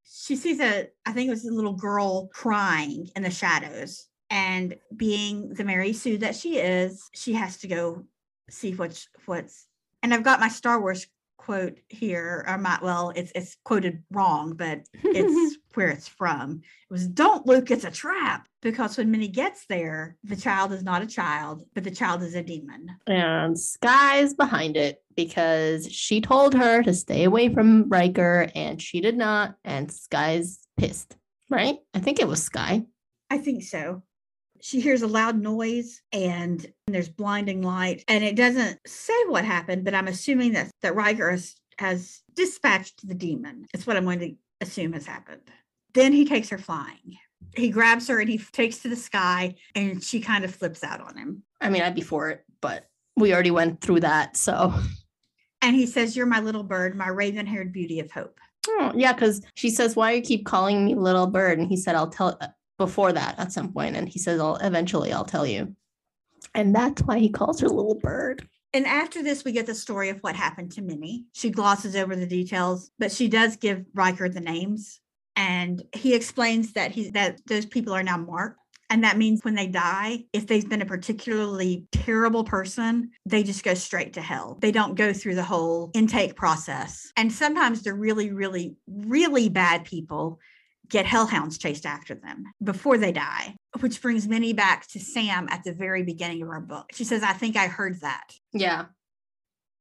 [0.03, 4.07] She sees a, I think it was a little girl crying in the shadows.
[4.31, 8.05] And being the Mary Sue that she is, she has to go
[8.49, 9.67] see what's what's
[10.01, 11.07] and I've got my Star Wars
[11.49, 16.61] quote here or my well it's it's quoted wrong but it's where it's from.
[16.61, 20.83] It was don't luke it's a trap because when minnie gets there the child is
[20.83, 22.91] not a child but the child is a demon.
[23.07, 29.01] And sky's behind it because she told her to stay away from riker and she
[29.01, 31.17] did not and sky's pissed
[31.49, 31.79] right?
[31.95, 32.83] I think it was sky.
[33.31, 34.03] I think so
[34.61, 39.83] she hears a loud noise and there's blinding light and it doesn't say what happened
[39.83, 43.65] but i'm assuming that that Riker has, has dispatched the demon.
[43.73, 45.41] That's what i'm going to assume has happened.
[45.93, 47.17] Then he takes her flying.
[47.55, 51.01] He grabs her and he takes to the sky and she kind of flips out
[51.01, 51.43] on him.
[51.61, 54.73] I mean i'd be for it but we already went through that so.
[55.61, 58.39] And he says you're my little bird my raven haired beauty of hope.
[58.67, 61.59] Oh, yeah, because she says, Why you keep calling me little bird?
[61.59, 62.37] And he said, I'll tell
[62.79, 65.75] before that at some point and he says i'll eventually i'll tell you
[66.55, 70.09] and that's why he calls her little bird and after this we get the story
[70.09, 74.27] of what happened to minnie she glosses over the details but she does give riker
[74.27, 75.01] the names
[75.35, 79.53] and he explains that he that those people are now marked and that means when
[79.53, 84.57] they die, if they've been a particularly terrible person, they just go straight to hell.
[84.61, 87.11] They don't go through the whole intake process.
[87.15, 90.39] And sometimes they're really, really, really bad people
[90.89, 95.63] get hellhounds chased after them before they die, which brings Minnie back to Sam at
[95.63, 96.91] the very beginning of our book.
[96.93, 98.33] She says, I think I heard that.
[98.51, 98.85] Yeah.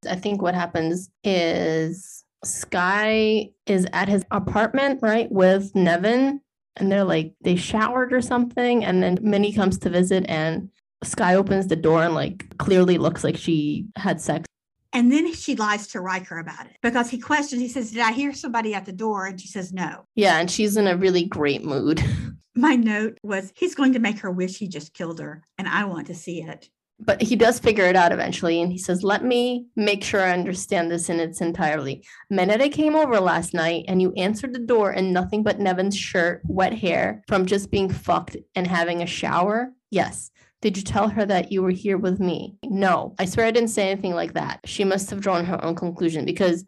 [0.09, 6.40] I think what happens is Sky is at his apartment, right, with Nevin,
[6.76, 8.85] and they're like, they showered or something.
[8.85, 10.70] And then Minnie comes to visit, and
[11.02, 14.47] Sky opens the door and, like, clearly looks like she had sex
[14.93, 18.12] and then she lies to Riker about it because he questions, he says, Did I
[18.12, 19.27] hear somebody at the door?
[19.27, 20.05] And she says, No.
[20.15, 22.02] Yeah, and she's in a really great mood.
[22.55, 25.85] My note was, He's going to make her wish he just killed her, and I
[25.85, 26.69] want to see it.
[27.01, 30.32] But he does figure it out eventually, and he says, Let me make sure I
[30.32, 32.05] understand this in its entirety.
[32.31, 36.40] Menede came over last night, and you answered the door in nothing but Nevin's shirt,
[36.44, 39.73] wet hair, from just being fucked and having a shower.
[39.90, 40.31] Yes.
[40.60, 42.56] Did you tell her that you were here with me?
[42.64, 44.60] No, I swear I didn't say anything like that.
[44.64, 46.64] She must have drawn her own conclusion because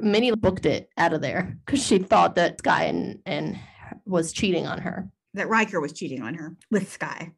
[0.00, 3.58] Minnie booked it out of there because she thought that Sky and, and
[4.04, 5.08] was cheating on her.
[5.34, 7.32] That Riker was cheating on her with Sky.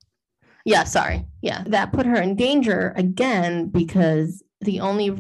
[0.65, 1.27] Yeah, sorry.
[1.41, 5.17] Yeah, that put her in danger again because the only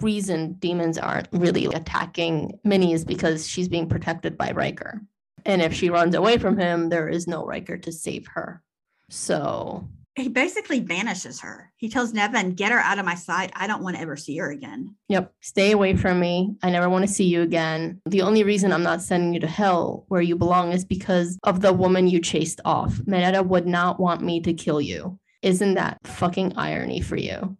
[0.00, 5.00] reason demons aren't really attacking Minnie is because she's being protected by Riker.
[5.44, 8.62] And if she runs away from him, there is no Riker to save her.
[9.08, 11.72] So he basically banishes her.
[11.76, 13.52] He tells Nevin, get her out of my sight.
[13.54, 14.96] I don't want to ever see her again.
[15.08, 15.32] Yep.
[15.40, 16.56] Stay away from me.
[16.62, 18.00] I never want to see you again.
[18.06, 21.60] The only reason I'm not sending you to hell where you belong is because of
[21.60, 23.00] the woman you chased off.
[23.06, 25.18] Meneda would not want me to kill you.
[25.42, 27.56] Isn't that fucking irony for you?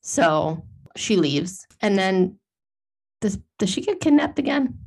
[0.00, 0.64] So
[0.96, 1.66] she leaves.
[1.80, 2.38] And then
[3.20, 4.78] does does she get kidnapped again?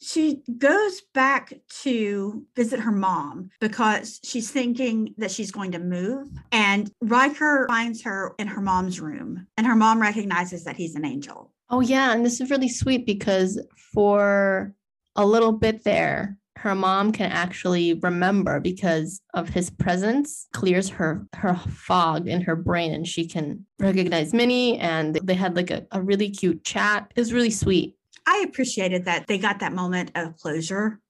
[0.00, 6.28] She goes back to visit her mom because she's thinking that she's going to move.
[6.52, 11.04] And Riker finds her in her mom's room, and her mom recognizes that he's an
[11.04, 11.52] angel.
[11.70, 12.12] Oh, yeah.
[12.12, 13.60] And this is really sweet because
[13.94, 14.74] for
[15.16, 21.26] a little bit there, her mom can actually remember because of his presence clears her
[21.34, 25.84] her fog in her brain and she can recognize minnie and they had like a,
[25.92, 27.96] a really cute chat it was really sweet
[28.26, 31.00] I appreciated that they got that moment of closure.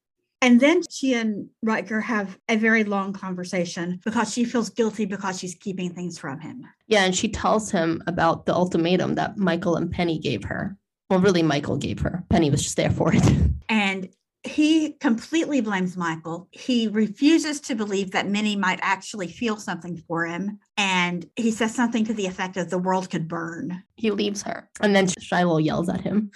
[0.42, 5.38] And then she and Riker have a very long conversation because she feels guilty because
[5.38, 6.66] she's keeping things from him.
[6.86, 10.76] Yeah, and she tells him about the ultimatum that Michael and Penny gave her.
[11.08, 12.24] Well, really, Michael gave her.
[12.28, 13.22] Penny was just there for it.
[13.70, 14.10] And
[14.44, 16.48] he completely blames Michael.
[16.52, 20.58] He refuses to believe that Minnie might actually feel something for him.
[20.76, 23.82] And he says something to the effect of the world could burn.
[23.96, 24.68] He leaves her.
[24.82, 26.30] And then Shiloh yells at him,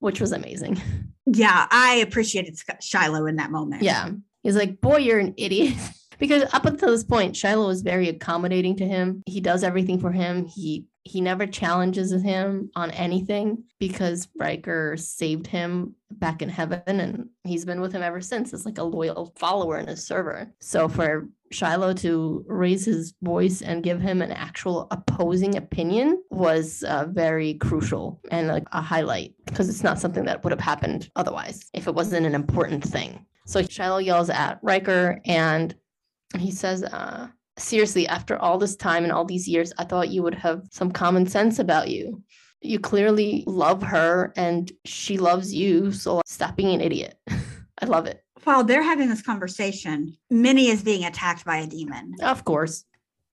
[0.00, 0.80] which was amazing.
[1.26, 3.82] Yeah, I appreciated Shiloh in that moment.
[3.82, 4.10] Yeah.
[4.42, 5.76] He's like, Boy, you're an idiot.
[6.18, 9.22] because up until this point, Shiloh was very accommodating to him.
[9.26, 10.46] He does everything for him.
[10.46, 17.28] He he never challenges him on anything because Riker saved him back in heaven and
[17.44, 20.52] he's been with him ever since as like a loyal follower and a server.
[20.60, 26.84] So for Shiloh to raise his voice and give him an actual opposing opinion was
[26.84, 31.10] uh, very crucial and like a highlight because it's not something that would have happened
[31.16, 33.24] otherwise if it wasn't an important thing.
[33.46, 35.74] So Shiloh yells at Riker and
[36.38, 37.28] he says, uh,
[37.60, 40.90] seriously, after all this time and all these years, I thought you would have some
[40.90, 42.22] common sense about you.
[42.60, 45.92] You clearly love her and she loves you.
[45.92, 47.18] So stop being an idiot.
[47.82, 48.22] I love it.
[48.44, 52.14] While they're having this conversation, Minnie is being attacked by a demon.
[52.22, 52.84] Of course.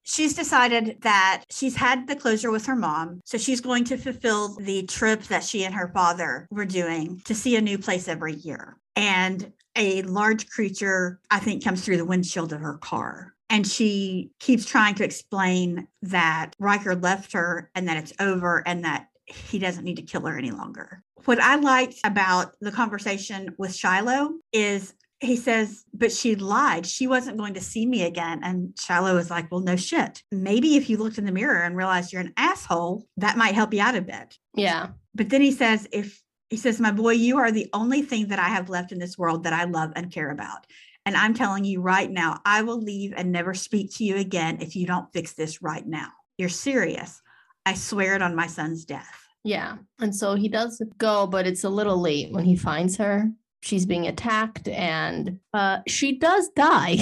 [0.04, 3.20] She's decided that she's had the closure with her mom.
[3.26, 7.36] So she's going to fulfill the trip that she and her father were doing to
[7.36, 8.78] see a new place every year.
[8.95, 13.36] And a large creature, I think, comes through the windshield of her car.
[13.49, 18.84] And she keeps trying to explain that Riker left her and that it's over and
[18.84, 21.03] that he doesn't need to kill her any longer.
[21.26, 26.86] What I liked about the conversation with Shiloh is he says, but she lied.
[26.86, 28.41] She wasn't going to see me again.
[28.44, 30.22] And Shiloh is like, well, no shit.
[30.32, 33.74] Maybe if you looked in the mirror and realized you're an asshole, that might help
[33.74, 34.38] you out a bit.
[34.53, 34.90] Yeah.
[35.15, 38.40] But then he says, if he says, my boy, you are the only thing that
[38.40, 40.68] I have left in this world that I love and care about.
[41.08, 44.58] And I'm telling you right now, I will leave and never speak to you again
[44.60, 46.10] if you don't fix this right now.
[46.38, 47.22] You're serious.
[47.66, 49.26] I swear it on my son's death.
[49.46, 49.78] Yeah.
[50.02, 53.32] And so he does go, but it's a little late when he finds her.
[53.62, 56.98] She's being attacked and uh, she does die.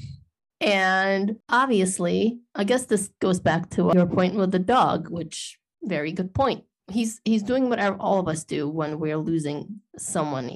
[0.60, 6.10] and obviously, I guess this goes back to your point with the dog, which very
[6.10, 6.64] good point.
[6.90, 10.48] He's he's doing what all of us do when we're losing someone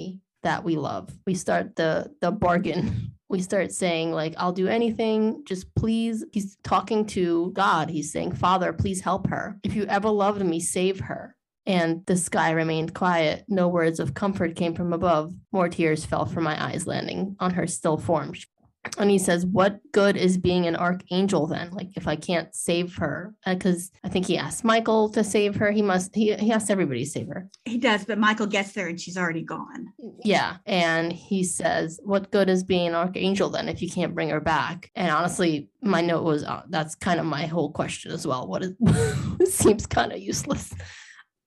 [0.43, 1.11] that we love.
[1.27, 3.13] We start the the bargain.
[3.31, 6.25] We start saying like I'll do anything, just please.
[6.33, 7.89] He's talking to God.
[7.89, 9.57] He's saying, "Father, please help her.
[9.63, 13.45] If you ever loved me, save her." And the sky remained quiet.
[13.47, 15.33] No words of comfort came from above.
[15.53, 18.35] More tears fell from my eyes, landing on her still form
[18.99, 21.71] and he says what good is being an archangel then?
[21.71, 25.57] Like if i can't save her because uh, i think he asked michael to save
[25.57, 25.71] her.
[25.71, 27.49] He must he, he asked everybody to save her.
[27.65, 29.93] He does but michael gets there and she's already gone.
[30.25, 34.31] Yeah and he says what good is being an archangel then if you can't bring
[34.31, 34.91] her back?
[34.95, 38.47] And honestly my note was uh, that's kind of my whole question as well.
[38.47, 38.75] What is
[39.55, 40.73] seems kind of useless.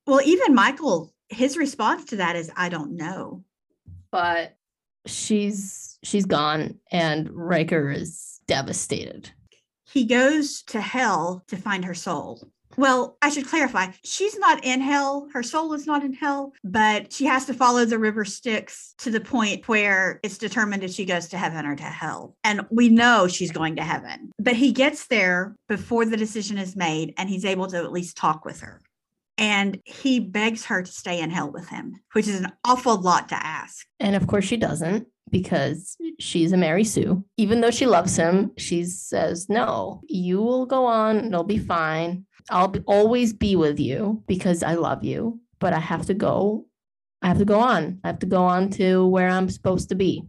[0.05, 3.43] Well even michael his response to that is i don't know.
[4.11, 4.55] But
[5.07, 9.31] she's she's gone and Riker is devastated.
[9.85, 12.47] He goes to hell to find her soul.
[12.77, 13.87] Well, I should clarify.
[14.03, 15.27] She's not in hell.
[15.33, 19.11] Her soul is not in hell, but she has to follow the river Styx to
[19.11, 22.35] the point where it's determined if she goes to heaven or to hell.
[22.43, 24.31] And we know she's going to heaven.
[24.39, 28.17] But he gets there before the decision is made and he's able to at least
[28.17, 28.81] talk with her.
[29.37, 33.29] And he begs her to stay in hell with him, which is an awful lot
[33.29, 33.85] to ask.
[33.99, 37.25] And of course, she doesn't because she's a Mary Sue.
[37.37, 42.25] Even though she loves him, she says, No, you will go on, it'll be fine.
[42.49, 46.67] I'll be, always be with you because I love you, but I have to go.
[47.21, 47.99] I have to go on.
[48.03, 50.23] I have to go on to where I'm supposed to be.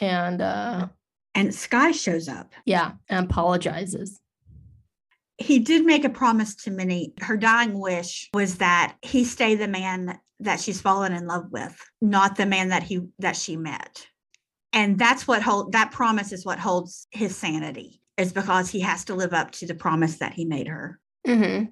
[0.00, 0.88] And uh
[1.34, 2.52] and Sky shows up.
[2.64, 4.20] Yeah, and apologizes
[5.38, 7.12] he did make a promise to Minnie.
[7.20, 11.76] Her dying wish was that he stay the man that she's fallen in love with,
[12.00, 14.06] not the man that he that she met.
[14.72, 19.04] And that's what hold that promise is what holds his sanity, is because he has
[19.06, 21.00] to live up to the promise that he made her.
[21.26, 21.66] Mm-hmm.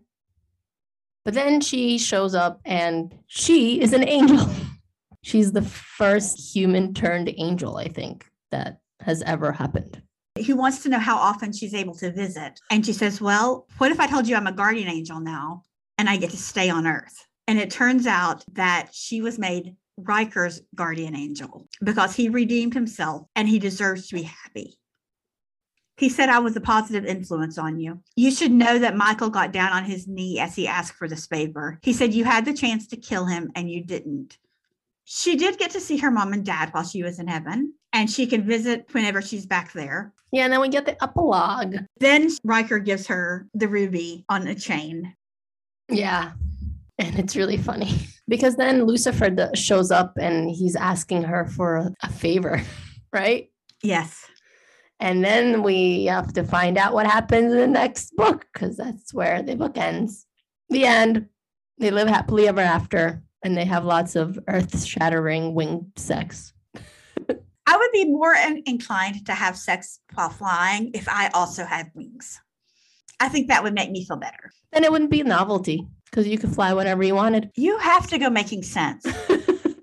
[1.24, 4.46] But then she shows up and she is an angel.
[5.22, 10.02] She's the first human turned angel, I think, that has ever happened.
[10.38, 12.60] He wants to know how often she's able to visit.
[12.70, 15.62] And she says, Well, what if I told you I'm a guardian angel now
[15.96, 17.26] and I get to stay on Earth?
[17.46, 23.26] And it turns out that she was made Riker's guardian angel because he redeemed himself
[23.36, 24.78] and he deserves to be happy.
[25.96, 28.00] He said, I was a positive influence on you.
[28.16, 31.26] You should know that Michael got down on his knee as he asked for this
[31.26, 31.78] favor.
[31.82, 34.38] He said, You had the chance to kill him and you didn't.
[35.04, 38.10] She did get to see her mom and dad while she was in heaven, and
[38.10, 40.14] she can visit whenever she's back there.
[40.32, 41.76] Yeah, and then we get the epilogue.
[42.00, 45.14] Then Riker gives her the ruby on a chain.
[45.88, 46.32] Yeah.
[46.98, 47.98] And it's really funny
[48.28, 52.62] because then Lucifer shows up and he's asking her for a favor,
[53.12, 53.50] right?
[53.82, 54.26] Yes.
[55.00, 59.12] And then we have to find out what happens in the next book because that's
[59.12, 60.26] where the book ends.
[60.70, 61.26] The end.
[61.78, 66.52] They live happily ever after and they have lots of earth shattering winged sex.
[67.66, 71.90] I would be more in- inclined to have sex while flying if I also had
[71.94, 72.40] wings.
[73.20, 74.50] I think that would make me feel better.
[74.72, 77.50] Then it wouldn't be a novelty because you could fly whenever you wanted.
[77.56, 79.04] You have to go making sense.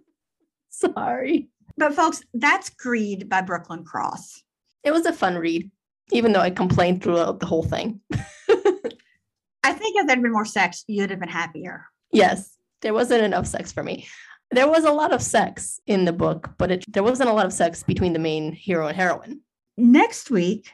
[0.70, 1.50] Sorry.
[1.76, 4.42] But folks, that's Greed by Brooklyn Cross.
[4.86, 5.70] It was a fun read,
[6.12, 8.00] even though I complained throughout the whole thing.
[8.14, 11.86] I think if there'd been more sex, you'd have been happier.
[12.14, 14.08] Yes, there wasn't enough sex for me.
[14.52, 17.46] There was a lot of sex in the book, but it, there wasn't a lot
[17.46, 19.42] of sex between the main hero and heroine.
[19.78, 20.72] Next week,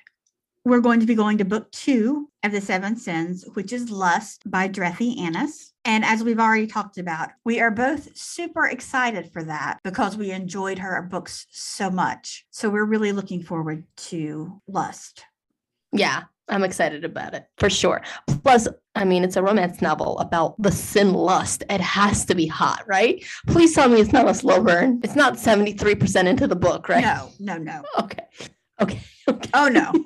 [0.68, 4.50] we're going to be going to book two of the Seven Sins, which is Lust
[4.52, 5.72] by Drethi Anis.
[5.86, 10.32] And as we've already talked about, we are both super excited for that because we
[10.32, 12.46] enjoyed her books so much.
[12.50, 15.24] So we're really looking forward to Lust.
[15.94, 18.02] Yeah, I'm excited about it for sure.
[18.44, 21.64] Plus, I mean, it's a romance novel about the sin lust.
[21.70, 23.24] It has to be hot, right?
[23.48, 25.00] Please tell me it's not a slow burn.
[25.02, 27.02] It's not 73% into the book, right?
[27.02, 27.84] No, no, no.
[28.00, 28.26] Okay.
[28.80, 29.02] Okay.
[29.28, 29.50] okay.
[29.54, 29.92] Oh, no.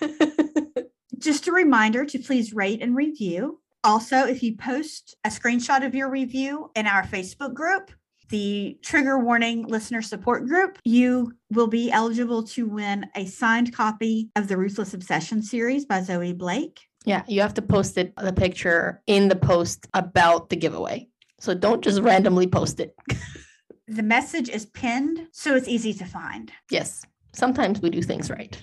[1.18, 3.60] Just a reminder to please rate and review.
[3.84, 7.90] Also, if you post a screenshot of your review in our Facebook group,
[8.30, 14.30] the trigger warning listener support group, you will be eligible to win a signed copy
[14.36, 16.80] of the Ruthless Obsession series by Zoe Blake.
[17.04, 21.08] Yeah, you have to post it the picture in the post about the giveaway.
[21.40, 22.94] So don't just randomly post it.
[23.88, 26.52] the message is pinned, so it's easy to find.
[26.70, 27.04] Yes.
[27.32, 28.60] Sometimes we do things right.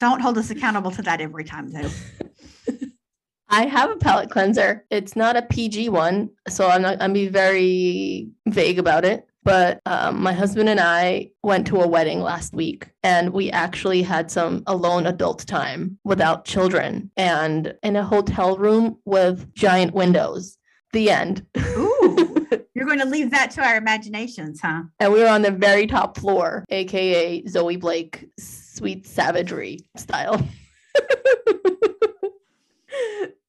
[0.00, 1.90] Don't hold us accountable to that every time, though.
[3.48, 4.84] I have a palate cleanser.
[4.90, 7.00] It's not a PG one, so I'm not.
[7.00, 9.28] I'm be very vague about it.
[9.44, 14.02] But um, my husband and I went to a wedding last week, and we actually
[14.02, 20.58] had some alone adult time without children, and in a hotel room with giant windows.
[20.92, 21.44] The end.
[21.58, 24.82] Ooh, you're going to leave that to our imaginations, huh?
[25.00, 28.28] And we were on the very top floor, aka Zoe Blake
[28.74, 30.40] sweet savagery style.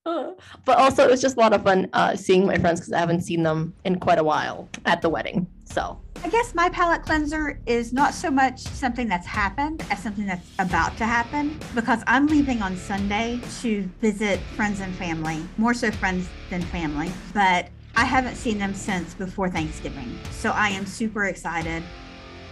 [0.06, 3.00] but also, it was just a lot of fun uh, seeing my friends because I
[3.00, 5.48] haven't seen them in quite a while at the wedding.
[5.66, 10.26] So I guess my palate cleanser is not so much something that's happened as something
[10.26, 15.74] that's about to happen because I'm leaving on Sunday to visit friends and family, more
[15.74, 17.12] so friends than family.
[17.34, 20.18] But I haven't seen them since before Thanksgiving.
[20.32, 21.82] So I am super excited.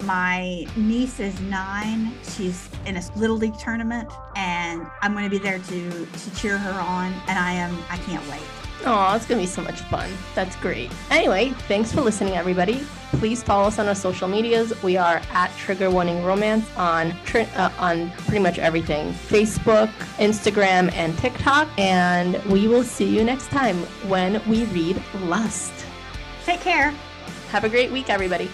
[0.01, 2.13] My niece is nine.
[2.35, 6.57] She's in a little league tournament, and I'm going to be there to to cheer
[6.57, 7.13] her on.
[7.27, 8.41] And I am I can't wait.
[8.85, 10.11] Oh, it's gonna be so much fun.
[10.35, 10.91] That's great.
[11.09, 12.85] Anyway, thanks for listening, everybody.
[13.13, 14.73] Please follow us on our social medias.
[14.83, 19.87] We are at Trigger Warning Romance on tri- uh, on pretty much everything: Facebook,
[20.17, 21.69] Instagram, and TikTok.
[21.77, 23.77] And we will see you next time
[24.09, 25.73] when we read Lust.
[26.43, 26.93] Take care.
[27.51, 28.49] Have a great week, everybody.